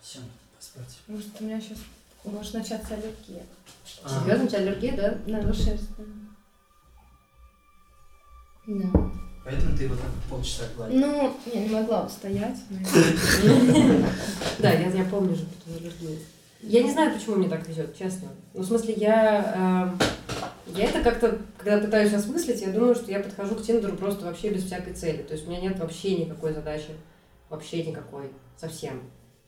[0.00, 0.18] Все,
[0.56, 0.98] поспать.
[1.08, 1.78] может, у меня сейчас
[2.24, 3.42] может начаться аллергия.
[4.04, 4.20] А.
[4.20, 5.18] Серьезно, у тебя аллергия, да?
[5.26, 5.90] На шерсть.
[8.66, 9.10] Да.
[9.46, 10.98] Поэтому минуты его так полчаса гладить.
[10.98, 12.58] Ну, я не могла устоять.
[14.58, 15.44] Да, я, я помню же.
[16.62, 18.28] Я не знаю, почему мне так везет, честно.
[18.54, 19.94] Ну, в смысле, я,
[20.66, 24.24] э, я это как-то, когда пытаюсь осмыслить, я думаю, что я подхожу к Тиндеру просто
[24.24, 25.22] вообще без всякой цели.
[25.22, 26.90] То есть у меня нет вообще никакой задачи,
[27.48, 29.00] вообще никакой, совсем.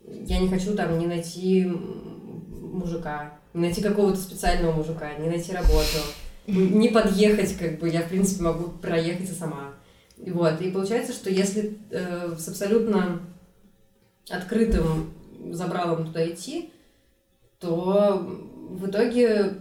[0.04, 5.98] Я не хочу там не найти мужика, не найти какого-то специального мужика, не найти работу,
[6.46, 9.77] не подъехать, как бы, я, в принципе, могу проехать и сама.
[10.24, 13.20] И вот, и получается, что если э, с абсолютно
[14.28, 15.12] открытым
[15.51, 16.73] забралом туда идти,
[17.61, 18.27] то
[18.70, 19.55] в итоге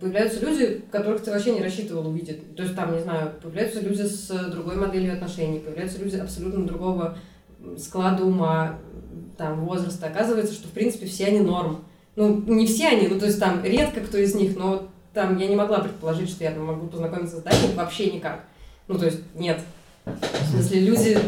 [0.00, 2.54] появляются люди, которых ты вообще не рассчитывал увидеть.
[2.56, 7.18] То есть там, не знаю, появляются люди с другой моделью отношений, появляются люди абсолютно другого
[7.76, 8.78] склада ума,
[9.36, 10.06] там, возраста.
[10.06, 11.84] Оказывается, что, в принципе, все они норм.
[12.16, 15.46] Ну, не все они, ну, то есть там редко кто из них, но там я
[15.46, 18.44] не могла предположить, что я там могу познакомиться с Даней вообще никак.
[18.88, 19.60] Ну, то есть нет.
[20.04, 21.18] В смысле, люди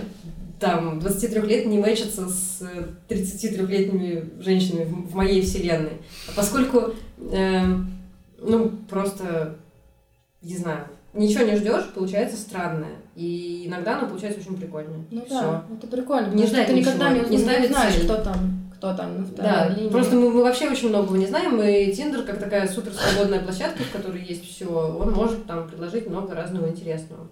[0.58, 2.62] там 23 лет не мэчатся с
[3.08, 6.02] 33-летними женщинами в, моей вселенной.
[6.28, 6.94] А поскольку,
[7.32, 7.64] э,
[8.38, 9.56] ну, просто,
[10.42, 12.96] не знаю, ничего не ждешь, получается странное.
[13.16, 15.04] И иногда оно получается очень прикольное.
[15.10, 15.40] Ну Всё.
[15.40, 16.32] да, это прикольно.
[16.32, 19.68] Не ждать ты никогда не, ничего, не, не знаешь, кто там, кто там на Да,
[19.68, 19.90] линии.
[19.90, 23.82] просто мы, мы вообще очень многого не знаем, и Тиндер, как такая супер свободная площадка,
[23.82, 27.28] в которой есть все, он может там предложить много разного интересного.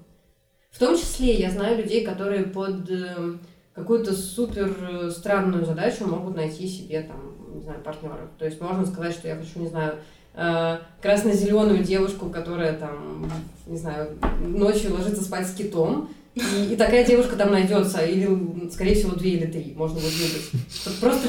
[0.79, 3.35] В том числе я знаю людей, которые под э,
[3.75, 8.29] какую-то супер э, странную задачу могут найти себе там, не знаю, партнеров.
[8.39, 9.97] То есть можно сказать, что я хочу, не знаю,
[10.35, 13.29] э, красно-зеленую девушку, которая там,
[13.67, 18.95] не знаю, ночью ложится спать с китом, и, и такая девушка там найдется, или, скорее
[18.95, 21.01] всего, две или три можно будет выбрать.
[21.01, 21.29] Просто,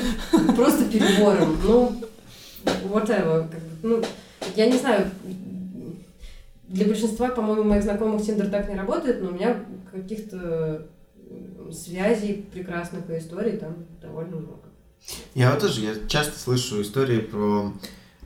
[0.56, 1.58] просто перебором.
[1.64, 1.92] Ну,
[2.84, 3.48] whatever.
[3.82, 4.04] Ну,
[4.56, 5.10] я не знаю,
[6.70, 9.58] для большинства, по-моему, моих знакомых Тиндер так не работает, но у меня
[9.92, 10.88] каких-то
[11.72, 14.62] связей прекрасных и историй там довольно много.
[15.34, 17.74] Я вот тоже, я часто слышу истории про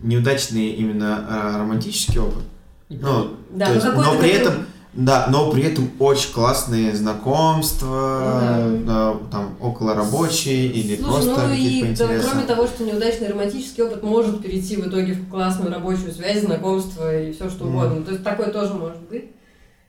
[0.01, 2.43] неудачный именно а, романтический опыт.
[2.89, 8.71] Ну, Да, ну есть, какой-то но при этом, да, но при этом очень классные знакомства,
[8.85, 13.29] да, там около рабочие или Слушай, просто ну какие-то и да, кроме того, что неудачный
[13.29, 17.75] романтический опыт может перейти в итоге в классную рабочую связь, знакомство и все что Мгм.
[17.75, 18.05] угодно.
[18.05, 19.31] То есть такое тоже может быть.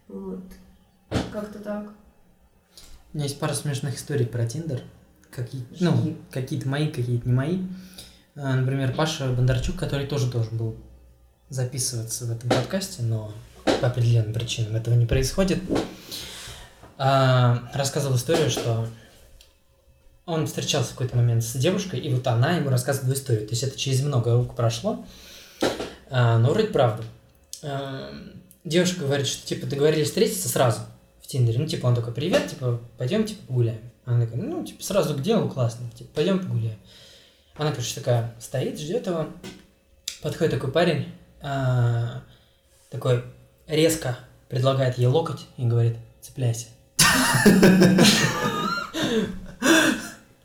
[0.09, 0.41] Вот.
[1.33, 1.85] Как-то так.
[3.13, 4.81] У меня есть пара смешных историй про Тиндер.
[5.31, 7.59] Какие, ну, какие-то мои, какие-то не мои.
[8.37, 10.77] А, Например, Паша Бондарчук, который тоже должен был
[11.49, 13.33] записываться в этом подкасте, но
[13.65, 15.59] по определенным причинам этого не происходит,
[16.97, 18.87] а, рассказывал историю, что
[20.27, 23.47] он встречался в какой-то момент с девушкой, и вот она ему рассказывала историю.
[23.47, 25.05] То есть это через много рук прошло,
[26.11, 27.05] а, но вроде правда.
[27.63, 28.11] А,
[28.65, 30.81] Девушка говорит, что типа договорились встретиться сразу
[31.21, 31.59] в Тиндере.
[31.59, 33.81] Ну, типа, он такой, привет, типа, пойдем, типа, погуляем.
[34.07, 36.79] Она такая, ну, типа, сразу к делу, классно, типа, пойдем погуляем.
[37.57, 39.27] Она, короче, такая стоит, ждет его.
[40.23, 41.13] Подходит такой парень,
[41.43, 42.23] а,
[42.89, 43.23] такой
[43.67, 44.19] резко
[44.49, 46.67] предлагает ей локоть и говорит, цепляйся.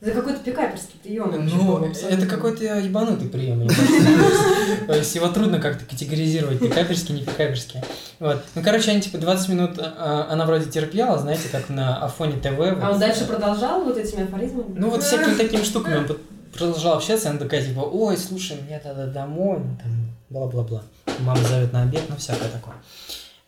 [0.02, 1.46] Это какой-то пикаперский прием.
[1.46, 7.82] Ну, это какой-то ебанутый прием, его трудно как-то категоризировать, пикаперский, не пикаперский.
[8.20, 8.42] Вот.
[8.56, 12.60] Ну, короче, они типа 20 минут, а, она вроде терпела, знаете, как на Афоне ТВ.
[12.82, 14.74] А он дальше продолжал вот этими афоризмами?
[14.74, 16.08] Ну, вот всякими такими штуками он
[16.54, 19.92] продолжал общаться, она такая, типа, ой, слушай, мне надо домой, там,
[20.30, 20.84] бла-бла-бла.
[21.22, 22.76] Мама зовет на обед, ну, всякое такое.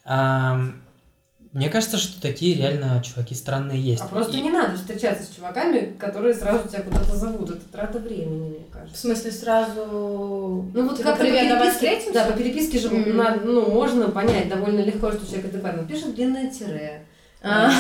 [0.06, 0.60] А,
[1.54, 4.02] мне кажется, что такие реально чуваки странные есть.
[4.02, 7.50] А просто И- не надо встречаться с чуваками, которые сразу тебя куда-то зовут.
[7.50, 9.02] Это трата времени, мне В кажется.
[9.02, 9.86] смысле, сразу...
[10.74, 13.18] Ну вот Типа, как-то «Привет, по переписке, встретимся?» да, по переписке же Мгм.
[13.18, 17.06] на- ну, можно понять довольно легко, что человек адекватно пишет длинное тире.
[17.44, 17.72] А.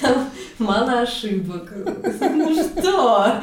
[0.00, 1.72] Там мало ошибок.
[2.20, 3.40] Ну что?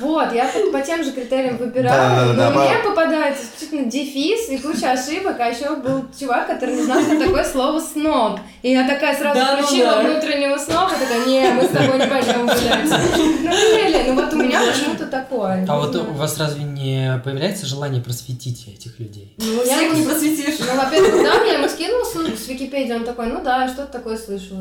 [0.00, 4.48] Вот, я по, по тем же критериям выбираю, Да-да-да, но да, мне попадается исключительно дефис
[4.48, 8.40] и куча ошибок, а еще был чувак, который не знал, что такое слово сноб.
[8.62, 10.00] И я такая сразу Да ну включила да.
[10.02, 12.90] внутреннего сноба, такая, не, мы с тобой не пойдем гулять.
[13.44, 15.64] Ну, really, ну вот у меня почему-то такое.
[15.68, 19.34] А вот у вас разве не появляется желание просветить этих людей?
[19.38, 20.58] Ну, Я всех не- не просветишь.
[20.60, 24.16] Ну, во-первых, да, мне ему скинул ссылку с Википедии, он такой, ну да, что-то такое
[24.16, 24.56] слышал.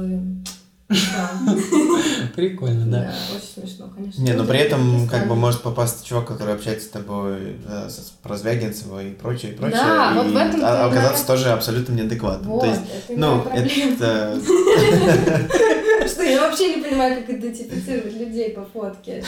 [2.35, 2.99] Прикольно, да.
[2.99, 4.21] да, очень смешно, конечно.
[4.21, 8.13] Не, но при этом как бы может попасть чувак, который общается с тобой да, с
[8.21, 9.79] про Звягинцева и прочее, и прочее.
[9.79, 12.51] Да, и вот в этом-то а- оказаться тоже абсолютно неадекватным.
[12.51, 14.39] Вот, То есть, это ну, это...
[16.07, 19.23] Что я вообще не понимаю, как идентифицировать людей по фотке.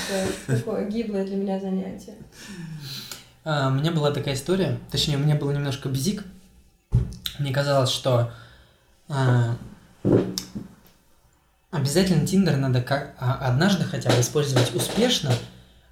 [0.47, 2.15] Это такое гиблое для меня занятие.
[3.43, 6.23] А, у меня была такая история, точнее, у меня был немножко бзик.
[7.39, 8.31] Мне казалось, что
[9.07, 9.55] а,
[11.75, 15.31] обязательно Тиндер надо как а, однажды хотя бы использовать успешно,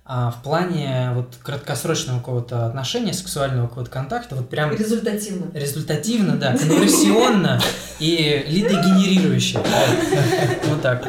[0.05, 5.49] а в плане вот краткосрочного какого-то отношения, сексуального какого-то контакта, вот прям Результативно.
[5.57, 7.61] результативно, да, конверсионно
[7.99, 9.59] и лидогенерирующе.
[10.67, 11.05] Вот так.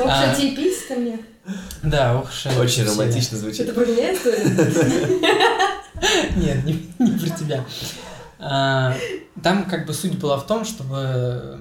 [0.00, 0.32] Ох, А.
[0.32, 0.56] что тебе
[0.96, 1.18] мне?
[1.82, 3.60] Да, это Очень романтично звучит.
[3.60, 4.42] Это про меня история?
[6.36, 7.64] Нет, не, про тебя.
[8.38, 8.94] А,
[9.42, 11.60] Там как бы суть была в том, чтобы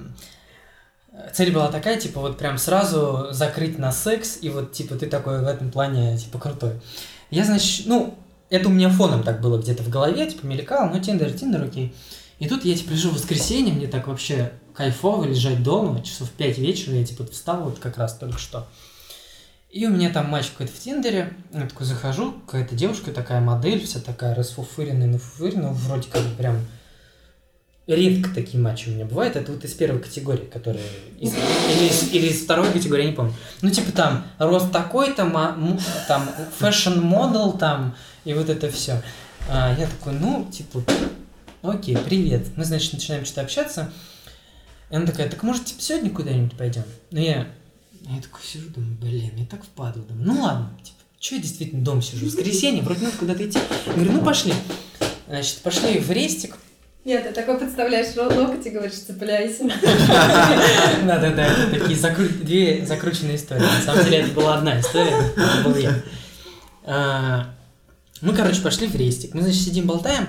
[1.34, 5.42] цель была такая, типа вот прям сразу закрыть на секс, и вот типа ты такой
[5.42, 6.82] в этом плане типа крутой.
[7.30, 8.16] Я, значит, ну,
[8.50, 11.96] это у меня фоном так было где-то в голове, типа мелькал, ну, Тиндер, Тиндер, окей.
[12.40, 16.32] И тут я, типа, лежу в воскресенье, мне так вообще кайфово лежать дома, часов в
[16.32, 18.68] 5 вечера, я, типа, встал вот как раз только что.
[19.70, 23.86] И у меня там матч какой-то в Тиндере, я такой захожу, какая-то девушка такая, модель,
[23.86, 26.58] вся такая расфуфыренная, нафуфыренная, ну, вроде как прям
[27.88, 30.84] редко такие матчи у меня бывают, это вот из первой категории, которые,
[31.20, 33.34] из- или, из, или из второй категории, я не помню.
[33.62, 35.26] Ну, типа там, рост такой-то,
[36.08, 36.30] там,
[36.60, 37.96] fashion model там,
[38.26, 39.02] и вот это все.
[39.50, 40.84] я такой, ну, типа,
[41.64, 42.48] окей, привет.
[42.56, 43.92] Мы, значит, начинаем что-то общаться.
[44.90, 46.84] И она такая, так может, типа, сегодня куда-нибудь пойдем?
[47.12, 47.48] Ну, я,
[48.02, 50.02] я такой сижу, думаю, блин, я так впаду.
[50.02, 52.26] Думаю, ну ладно, типа, что я действительно дома сижу?
[52.26, 53.60] Воскресенье, вроде надо куда-то идти.
[53.88, 54.54] Я говорю, ну пошли.
[55.28, 56.56] Значит, пошли в рестик.
[57.04, 59.64] Нет, ты такой представляешь локоть и говоришь, цепляйся.
[61.06, 63.62] Да-да-да, это такие закру- две закрученные истории.
[63.62, 65.96] На самом деле это была одна история, это был я.
[66.84, 67.48] А,
[68.22, 69.34] Мы, короче, пошли в рестик.
[69.34, 70.28] Мы, значит, сидим, болтаем,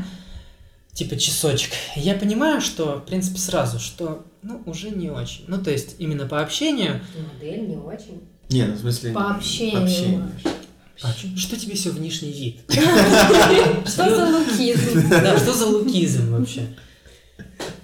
[0.95, 1.73] типа часочек.
[1.95, 5.45] Я понимаю, что, в принципе, сразу, что, ну, уже не очень.
[5.49, 7.01] Ну, то есть, именно по общению,
[7.35, 8.23] Модель не очень.
[8.49, 9.13] Не, ну в смысле...
[9.13, 9.83] По общению.
[9.85, 10.31] общению.
[11.01, 12.61] А что тебе все внешний вид?
[13.87, 15.09] Что за лукизм?
[15.09, 16.67] Да, что за лукизм вообще?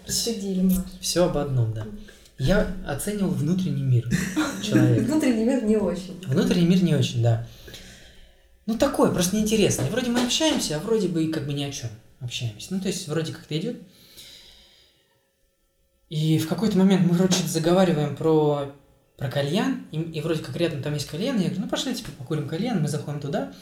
[0.07, 0.85] Судили, Маш.
[1.01, 1.87] Все об одном, да.
[2.39, 4.09] Я оценивал внутренний мир
[4.63, 5.05] человека.
[5.05, 6.21] Внутренний мир не очень.
[6.27, 7.47] Внутренний мир не очень, да.
[8.67, 9.85] Ну, такое, просто неинтересно.
[9.85, 11.91] Вроде мы общаемся, а вроде бы и как бы ни о чем
[12.21, 12.69] общаемся.
[12.71, 13.81] Ну, то есть, вроде как-то идет.
[16.11, 18.73] И в какой-то момент мы, вроде, заговариваем про,
[19.19, 21.95] про кальян, и, и вроде как рядом там есть кальян, и я говорю, ну, пошли,
[21.95, 23.53] типа, покурим кальян, мы заходим туда.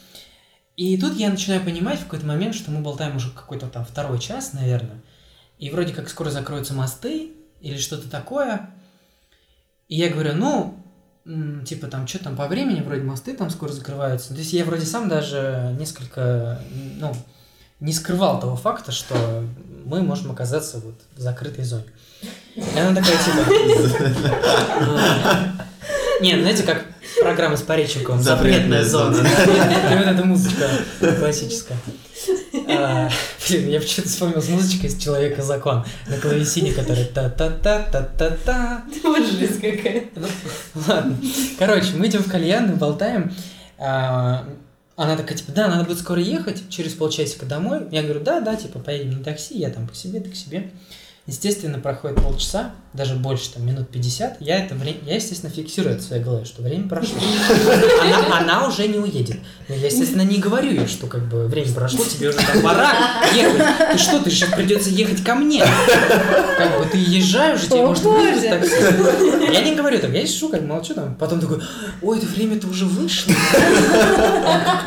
[0.76, 4.18] И тут я начинаю понимать в какой-то момент, что мы болтаем уже какой-то там второй
[4.20, 5.02] час, наверное,
[5.58, 8.70] и вроде как скоро закроются мосты или что-то такое.
[9.88, 10.78] И я говорю, ну,
[11.64, 14.34] типа там, что там по времени, вроде мосты там скоро закрываются.
[14.34, 16.60] То есть я вроде сам даже несколько,
[16.98, 17.14] ну,
[17.80, 19.44] не скрывал того факта, что
[19.86, 21.86] мы можем оказаться вот в закрытой зоне.
[22.56, 23.42] И она такая, типа...
[26.20, 26.84] Не, знаете, как
[27.20, 29.28] программа с Пореченковым «Запретная Запретная зона».
[29.92, 30.68] И вот эта музычка
[31.18, 31.78] классическая.
[32.68, 33.10] А,
[33.48, 38.84] Блин, я почему-то вспомнил с музычкой из «Человека закон» на клавесине, которая та-та-та-та-та-та.
[39.02, 40.04] Вот жизнь какая.
[40.16, 40.26] Ну,
[40.88, 41.16] Ладно.
[41.58, 43.32] Короче, мы идем в кальян, мы болтаем.
[43.78, 44.48] А,
[44.96, 47.82] Она такая, типа, да, надо будет скоро ехать, через полчасика домой.
[47.90, 50.70] Я говорю, да, да, типа, поедем на такси, я там по себе, ты к себе.
[51.26, 54.36] Естественно, проходит полчаса, даже больше, там, минут 50.
[54.40, 57.18] Я это время, я, естественно, фиксирую это в своей голове, что время прошло.
[58.00, 59.38] Она, она уже не уедет.
[59.68, 62.92] Но я, естественно, не говорю ей, что, как бы, время прошло, тебе уже там пора
[63.34, 63.60] ехать.
[63.90, 65.64] Ты что, ты сейчас придется ехать ко мне.
[66.56, 68.48] Как бы, ты езжай уже, тебе О, может Боже.
[68.48, 69.52] такси.
[69.52, 71.60] Я не говорю так, я сижу, как молчу там, потом такой,
[72.02, 73.34] ой, это время-то уже вышло.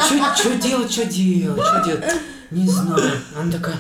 [0.06, 2.04] Что делать, что делать, что делать?
[2.50, 3.12] Не знаю.
[3.38, 3.76] Она такая,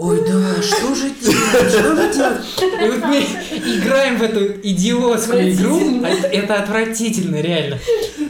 [0.00, 2.40] ой, да, что же делать, что же делать?
[2.58, 7.78] И вот мы играем в эту идиотскую игру, а это, отвратительно, реально.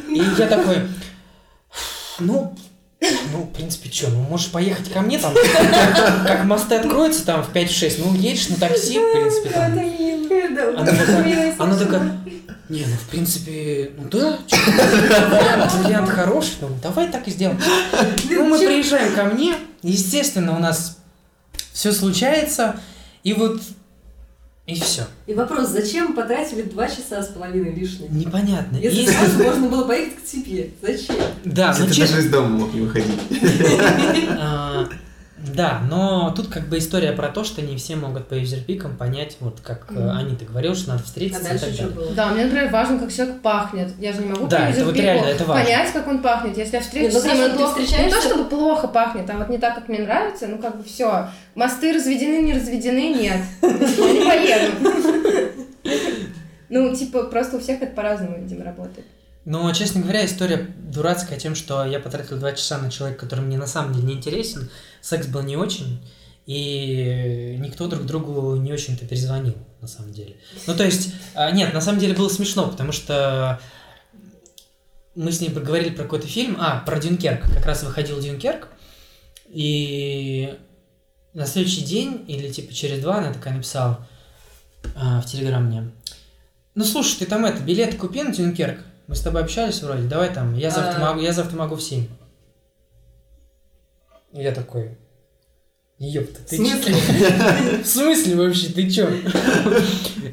[0.08, 0.76] И я такой,
[2.18, 2.56] ну,
[3.00, 5.32] ну, в принципе, что, ну, можешь поехать ко мне там,
[6.26, 9.78] как мосты откроются там в 5-6, ну, едешь на такси, в принципе, там.
[11.58, 12.20] Она такая,
[12.68, 14.38] не, ну, в принципе, ну да,
[15.84, 17.60] вариант хороший, ну, давай так и сделаем.
[18.28, 20.99] Ну, мы приезжаем ко мне, естественно, у нас
[21.72, 22.80] все случается,
[23.24, 23.60] и вот,
[24.66, 25.02] и все.
[25.26, 28.10] И вопрос, зачем потратили два часа с половиной лишних?
[28.10, 28.76] Непонятно.
[28.76, 30.70] Если И- сразу можно было поехать к тебе.
[30.82, 31.16] Зачем?
[31.44, 33.20] да, ну, Ты честно, даже из дома мог не выходить.
[35.42, 38.96] А, Да, но тут как бы история про то, что не все могут по юзерпикам
[38.96, 40.10] понять, вот как э, Мгм.
[40.16, 41.96] Анита говорила, что надо А встретиться и дальше так что далее.
[41.96, 42.14] было?
[42.14, 43.88] Да, мне, например, важно, как человек пахнет.
[43.98, 45.64] Я же не могу Да, по это вот реально, это важно.
[45.64, 46.56] понять, как он пахнет.
[46.58, 49.30] Если я встречусь Нет, с ну ним, он плохо- не то, встречаешься- чтобы плохо пахнет,
[49.30, 51.28] а вот не так, как мне нравится, ну как бы все.
[51.54, 53.40] Мосты разведены, не разведены, нет.
[53.62, 55.52] Я не поеду.
[56.68, 59.06] Ну, типа, просто у всех это по-разному, видимо, работает.
[59.44, 63.56] Но, честно говоря, история дурацкая тем, что я потратил два часа на человека, который мне
[63.58, 64.70] на самом деле не интересен.
[65.00, 66.00] Секс был не очень.
[66.46, 70.36] и никто друг другу не очень-то перезвонил, на самом деле.
[70.66, 73.60] Ну, то есть, а, нет, на самом деле было смешно, потому что
[75.14, 78.68] мы с ней поговорили про какой-то фильм, а, про Дюнкерк, как раз выходил Дюнкерк,
[79.48, 80.58] и
[81.34, 84.06] на следующий день, или типа через два, она такая написала
[84.96, 85.90] а, в Телеграм мне,
[86.74, 90.32] ну, слушай, ты там это, билет купи на Дюнкерк, мы с тобой общались вроде, давай
[90.32, 91.08] там, я завтра, А.
[91.10, 92.06] могу, я завтра могу в 7.
[94.32, 94.96] И я такой,
[95.98, 96.94] ёпта, ты В смысле?
[97.82, 99.08] В смысле вообще, ты чё?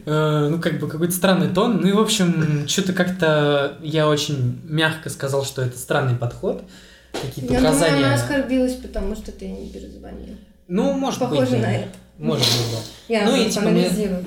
[0.06, 1.82] Э, Ну, как бы какой-то странный тон.
[1.82, 6.64] Ну и, в общем, что-то как-то я очень мягко сказал, что это странный подход.
[7.12, 8.14] Какие-то Я думаю, она указания.
[8.14, 10.36] оскорбилась, потому что ты не перезвонил.
[10.68, 11.30] Ну, может быть.
[11.30, 11.90] Похоже на это.
[12.18, 13.14] Может быть, да.
[13.14, 13.70] Я Ну и типа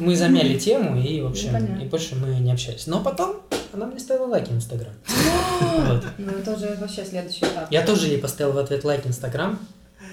[0.01, 1.83] мы, замяли тему, и, в общем, понятно.
[1.83, 2.87] и больше мы не общались.
[2.87, 3.43] Но потом
[3.73, 4.93] она мне ставила лайки в Инстаграм.
[6.19, 7.71] Ну, это уже вообще следующий этап.
[7.71, 9.59] Я тоже ей поставил в ответ лайк в Инстаграм.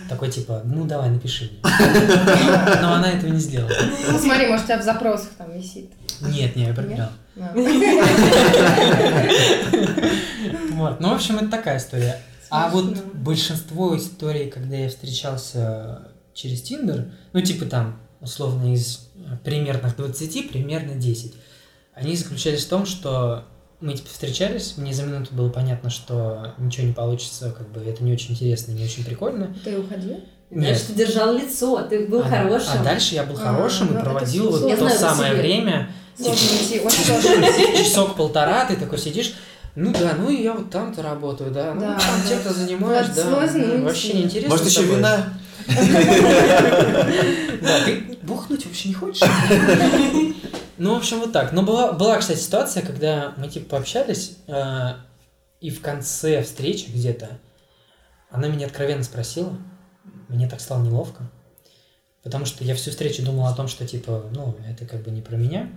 [0.09, 1.59] Такой типа, ну давай, напиши мне.
[2.81, 3.71] Но она этого не сделала.
[4.11, 5.91] Ну, смотри, может, у тебя в запросах там висит.
[6.21, 7.09] Нет, не, я проверял.
[7.35, 7.53] Да.
[10.71, 10.99] Вот.
[10.99, 12.21] Ну, в общем, это такая история.
[12.49, 16.03] А вот большинство историй, когда я встречался
[16.33, 19.09] через Тиндер, ну, типа там, условно, из
[19.43, 21.33] примерных 20, примерно 10,
[21.99, 23.43] они заключались в том, что
[23.81, 28.03] мы типа встречались, мне за минуту было понятно, что ничего не получится, как бы это
[28.03, 29.55] не очень интересно, не очень прикольно.
[29.63, 30.19] Ты уходил?
[30.49, 30.69] Нет.
[30.69, 32.71] Дальше ты держал лицо, ты был а, хорошим.
[32.79, 35.41] а дальше я был А, хорошим ну, и это проводил вот то знаю самое себе.
[35.41, 35.91] время,
[37.77, 39.33] часок-полтора, ты такой сидишь,
[39.75, 43.23] ну да, ну и я вот там-то работаю, да, ну там чем-то занимаешь, Вот да,
[43.23, 44.49] сложно ну, вообще не интересно.
[44.49, 45.33] Может, еще вина?
[47.59, 49.21] Да, ты бухнуть вообще не хочешь?
[50.77, 51.53] Ну, в общем, вот так.
[51.53, 54.93] Но была, была, кстати, ситуация, когда мы, типа, пообщались, э,
[55.59, 57.39] и в конце встречи где-то
[58.29, 59.57] она меня откровенно спросила,
[60.27, 61.31] мне так стало неловко,
[62.21, 65.21] потому что я всю встречу думал о том, что, типа, ну, это как бы не
[65.21, 65.71] про меня.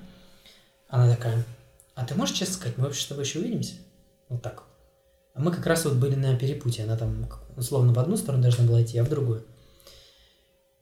[0.89, 1.45] Она такая,
[1.95, 3.75] а ты можешь честно сказать, мы вообще с тобой еще увидимся?
[4.29, 4.65] Вот так.
[5.33, 8.67] А мы как раз вот были на перепутье, она там условно в одну сторону должна
[8.67, 9.47] была идти, а в другую.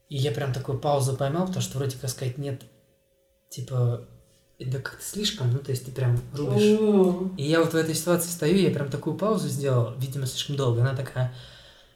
[0.08, 2.62] И я прям такую паузу поймал, потому что вроде как сказать нет,
[3.48, 4.02] типа,
[4.58, 6.62] это как-то слишком, ну, то есть ты прям рубишь.
[7.36, 10.80] И я вот в этой ситуации стою, я прям такую паузу сделал, видимо, слишком долго.
[10.80, 11.32] Она такая,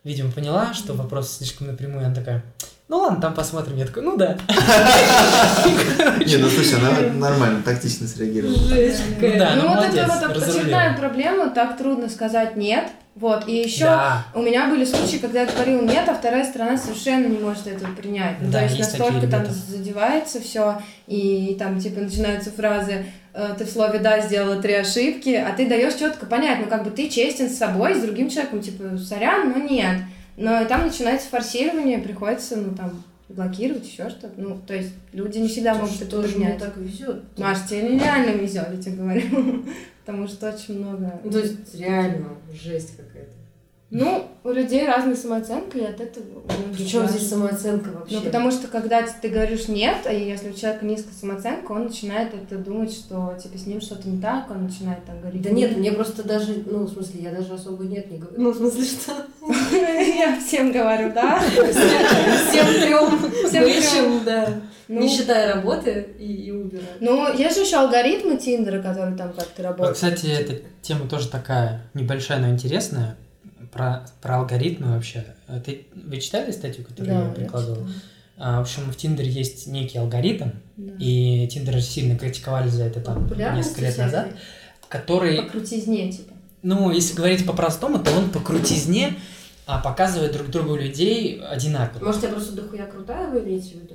[0.04, 2.44] видимо, поняла, что вопрос слишком напрямую, она такая,
[2.88, 3.76] ну ладно, там посмотрим.
[3.76, 4.36] Я такой, ну да.
[6.26, 8.58] Не, ну слушай, она нормально, тактично среагировала.
[8.68, 12.84] Жесть ну, Ну, вот это вот очередная проблема, так трудно сказать нет.
[13.14, 14.26] Вот, и еще Да.
[14.34, 17.94] у меня были случаи, когда я говорил нет, а вторая сторона совершенно не может этого
[17.94, 18.36] принять.
[18.40, 23.04] Ну, Да, то есть, есть настолько там задевается все, и там типа начинаются фразы
[23.34, 26.84] э, ты в слове да сделала три ошибки, а ты даешь четко понять, ну как
[26.84, 29.98] бы ты честен с собой, с другим человеком, типа сорян, но нет.
[30.36, 34.30] Но и там начинается форсирование, приходится, ну там, блокировать, еще что-то.
[34.36, 36.58] Ну, то есть люди не всегда могут это мне принять.
[36.58, 37.22] так везет.
[37.38, 39.64] Маш, тебе реально везет, я тебе говорю.
[40.04, 41.20] Потому что очень много...
[41.22, 43.11] Ну, То есть реально жесть какая-то.
[43.94, 46.24] Ну, у людей разная самооценка, и от этого...
[46.74, 48.16] Причем здесь самооценка вообще?
[48.16, 52.32] Ну, потому что, когда ты говоришь «нет», и если у человека низкая самооценка, он начинает
[52.32, 55.76] это думать, что, типа, с ним что-то не так, он начинает там говорить Да нет,
[55.76, 58.40] мне просто даже, ну, в смысле, я даже особо нет не говорю.
[58.40, 59.12] Ну, в смысле, что?
[59.76, 61.38] Я всем говорю «да».
[61.40, 63.30] Всем трем.
[63.46, 64.48] Всем Вычем, да.
[64.88, 66.82] Ну, Не считая работы и, и Uber.
[67.00, 69.96] Ну, есть же еще алгоритмы Тиндера, которые там как-то работают.
[69.96, 73.16] кстати, эта тема тоже такая небольшая, но интересная.
[73.72, 75.24] Про, про алгоритмы вообще.
[75.48, 77.76] А Ты, вы читали статью, которую Да, я я прикладывал?
[77.76, 77.92] читала.
[78.36, 80.92] А, в общем, в Тиндере есть некий алгоритм, Да.
[80.98, 84.28] и Тиндер сильно критиковали за это там несколько лет назад,
[84.88, 86.34] который По крутизне, типа.
[86.62, 89.14] Ну, если говорить по-простому, то он по крутизне
[89.66, 92.04] а, показывает друг другу людей одинаково.
[92.04, 93.94] Может, я просто дохуя крутая, вы имеете в виду?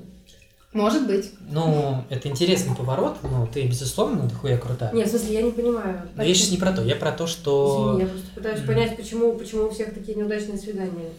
[0.77, 1.31] Может быть.
[1.49, 4.93] Ну, это интересный поворот, ну, ты, безусловно, дохуя крутая.
[4.93, 6.03] Нет, в смысле, я не понимаю.
[6.15, 7.95] Но я сейчас не про то, я про то, что...
[7.95, 11.09] Извини, я просто пытаюсь понять, почему, почему у всех такие неудачные свидания.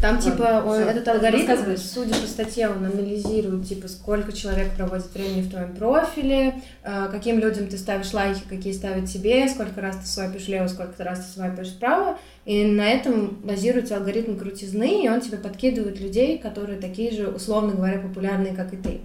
[0.00, 0.90] Там, Ладно, типа, он- всё.
[0.90, 6.60] этот алгоритм, судя по статье, он анализирует, типа, сколько человек проводит времени в твоем профиле,
[6.82, 11.02] э, каким людям ты ставишь лайки, какие ставят тебе, сколько раз ты свайпишь влево, сколько
[11.04, 12.18] раз ты свайпишь вправо.
[12.44, 17.72] И на этом базируется алгоритм крутизны, и он тебе подкидывает людей, которые такие же, условно
[17.72, 19.00] говоря, популярные, как и ты.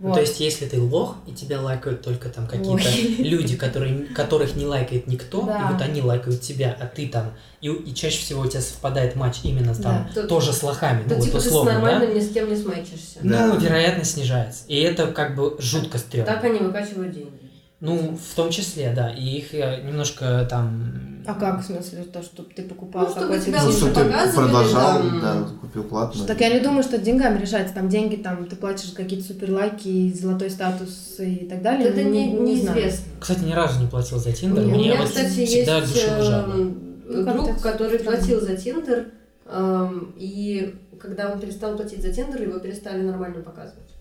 [0.00, 0.14] Ну, Вот.
[0.14, 3.16] то есть, если ты лох, и тебя лайкают только там какие-то Ой.
[3.18, 5.58] люди, которые, которых не лайкает никто, Да.
[5.70, 9.16] и вот они лайкают тебя, а ты там, и, и чаще всего у тебя совпадает
[9.16, 10.26] матч именно там, Да.
[10.28, 12.06] тоже с лохами, То ну, вот типа ты условно, да?
[12.06, 13.18] ни с кем не смайчишься.
[13.22, 13.56] Ну, Да.
[13.56, 14.62] вероятность снижается.
[14.68, 16.32] И это как бы жутко стрёмно.
[16.32, 17.32] Так они выкачивают деньги.
[17.80, 19.10] Ну, в том числе, да.
[19.10, 21.07] И их э, немножко там...
[21.28, 23.88] А как, в смысле, то, что ты покупал Ну, чтобы какой-то тебя Ну, лучше что
[23.88, 25.20] ты продолжал, там.
[25.20, 26.24] да, купил платно.
[26.24, 27.74] Так я не думаю, что деньгами решается.
[27.74, 31.90] Там деньги, там ты платишь какие-то супер лайки, золотой статус и так далее.
[31.90, 32.42] Это не, знаю.
[32.44, 33.04] неизвестно.
[33.20, 34.64] Кстати, ни разу не платил за Тиндер.
[34.64, 39.08] У меня, кстати, есть эм, Ну, друг, который платил за Тиндер,
[39.44, 43.97] эм, и когда он перестал платить за Тиндер, его перестали нормально показывать.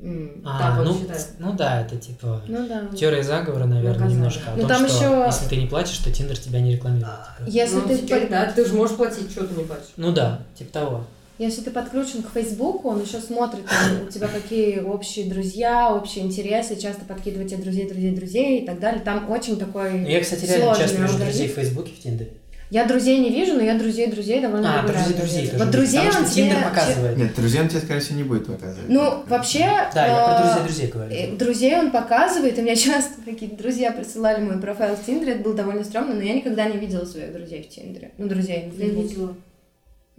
[0.00, 0.42] М.
[0.44, 1.26] А, ну, считает.
[1.40, 2.84] ну да, это типа Ну да.
[2.96, 4.16] теория заговора, наверное, Наказание.
[4.16, 4.52] немножко.
[4.52, 7.14] О Ну, том, там что ещё- если ты не платишь, то Тиндер тебя не рекламирует.
[7.38, 7.48] типа.
[7.48, 9.88] Если ну, ты теперь, под- да, ты же можешь платить, что ты не платишь.
[9.96, 11.04] Ну да, типа того.
[11.38, 16.24] Если ты подключен к Фейсбуку, он еще смотрит, там, у тебя какие общие друзья, общие
[16.24, 19.00] интересы, часто подкидывает тебе друзей, друзей, друзей и так далее.
[19.04, 22.32] Там очень такой Я, кстати, реально часто вижу друзей в Фейсбуке, в Тиндере.
[22.70, 25.64] Я друзей не вижу, но я друзей друзей довольно А, регулярно друзей, друзей тоже.
[25.64, 27.16] Вот друзей Потому он что тебе- показывает.
[27.16, 28.88] Нет, друзьям тебе, скорее всего, не будет показывать.
[28.88, 29.66] Ну, вообще...
[29.94, 31.14] Да, я про э, друзей-друзей говорю.
[31.14, 35.42] э, Друзей он показывает, и мне часто какие-то друзья присылали мой профайл в Тиндере, это
[35.44, 38.10] было довольно стрёмно, но я никогда не видела своих друзей в Тиндере.
[38.18, 39.34] Ну, друзей Я видела.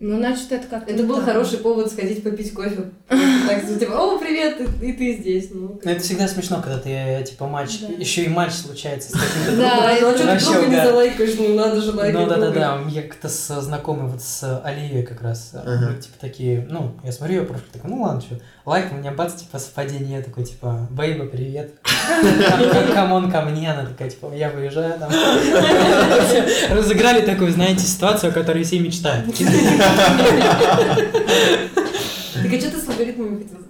[0.02, 1.26] Ну, значит, это как-то Это был так.
[1.26, 2.86] хороший повод сходить попить кофе.
[3.10, 5.50] Так, типа, о, привет, и, и ты здесь.
[5.52, 7.88] Ну, Ну, это всегда смешно, когда ты, типа, матч, Да.
[7.98, 11.56] еще и матч случается с каким-то Да, ну а что ты друга не залайкаешь, ну
[11.56, 12.60] надо же лайкать Ну да, да, друга.
[12.60, 12.80] да.
[12.90, 15.52] Я как-то с знакомой вот с Оливией как раз.
[15.54, 19.12] Мы типа такие, ну, я смотрю ее профиль, такой, ну ладно, что, лайк, у меня
[19.12, 21.74] бац, типа совпадение, я такой, типа, бейба, привет.
[22.94, 25.12] Come on ко мне, она такая, типа, я выезжаю там.
[26.70, 29.26] Разыграли такую, знаете, ситуацию, о которой все мечтают.
[32.42, 33.66] Так а что ты с алгоритмами хотел сказать?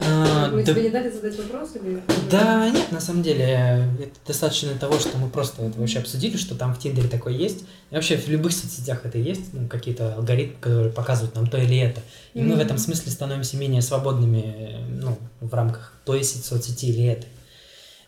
[0.00, 2.00] А, Мы да тебе не дали задать вопрос или...
[2.30, 6.54] Да, нет, на самом деле, это достаточно того, что мы просто это вообще обсудили, что
[6.54, 7.64] там в Тиндере такое есть.
[7.90, 11.78] И вообще в любых соцсетях это есть, ну, какие-то алгоритмы, которые показывают нам то или
[11.78, 12.00] это.
[12.34, 17.04] И мы в этом смысле становимся менее свободными, ну, в рамках той се- соцсети или
[17.06, 17.28] этой.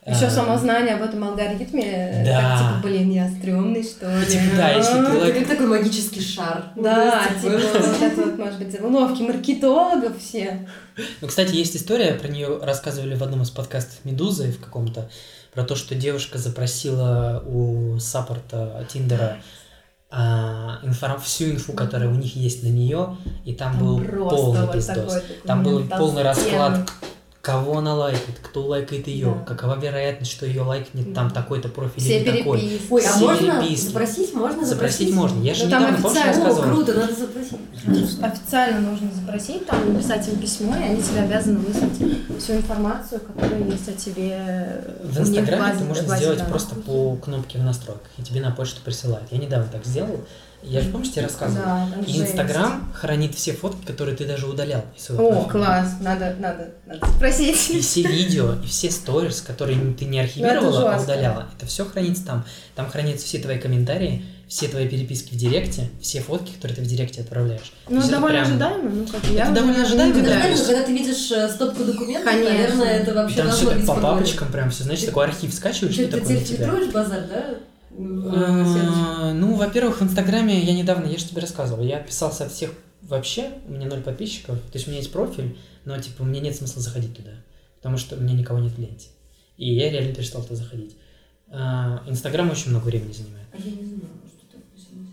[0.07, 2.41] Еще А, само знание об этом алгоритме, Да.
[2.41, 4.25] так, типа, блин, я стрёмный, что ли.
[4.27, 6.65] Типа, да, если ты Это лайк- как такой магический шар.
[6.77, 10.69] Да, Ну, типа, вот это вот, может быть, уловки маркетологов все.
[11.21, 15.11] Ну, кстати, есть история, про нее рассказывали в одном из подкастов Медузы в каком-то,
[15.53, 19.39] про то, что девушка запросила у саппорта Тиндера
[20.09, 24.61] а, информ- всю инфу, которая у них есть на нее, и там, был просто полный
[24.63, 24.95] вот пиздос.
[25.15, 26.89] такой Там был полный расклад,
[27.47, 29.55] кого она лайкает, кто лайкает ее, Да.
[29.55, 31.35] какова вероятность, что ее лайкнет там Да.
[31.37, 32.59] такой-то профиль Все или такой.
[32.61, 32.87] переписки.
[32.93, 33.87] Ой, а Все можно переписки.
[33.87, 34.35] запросить?
[34.35, 35.43] Можно Запросить можно.
[35.45, 36.75] Я же Ну, там недавно, помнишь, официально- О, рассказывал?
[36.77, 38.21] круто, надо запросить.
[38.23, 43.63] Официально нужно запросить, там, написать им письмо, и они тебе обязаны выслать всю информацию, которая
[43.63, 46.51] есть о тебе В у них Инстаграме это можно сделать данных.
[46.53, 49.29] просто по кнопке в настройках, и тебе на почту присылают.
[49.31, 50.21] Я недавно так сделал.
[50.67, 51.65] Я же, помнишь, тебе рассказывал?
[51.65, 52.21] Да, И.
[52.21, 55.51] Инстаграм хранит все фотки, которые ты даже удалял из своего О, профиля.
[55.53, 57.57] класс, надо, надо, надо И спросить.
[57.85, 62.25] все видео, и все сторис, которые ты не Ну, архивировала, а удаляла, это все хранится
[62.27, 62.45] там.
[62.75, 66.87] Там хранятся все твои комментарии, все твои переписки в Директе, все фотки, которые ты в
[66.87, 67.73] Директе отправляешь.
[67.89, 70.19] Ну, это довольно прям- ожидаемо, ну, как я Это уже довольно ожидаемо, да.
[70.21, 70.43] удивляюсь.
[70.59, 72.53] Знаешь, когда ты видишь э, стопку документов, Конечно.
[72.55, 74.17] наверное, это И вообще там все должно так быть по спокойно.
[74.17, 76.57] папочкам прям все, знаешь, такой архив скачиваешь, Ты, что ты, такое ты на тебя.
[76.59, 77.45] фильтруешь базар, да?
[77.99, 79.35] Э, соцсетях?
[79.35, 83.51] Ну, во-первых, в Инстаграме я недавно, я же тебе рассказывал, я отписался от всех вообще,
[83.67, 86.83] у меня ноль подписчиков, то есть у меня есть профиль, но, типа, мне нет смысла
[86.83, 87.33] заходить туда,
[87.77, 89.09] потому что у меня никого нет в ленте.
[89.57, 90.97] И я реально перестал туда заходить.
[91.49, 93.47] А, Инстаграм очень много времени занимает.
[93.53, 95.09] А я не знаю, что ты отписалась.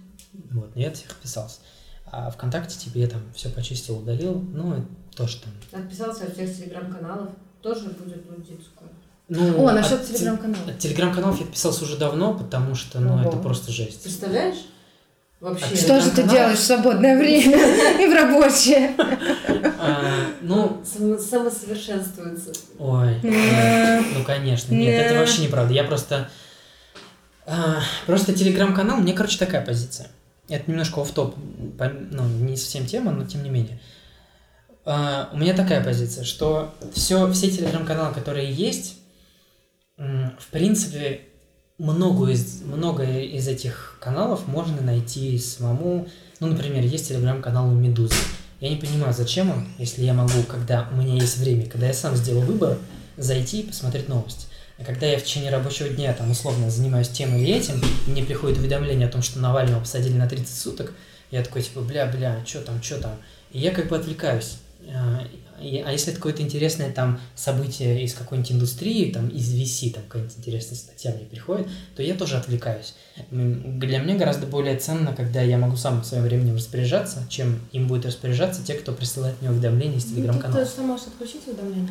[0.51, 1.59] Вот, но я от всех отписался.
[2.05, 4.81] А ВКонтакте тебе я там все почистил, удалил, ну, и
[5.15, 5.81] то, что там.
[5.83, 7.29] Отписался от всех телеграм-каналов.
[7.61, 8.89] Тоже будет лудицкое.
[9.29, 10.63] Ну, О, от насчет те- телеграм-канала.
[10.69, 13.29] От телеграм-каналов я отписался уже давно, потому что, ну, Ого.
[13.29, 14.03] это просто жесть.
[14.03, 14.57] Представляешь?
[15.39, 15.65] Вообще.
[15.71, 17.57] А Что же ты делаешь в свободное время
[18.01, 18.93] и в рабочее?
[19.79, 20.01] А,
[20.41, 22.51] ну, Само- самосовершенствуется.
[22.79, 25.73] Ой, ну конечно, нет, это вообще неправда.
[25.73, 26.29] Я просто...
[27.45, 30.07] а, Просто телеграм-канал, мне, короче, такая позиция.
[30.49, 33.79] Это немножко оф топ ну, не совсем тема, но тем не менее.
[34.85, 38.97] А, У меня такая позиция, что все, все телеграм-каналы, которые есть,
[39.97, 41.21] в принципе,
[41.77, 46.07] много из, много из этих каналов можно найти самому.
[46.39, 48.15] Ну, например, есть телеграм-канал у Медузы.
[48.59, 51.93] Я не понимаю, зачем он, если я могу, когда у меня есть время, когда я
[51.93, 52.77] сам сделал выбор,
[53.17, 54.47] зайти и посмотреть новости.
[54.77, 58.57] А когда я в течение рабочего дня, там, условно, занимаюсь тем или этим, мне приходит
[58.57, 60.93] уведомление о том, что Навального посадили на 30 суток,
[61.29, 63.17] я такой, типа, бля-бля, что там, что там?
[63.51, 64.57] И я как бы отвлекаюсь.
[65.63, 69.91] А, и- А если это какое-то интересное там событие из какой-нибудь индустрии, там из VC,
[69.93, 72.93] там какая-нибудь интересная статья мне приходит, то я тоже отвлекаюсь.
[73.31, 78.05] Для меня гораздо более ценно, когда я могу сам своим временем распоряжаться, чем им будет
[78.05, 80.65] распоряжаться те, кто присылает мне уведомления из Ну, телеграм-канала.
[80.65, 81.89] Ты что можешь отключить уведомления?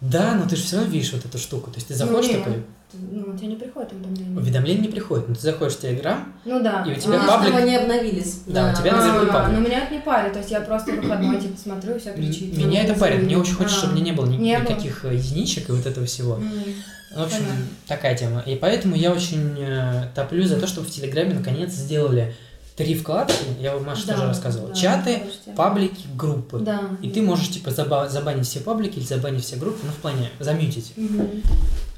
[0.00, 1.70] Да, но ты же все равно видишь вот эту штуку.
[1.70, 2.36] То есть ты заходишь не.
[2.36, 2.62] такой,
[3.10, 4.36] Ну, у тебя не приходит уведомление.
[4.38, 6.84] уведомление не приходит, но ты заходишь в Телеграм, Ну да.
[6.86, 7.48] и у тебя А, паблик...
[7.50, 8.42] чтобы они обновились.
[8.46, 9.58] Да, у тебя А, паблик.
[9.58, 12.56] Но меня это не парит, то есть я просто выходной типа смотрю, и все кричит.
[12.56, 13.22] Меня это парит.
[13.22, 16.38] Мне очень хочется, чтобы у меня не было никаких э, единичек и вот этого всего.
[17.14, 17.64] В общем, Понятно.
[17.86, 18.40] такая тема.
[18.40, 22.34] И поэтому я очень э, топлю за то, чтобы в Телеграме наконец сделали
[22.76, 23.34] три вкладки.
[23.60, 24.68] Я вам Маша Да, тоже рассказывала.
[24.70, 25.22] да, Чаты,
[25.56, 26.58] паблики, группы.
[26.58, 26.80] Да.
[27.02, 30.30] И ты можешь типа заба- забанить все паблики или забанить все группы, ну в плане
[30.40, 30.92] замьютить.
[30.96, 31.42] Мгм.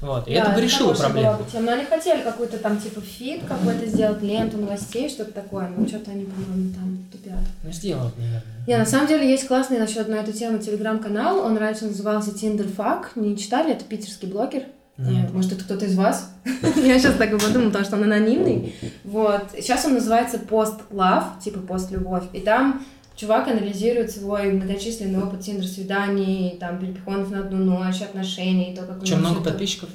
[0.01, 0.27] Вот.
[0.27, 1.37] И Да, это бы решило была проблему.
[1.37, 1.65] бы тема.
[1.65, 5.69] Но они хотели какой-то там типа feed какой-то сделать, ленту новостей, что-то такое.
[5.75, 7.39] Но что-то они, по-моему, там тупят.
[7.63, 8.43] Ну сделают, наверное.
[8.67, 11.39] Не, на самом деле есть классный насчет на эту тему телеграм-канал.
[11.39, 13.13] Он раньше назывался Тиндерфак.
[13.15, 13.71] Не читали?
[13.73, 14.63] Это питерский блогер.
[14.97, 15.29] Нет.
[15.29, 16.31] Э, Может, это кто-то из вас?
[16.75, 18.73] Я сейчас так и подумала, потому что он анонимный.
[19.03, 19.43] Вот.
[19.53, 22.23] Сейчас он называется Пост Love, типа Пост Любовь.
[22.33, 28.83] И там чувак анализирует свой многочисленный опыт тиндер-свиданий, там, перепихонов на одну ночь, отношений, то,
[28.83, 29.89] как Чем много подписчиков?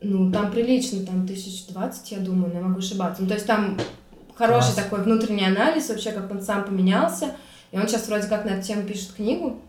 [0.00, 3.22] Ну, там прилично, там тысяч двадцать, я думаю, но я могу ошибаться.
[3.22, 3.76] Ну, то есть там
[4.36, 4.74] хороший Класс.
[4.76, 7.32] такой внутренний анализ, вообще, как он сам поменялся.
[7.72, 9.60] И он сейчас вроде как на эту тему пишет книгу.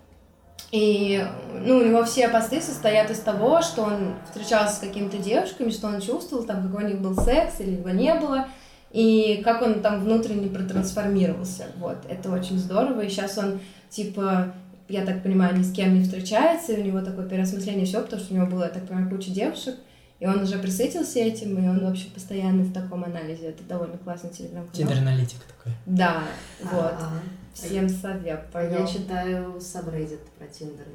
[0.72, 1.26] И,
[1.66, 5.88] ну, у него все посты состоят из того, что он встречался с какими-то девушками, что
[5.88, 8.48] он чувствовал, там, какой у них был секс или его не было,
[8.92, 11.68] и как он там внутренне протрансформировался.
[11.78, 13.02] Вот, это очень здорово.
[13.02, 13.60] И сейчас он,
[13.90, 14.54] типа,
[14.88, 18.22] я так понимаю, ни с кем не встречается, и у него такое переосмысление всего, потому
[18.22, 19.76] что у него было, я так понимаю, куча девушек,
[20.20, 23.50] и он уже присытился этим, и он вообще постоянно в таком анализе.
[23.50, 24.74] Это довольно классный телеграм-канал.
[24.74, 25.74] Тиндер-аналитик такой.
[25.86, 26.24] Да,
[26.62, 26.94] вот.
[27.00, 27.10] А,
[27.68, 28.46] Всем совет.
[28.54, 30.86] а я читаю сабреддит про Тиндер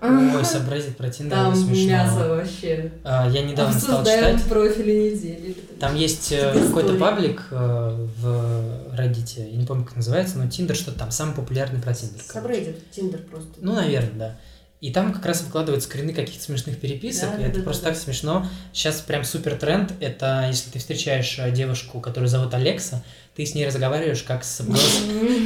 [0.00, 0.36] иногда.
[0.38, 1.86] Ой, сабреддит про Тиндер Там смешно.
[1.90, 2.92] мясо вообще.
[3.04, 4.42] А, Я недавно стал читать.
[4.44, 5.56] профили недели.
[5.78, 6.66] Там есть э, Истории.
[6.66, 11.34] какой-то паблик э, в Reddit, я не помню, как называется, но Тиндер что-то там, самый
[11.34, 12.22] популярный про Тиндер.
[12.22, 13.50] Сабреддит, Тиндер просто.
[13.60, 14.36] Ну, наверное, да.
[14.80, 17.84] И там как раз выкладывают скрины каких-то смешных переписок, Да, и да, это да, просто
[17.84, 18.46] да, так смешно.
[18.72, 23.02] Сейчас прям супер тренд, это если ты встречаешь э, девушку, которую зовут Алекса,
[23.34, 24.64] ты с ней разговариваешь как с,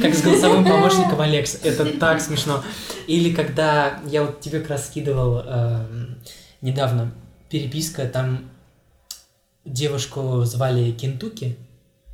[0.01, 1.57] как с голосовым помощником Алекса.
[1.63, 2.63] Это так смешно.
[3.07, 6.19] Или когда я вот тебе как раз скидывал эм,
[6.61, 7.11] недавно
[7.49, 8.49] переписка, там
[9.65, 11.57] девушку звали Кентуки.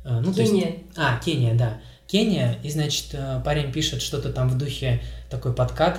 [0.04, 0.74] Э, ну, то есть- Кения.
[0.96, 1.78] а, Кения, да.
[2.06, 5.98] Кения, и, значит, э, парень пишет что-то там в духе такой подкат,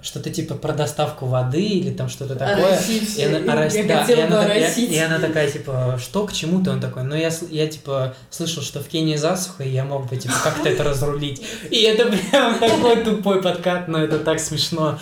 [0.00, 2.78] что-то типа про доставку воды или там что-то такое.
[3.16, 4.92] И она, Я орос- да, хотела и она такая- оросить.
[4.92, 6.70] и она такая, типа, что к чему-то?
[6.70, 10.16] Он такой, ну я, я типа, слышал, что в Кении засуха, и я мог бы,
[10.16, 11.42] типа, как-то это разрулить.
[11.70, 14.98] И это прям такой тупой подкат, но это так смешно.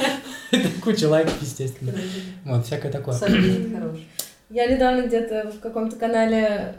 [0.50, 1.92] Это куча лайков, естественно.
[2.44, 3.18] Вот, всякое такое.
[4.48, 6.76] Я недавно где-то в каком-то канале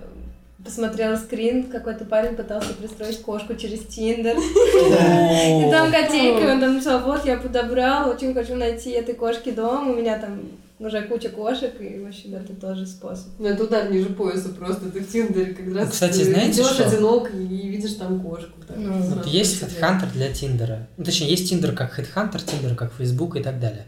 [0.67, 4.37] посмотрела скрин, какой-то парень пытался пристроить кошку через Тиндер.
[4.37, 9.89] И там котейка, он там написал, вот, я подобрал, очень хочу найти этой кошки дом,
[9.89, 10.41] у меня там
[10.79, 13.29] уже куча кошек, и, в общем, это тоже способ.
[13.39, 14.91] Ну, это удар ниже пояса просто.
[14.91, 16.85] Ты в Тиндере как раз Кстати, ты знаете идёшь что?
[16.85, 18.51] одинок и видишь там кошку.
[18.67, 19.63] так Ну, Вот есть.
[19.63, 20.87] HeadHunter для Тиндера.
[20.97, 23.85] Ну, точнее, есть Тиндер как HeadHunter, Тиндер как Facebook и так далее.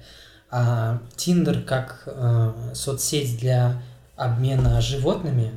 [0.49, 3.83] А Тиндер как э, соцсеть для
[4.15, 5.51] обмена животными,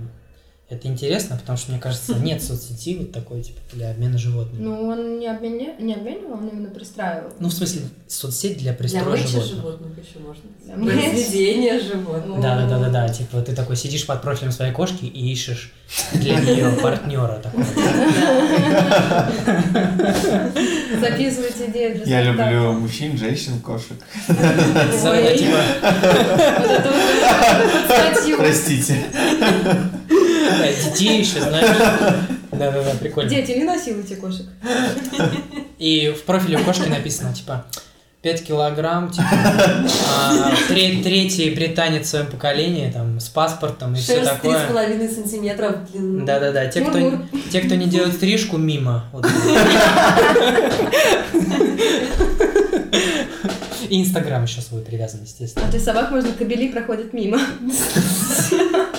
[0.73, 4.65] это интересно, потому что, мне кажется, нет соцсети вот такой, типа, для обмена животными.
[4.65, 5.77] Ну, он не, обменя...
[5.78, 7.31] не обменивал, он именно пристраивал.
[7.39, 9.55] Ну, в смысле, соцсеть для Для пристроя мычи животных.
[9.55, 10.43] животных еще можно.
[10.65, 10.74] Для.
[10.74, 12.40] Произведение животных.
[12.40, 13.09] Да, да, да, да, да.
[13.09, 15.73] Типа ты такой сидишь под профилем своей кошки и ищешь
[16.12, 17.65] для нее партнера такого.
[21.01, 23.99] Записывайте идеи для Я люблю мужчин, женщин, кошек.
[28.39, 29.05] Простите.
[30.59, 31.77] да, детей еще, знаешь.
[32.53, 33.31] Да, да, да, прикольно.
[33.31, 34.47] Дети, не насилуйте кошек.
[35.79, 37.65] И в профиле у кошки написано, типа,
[38.23, 39.27] 5 килограмм, типа,
[40.15, 44.66] а, тре- третий британец в своем поколении, там, с паспортом и все Шерсть с такое.
[44.69, 46.24] половиной сантиметров в длину.
[46.24, 47.27] Да-да-да, те, кто, Мур-мур.
[47.51, 49.07] те, кто не делает стрижку, мимо.
[49.12, 49.27] Вот.
[53.89, 55.66] И Инстаграм еще свой привязан, естественно.
[55.69, 57.39] А ты собак, можно, кобели проходят мимо.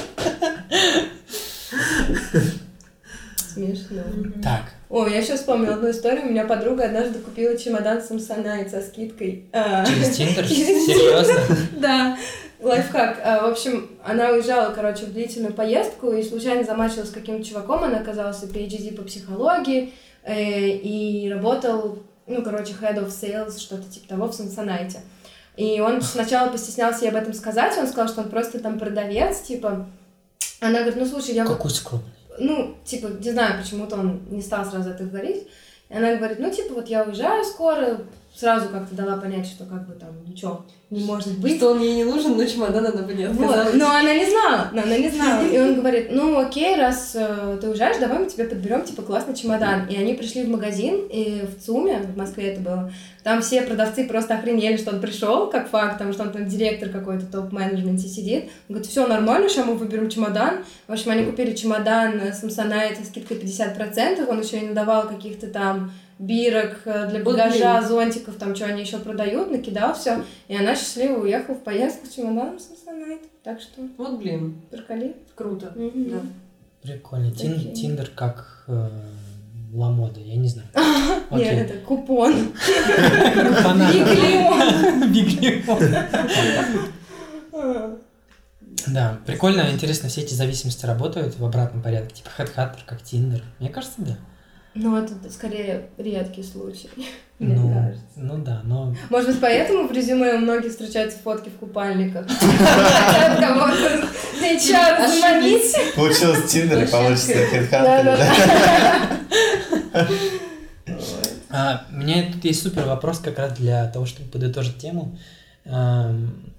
[3.53, 4.01] Смешно.
[4.41, 6.25] Так, О, я еще вспомнила одну историю.
[6.25, 9.45] У меня подруга однажды купила чемодан Samsonite со скидкой.
[9.53, 10.45] А, через Тиндер?
[10.47, 11.57] Серьезно?
[11.79, 12.17] Да,
[12.61, 13.19] лайфхак.
[13.23, 17.83] А, В общем, она уезжала, короче, в длительную поездку и случайно замачивалась с каким-то чуваком.
[17.83, 19.93] Она оказалась PhD по психологии
[20.23, 24.97] э, и работал, ну, короче, head of sales, что-то типа того в Samsonite.
[25.55, 29.41] И он сначала постеснялся ей об этом сказать, он сказал, что он просто там продавец,
[29.41, 29.87] типа...
[30.59, 31.45] Она говорит, ну, слушай, я...
[31.45, 32.09] Какой скромный.
[32.39, 35.47] Ну, типа, не знаю, почему-то он не стал сразу это говорить.
[35.89, 38.01] И она говорит, ну, типа, вот я уезжаю скоро,
[38.35, 41.57] сразу как-то дала понять, что как бы там ничего не может быть.
[41.57, 43.49] Что он ей не нужен, но чемодан она бы не Вот.
[43.49, 43.75] отказалась.
[43.75, 45.47] Но она не знала, но она не знала.
[45.47, 49.35] И он говорит, ну окей, раз э, ты уезжаешь, давай мы тебе подберем типа классный
[49.35, 49.87] чемодан.
[49.87, 52.91] И они пришли в магазин, и в ЦУМе, в Москве это было,
[53.23, 56.89] там все продавцы просто охренели, что он пришел, как факт, потому что он там директор
[56.89, 58.43] какой-то топ-менеджменте сидит.
[58.67, 60.65] Он говорит, все нормально, сейчас мы выберем чемодан.
[60.87, 65.91] В общем, они купили чемодан Samsonite со скидкой 50%, он еще и надавал каких-то там
[66.19, 67.87] бирок э, для багажа, блин.
[67.89, 70.23] зонтиков, там что они еще продают, накидал все.
[70.47, 73.25] И она счастливо уехала в поездку с чемоданом Samsonite.
[73.43, 75.15] Так что Вот, блин, приколи.
[75.35, 75.71] круто.
[75.75, 76.09] Мгм.
[76.09, 76.21] Да.
[76.81, 77.31] Прикольно.
[77.31, 77.73] Тин-.
[77.73, 78.89] Тиндер как э,
[79.73, 80.67] ламода, я не знаю.
[81.31, 82.33] Нет, это купон.
[83.91, 85.11] Биглион.
[85.11, 85.79] Биглион.
[88.87, 93.41] Да, прикольно, интересно, все эти зависимости работают в обратном порядке, типа Headhunter, как Tinder.
[93.59, 94.17] Мне кажется, да.
[94.75, 96.89] Ну, это скорее редкий случай,
[97.39, 98.03] мне Ну, кажется.
[98.15, 102.25] ну да, но Может быть, поэтому в резюме у многих встречаются фотки в купальниках.
[104.43, 105.95] HR заманить.
[105.95, 108.19] Получилось Тиндер и получится Headhunter.
[111.49, 115.17] А, у меня тут есть супер вопрос как раз для того, чтобы подытожить тему.
[115.65, 116.51] Эм,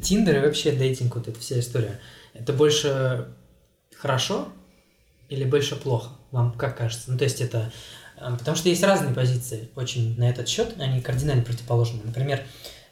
[0.00, 2.00] Тиндер и вообще дейтинг, вот эта вся история.
[2.32, 3.26] Это больше
[3.94, 4.48] хорошо
[5.28, 6.10] или больше плохо?
[6.30, 7.10] Вам как кажется?
[7.10, 7.70] Ну, то есть это...
[8.16, 12.00] э, Потому что есть разные позиции очень на этот счет, они кардинально противоположны.
[12.04, 12.42] Например,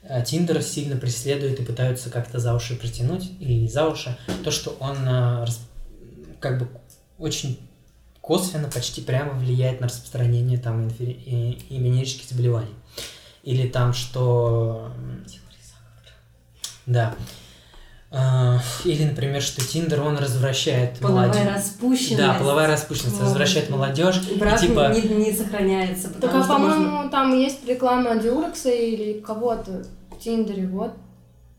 [0.03, 4.51] э, Тиндер сильно преследует и пытаются как-то за уши притянуть, или не за уши, то,
[4.51, 5.47] что он э,
[6.41, 6.69] как бы
[7.19, 7.61] очень
[8.21, 12.75] косвенно, почти прямо влияет на распространение там инфи- и, и венерических заболеваний.
[13.45, 14.93] Или там, что...
[16.87, 17.15] Да.
[18.19, 21.55] А, Или, например, что Тиндер, он развращает Половая молодежь.
[21.55, 22.17] распущенность.
[22.17, 23.25] Да, половая распущенность Вот.
[23.25, 24.23] развращает молодежь.
[24.39, 24.91] Брак и типа...
[24.95, 26.77] не, не сохраняется, Так, потому а, что можно...
[26.85, 30.93] по-моему, там есть реклама Диурекса или кого-то в Тиндере, вот.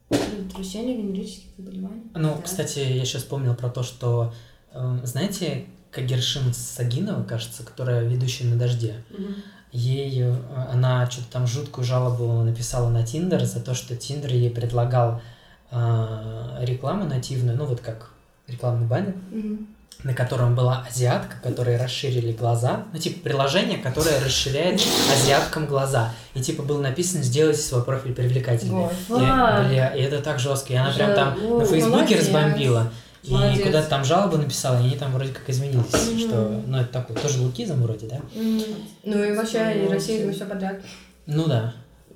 [0.09, 2.03] Предотвращение венерических заболеваний.
[2.15, 2.41] Ну, Да.
[2.41, 4.33] кстати, я сейчас вспомнил про то, что...
[4.73, 9.35] э, Знаете, Кагершин Сагинова, кажется, которая ведущая на «Дожде», Мгм.
[9.73, 10.35] ей э,
[10.71, 15.21] она что-то там жуткую жалобу написала на Тиндер за то, что Тиндер ей предлагал
[15.71, 18.09] э, рекламу нативную, ну вот как
[18.47, 19.67] рекламный баннер, Мгм.
[20.03, 24.81] на котором была азиатка, которые расширили глаза, ну типа приложение, которое расширяет
[25.11, 28.85] азиаткам глаза, и типа было написано «сделайте свой профиль привлекательным».
[28.87, 32.19] И, бля, и это так жестко, и она прям там Жа- на о, Фейсбуке молодец.
[32.19, 32.91] разбомбила.
[33.23, 33.65] И Молодец.
[33.65, 36.19] куда-то там жалобы написала, и они там вроде как изменились, Мгм.
[36.19, 38.17] что, ну, это такой, тоже лукизм вроде, да?
[38.35, 38.61] М.
[39.03, 40.77] Ну и вообще, и расизм, и все подряд.
[41.25, 41.73] Ну да.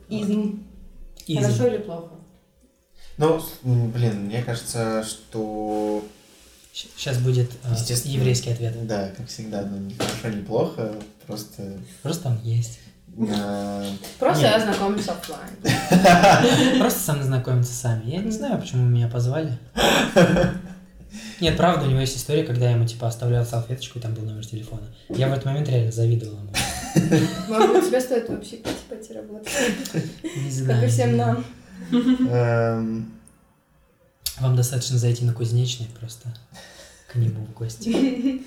[0.08, 0.64] Изм.
[1.28, 1.42] Изм.
[1.44, 2.12] Хорошо или плохо?
[3.18, 6.04] Ну, блин, мне кажется, что
[6.74, 8.14] Сейчас будет э, Естественно.
[8.14, 8.88] еврейский ответ.
[8.88, 10.94] да, как всегда, ну, не хорошо, не плохо,
[11.28, 12.80] просто Просто он есть.
[14.20, 14.52] Просто Нет.
[14.54, 15.50] я знакомлюсь оффлайн.
[16.80, 18.10] Просто со мной знакомиться сами.
[18.10, 19.58] Я не знаю, почему меня позвали.
[21.42, 24.24] Нет, правда, у него есть история, когда я ему типа оставлял салфеточку, и там был
[24.24, 24.88] номер телефона.
[25.10, 26.54] Я в этот момент реально завидовал ему.
[27.50, 28.58] Может быть, тебе стоит вообще
[28.90, 29.52] пойти работать.
[29.94, 30.86] Не Как знаю.
[30.86, 31.46] и всем нам.
[31.92, 33.12] Эм,
[34.40, 36.34] Вам достаточно зайти на кузнечный просто
[37.12, 37.90] к нему в гости.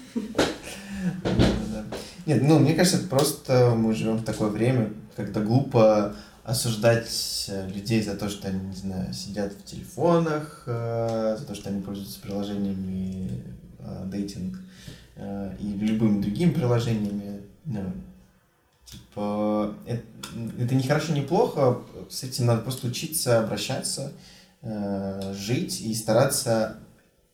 [2.26, 8.02] Нет, ну, мне кажется, просто мы живем в такое время, когда глупо осуждать э, людей
[8.02, 12.20] за то, что они, не знаю, сидят в телефонах, э, за то, что они пользуются
[12.20, 13.42] приложениями
[13.78, 14.60] э, дейтинг
[15.60, 17.42] и любыми другими приложениями.
[17.64, 17.92] Ну,
[18.84, 20.02] типа, это,
[20.58, 24.12] это не хорошо, не плохо, с этим надо просто учиться обращаться,
[24.62, 26.78] э, жить и стараться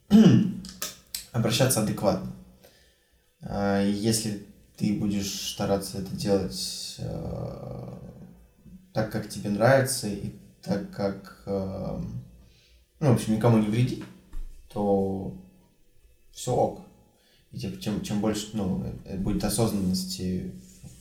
[1.32, 2.32] обращаться адекватно.
[3.43, 4.47] И Если
[4.81, 7.89] ты будешь стараться это делать э,
[8.94, 10.32] так, как тебе нравится, и
[10.62, 12.01] так, как, э,
[13.01, 14.02] ну, в общем, никому не вреди,
[14.72, 15.35] то
[16.32, 16.81] все ок.
[17.52, 20.55] И типа, чем, чем больше ну, э, будет осознанности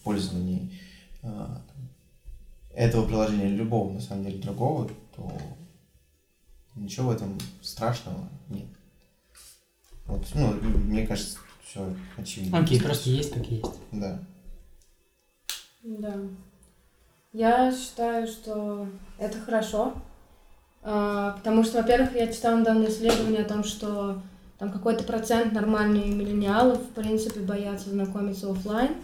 [0.10, 0.72] пользовании
[1.22, 1.46] э,
[2.74, 5.32] этого приложения или любого, на самом деле, другого, то
[6.76, 8.66] ничего в этом страшного нет.
[10.08, 12.58] Вот, ну, мне кажется, все очевидно.
[12.58, 13.66] Окей, просто есть как есть.
[13.92, 14.20] Да.
[15.84, 16.16] Да.
[17.32, 18.88] Я считаю, что
[19.20, 19.94] это хорошо.
[20.82, 24.20] А, Потому что, во-первых, я читала недавно исследование о том, что
[24.58, 28.96] там какой-то процент нормальных миллениалов, в принципе, боятся знакомиться оффлайн.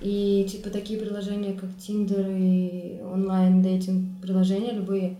[0.00, 5.16] И типа такие приложения, как Tinder и онлайн-дейтинг приложения любые,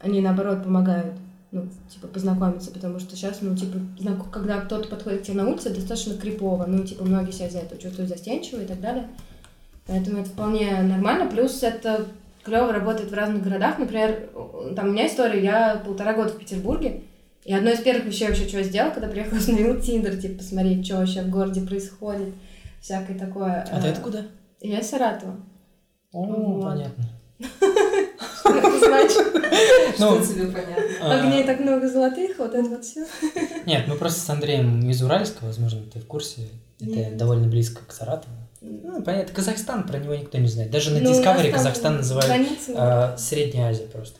[0.00, 1.14] они наоборот помогают,
[1.50, 5.48] ну, типа, познакомиться, потому что сейчас, ну, типа, знак- когда кто-то подходит к тебе на
[5.48, 9.08] улице, достаточно крипово, ну, типа, многие себя за это чувствуют застенчиво и так далее.
[9.86, 11.30] Поэтому это вполне нормально.
[11.30, 12.06] Плюс это
[12.42, 13.78] клево работает в разных городах.
[13.78, 14.30] Например,
[14.74, 17.02] там у меня история, я полтора года в Петербурге,
[17.44, 20.86] и одно из первых вещей вообще, что я сделала, когда приехала, установила Тиндер, типа, посмотреть,
[20.86, 22.28] что вообще в городе происходит,
[22.82, 23.62] всякое такое.
[23.70, 24.26] А ты откуда?
[24.60, 25.36] Я из Саратова.
[26.12, 26.64] О, Вот.
[26.64, 27.04] понятно.
[28.38, 29.42] Что это значит?
[29.98, 30.84] Ну, Что тебе понятно?
[31.02, 33.06] а, Огней так много золотых, вот это вот все.
[33.66, 36.48] Нет, мы просто с Андреем из Уральска, возможно, ты в курсе.
[36.80, 37.16] Это Нет.
[37.16, 38.34] довольно близко к Саратову.
[38.60, 40.70] Ну, понятно, Казахстан, про него никто не знает.
[40.70, 44.18] Даже на Ну, Discovery Казахстан называют а, Средняя Азия просто.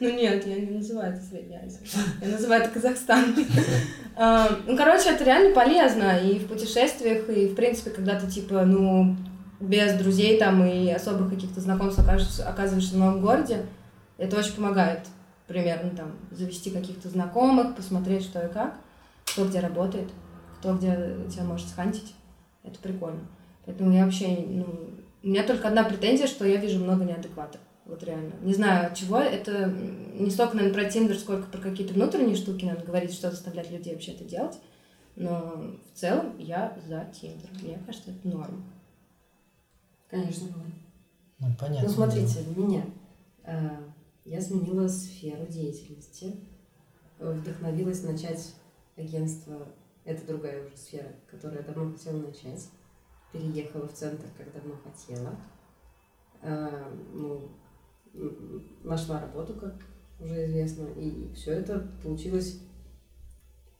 [0.00, 1.80] Ну нет, я не называю это Средняя Азия.
[2.20, 3.34] Я называю это Казахстан.
[4.16, 8.64] А, Ну, короче, это реально полезно и в путешествиях, и, в принципе, когда ты, типа,
[8.64, 9.16] ну,
[9.60, 13.66] без друзей там и особых каких-то знакомств окажешься, оказываешься в новом городе,
[14.18, 15.00] это очень помогает
[15.46, 18.74] примерно там завести каких-то знакомых, посмотреть, что и как,
[19.26, 20.08] кто где работает,
[20.58, 22.14] кто где тебя может схантить.
[22.62, 23.20] Это прикольно.
[23.66, 24.66] Поэтому я вообще, ну,
[25.22, 27.60] у меня только одна претензия, что я вижу много неадекватов.
[27.86, 28.32] Вот реально.
[28.40, 29.18] Не знаю, от чего.
[29.18, 33.70] Это не столько, наверное, про Тиндер, сколько про какие-то внутренние штуки надо говорить, что заставлять
[33.70, 34.58] людей вообще это делать.
[35.16, 37.50] Но в целом я за Тиндер.
[37.62, 38.64] Мне кажется, это норм.
[40.08, 40.48] Конечно.
[41.38, 41.88] Ну, понятно.
[41.88, 42.84] Ну, смотрите, меня.
[43.44, 43.68] э,
[44.24, 46.36] Я сменила сферу деятельности.
[47.18, 48.54] э, Вдохновилась начать
[48.96, 49.68] агентство.
[50.04, 52.68] Это другая уже сфера, которую я давно хотела начать.
[53.32, 55.36] Переехала в центр, как давно хотела.
[56.42, 57.50] Э, Ну,
[58.82, 59.74] нашла работу, как
[60.20, 60.86] уже известно.
[60.96, 62.60] И все это получилось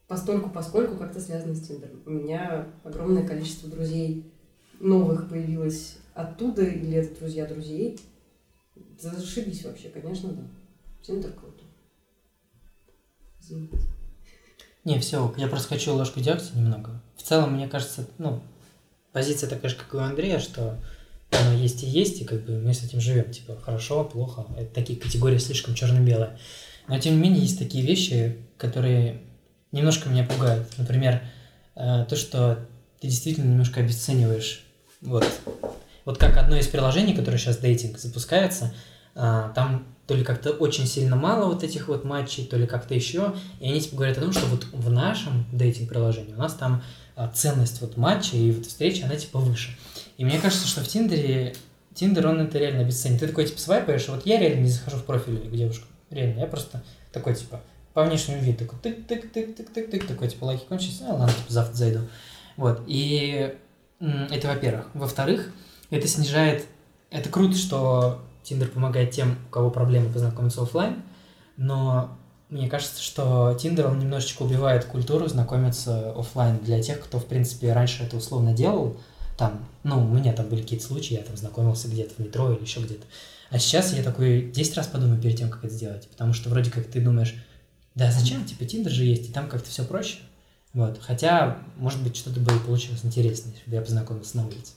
[0.09, 2.03] постольку, поскольку как-то связано с Тиндером.
[2.07, 4.33] У меня огромное количество друзей
[4.81, 8.01] новых появилось оттуда, или это друзья друзей.
[8.99, 10.43] Зашибись вообще, конечно, да.
[11.03, 11.65] Тиндер круто.
[13.41, 13.79] Извините.
[14.85, 17.01] Не, все, я просто хочу ложку дегтя немного.
[17.17, 18.43] В целом, мне кажется, ну,
[19.13, 20.79] позиция такая же, как и у Андрея, что
[21.41, 23.31] оно есть и есть, и как бы мы с этим живем.
[23.31, 24.47] Типа, хорошо, плохо.
[24.57, 26.39] Это такие категории слишком черно-белые.
[26.89, 29.21] Но, тем не менее, есть такие вещи, которые
[29.73, 30.69] немножко меня пугают.
[30.77, 31.23] Например,
[31.75, 32.67] э, то, что
[33.01, 34.65] ты действительно немножко обесцениваешь.
[35.01, 35.27] Вот.
[36.05, 38.75] Вот как одно из приложений, которое сейчас дейтинг запускается,
[39.15, 42.95] а, там то ли как-то очень сильно мало вот этих вот матчей, то ли как-то
[42.95, 43.35] еще.
[43.61, 46.83] И они типа говорят о том, что вот в нашем дейтинг-приложении у нас там
[47.17, 49.77] а, ценность вот матча и вот встречи, она типа выше.
[50.17, 51.55] И мне кажется, что в Тиндере,
[51.95, 53.21] Тиндер, он это реально обесценит.
[53.21, 55.89] Ты такой типа свайпаешь, вот я реально не захожу в профиль к девушкам.
[56.11, 56.83] Реально, я просто
[57.13, 57.61] такой типа
[57.93, 62.01] по внешнему виду такой тык-тык-тык-тык-тык-тык, такой типа лайки кончились, а ладно, типа завтра зайду.
[62.57, 63.55] Вот, и
[64.01, 64.91] это во-первых.
[64.95, 65.51] Во-вторых,
[65.91, 66.65] это снижает...
[67.11, 71.03] Это круто, что Тиндер помогает тем, у кого проблемы познакомиться оффлайн,
[71.57, 72.17] но
[72.51, 77.73] мне кажется, что Тиндер, он немножечко убивает культуру знакомиться оффлайн для тех, кто, в принципе,
[77.73, 78.97] раньше это условно делал.
[79.37, 82.63] Там, ну, у меня там были какие-то случаи, я там знакомился где-то в метро или
[82.63, 83.05] еще где-то.
[83.51, 86.71] А сейчас я такой 10 раз подумаю перед тем, как это сделать, потому что вроде
[86.71, 87.35] как ты думаешь,
[87.95, 90.19] да зачем, типа Тиндер же есть, и там как-то все проще.
[90.73, 90.99] Вот.
[91.01, 94.73] Хотя, может быть, что-то бы и получилось интереснее, если бы я познакомился на улице.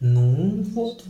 [0.00, 1.02] Ну, вот.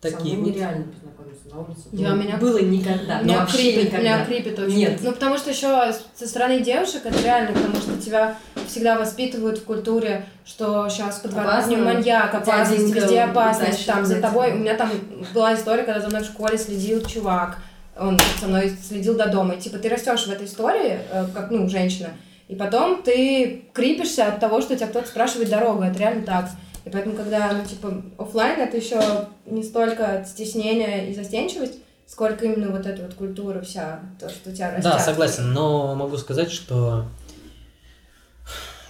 [0.00, 0.56] Такие мной вот.
[0.56, 1.80] нереально познакомиться на улице.
[1.92, 3.18] Я- Ну, меня- Было никогда.
[3.20, 3.98] ну, меня, вообще крипит, никогда.
[4.00, 4.76] меня крипит очень.
[4.76, 5.00] Нет.
[5.02, 8.38] Ну, потому что еще со стороны девушек это реально, потому что тебя
[8.72, 11.94] всегда воспитывают в культуре, что сейчас подворотни Опасно.
[11.94, 14.52] маньяк, опасность, везде опасность, там за тобой.
[14.52, 14.90] У меня там
[15.34, 17.58] была история, когда за мной в школе следил чувак,
[17.98, 19.54] он со мной следил до дома.
[19.54, 22.08] И, типа, ты растешь в этой истории, э, как, ну, женщина,
[22.48, 25.82] и потом ты крипишься от того, что тебя кто-то спрашивает дорогу.
[25.82, 26.50] Это реально так.
[26.84, 29.00] И поэтому, когда, ну, типа, оффлайн это еще
[29.46, 34.70] не столько стеснение и застенчивость, сколько именно вот эта вот культура вся, то, что тебя
[34.70, 34.92] растят.
[34.92, 37.06] Да, согласен, но могу сказать, что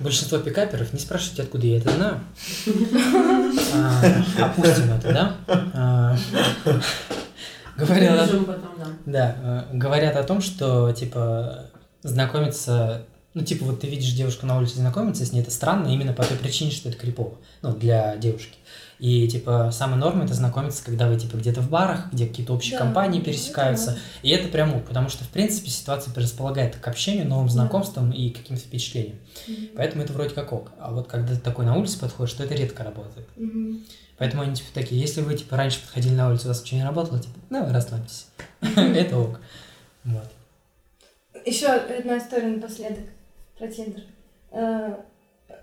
[0.02, 2.20] большинство пикаперов, не спрашивайте, откуда я это знаю.
[3.74, 4.02] А,
[4.38, 5.36] Опустим это, да?
[5.72, 6.16] А,
[7.76, 8.30] Говорят
[9.06, 9.36] да.
[9.42, 11.70] Э, говорят о том, что, типа,
[12.02, 13.06] знакомиться...
[13.34, 16.22] Ну, типа, вот ты видишь девушку на улице, знакомиться с ней, это странно именно по
[16.22, 17.38] той причине, что это крипово.
[17.62, 18.58] Ну, для девушки.
[19.02, 22.78] И, типа, самая норма это знакомиться, когда вы, типа, где-то в барах, где какие-то общие
[22.78, 23.98] Да, компании это пересекаются.
[24.22, 28.30] И это прям ок, потому что, в принципе, ситуация предрасполагает к общению, новым знакомствам и
[28.30, 29.16] каким-то впечатлениям.
[29.48, 29.68] Мгм.
[29.74, 30.70] Поэтому это вроде как ок.
[30.78, 33.26] А вот когда ты такой на улице подходишь, то это редко работает.
[33.34, 33.80] Мгм.
[34.18, 36.86] Поэтому они, типа, такие, если вы, типа, раньше подходили на улицу, у вас ничего не
[36.86, 38.28] работало, типа, давай расслабьтесь.
[38.60, 39.40] Это ок.
[40.04, 40.30] Вот.
[41.44, 43.06] Еще одна история напоследок
[43.58, 44.04] про Тиндер.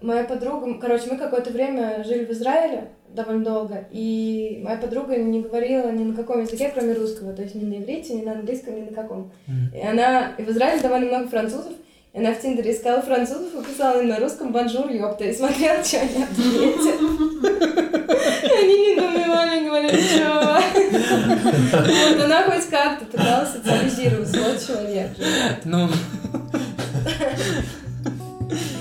[0.01, 5.41] Моя подруга, короче, мы какое-то время жили в Израиле довольно долго, и моя подруга не
[5.41, 8.75] говорила ни на каком языке, кроме русского, то есть ни на иврите, ни на английском,
[8.75, 9.31] ни на каком.
[9.47, 9.71] Мгм.
[9.75, 11.73] И она, и в Израиле довольно много французов,
[12.13, 15.83] И она в Тиндере искала французов и писала им на русском «Бонжур, ёпта», и смотрела,
[15.83, 16.99] что они ответят.
[18.51, 20.59] Они недоумевали, говорили, что...
[21.71, 25.09] Вот, она хоть как-то пыталась социализировать свой человек.
[25.65, 25.87] Ну,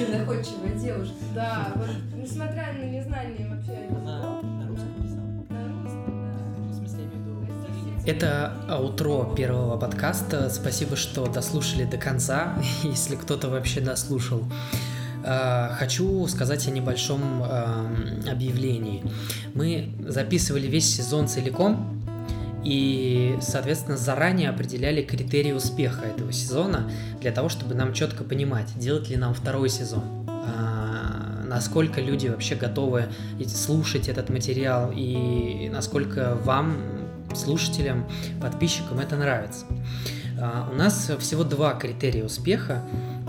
[0.07, 1.15] Находчивая девушка.
[1.35, 5.21] Да, вот, несмотря на незнание вообще языков, на русском писала.
[5.49, 6.71] на русском, да.
[6.71, 10.51] В смысле, я имею в виду, Это аутро первого подкаста.
[10.51, 12.55] Спасибо, что дослушали до конца,
[12.85, 14.45] если кто-то вообще дослушал.
[15.25, 17.43] А, Хочу сказать о небольшом
[18.31, 19.03] объявлении.
[19.55, 21.98] Мы записывали весь сезон целиком,
[22.69, 29.09] и, соответственно, заранее определяли критерии успеха этого сезона для того, чтобы нам четко понимать, делать
[29.09, 33.07] ли нам второй сезон, а, насколько люди вообще готовы
[33.47, 36.77] слушать этот материал и насколько вам,
[37.35, 38.07] слушателям,
[38.39, 39.65] подписчикам это нравится.
[40.39, 42.83] А, У нас всего два критерия успеха.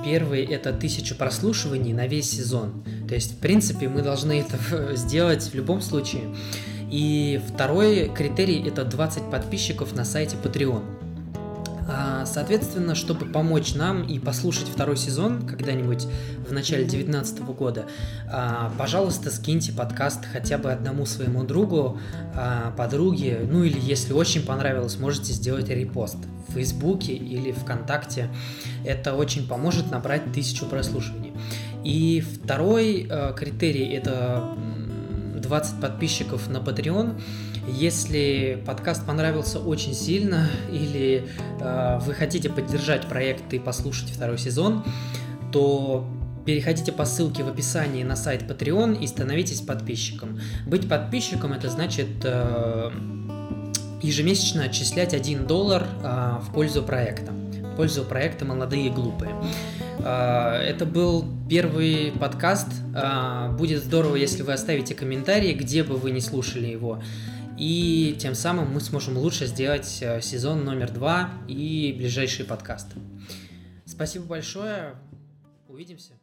[0.04, 2.84] Первый– это тысяча прослушиваний на весь сезон.
[3.08, 6.24] То есть, в принципе, мы должны это сделать в любом случае.
[6.90, 10.84] И второй критерий– это 20 подписчиков на сайте Patreon.
[11.92, 16.08] А, Соответственно, чтобы помочь нам и послушать второй сезон когда-нибудь
[16.48, 17.86] в начале 2019 года,
[18.32, 22.00] а, пожалуйста, скиньте подкаст хотя бы одному своему другу,
[22.36, 26.18] а, подруге, ну или если очень понравилось, можете сделать репост
[26.48, 28.30] в Фейсбуке или ВКонтакте.
[28.86, 31.34] Это очень поможет набрать тысячу прослушиваний.
[31.84, 34.54] И второй э, критерий– это
[35.42, 37.22] 20 подписчиков на Patreon.
[37.68, 41.28] Если подкаст понравился очень сильно или
[41.60, 44.84] э, вы хотите поддержать проект и послушать второй сезон,
[45.52, 46.08] то
[46.46, 50.40] переходите по ссылке в описании на сайт Patreon и становитесь подписчиком.
[50.66, 52.92] Быть подписчиком это значит э,
[54.02, 57.32] ежемесячно отчислять 1 доллар э, в пользу проекта.
[57.32, 59.36] В пользу проекта «Молодые и глупые».
[60.00, 62.68] Э, Это был первый подкаст.
[62.96, 67.02] Э, Будет здорово, если вы оставите комментарии, где бы вы не слушали его.
[67.58, 72.96] И тем самым мы сможем лучше сделать э, сезон номер два и ближайшие подкасты.
[73.86, 74.96] Спасибо большое.
[75.68, 76.19] Увидимся.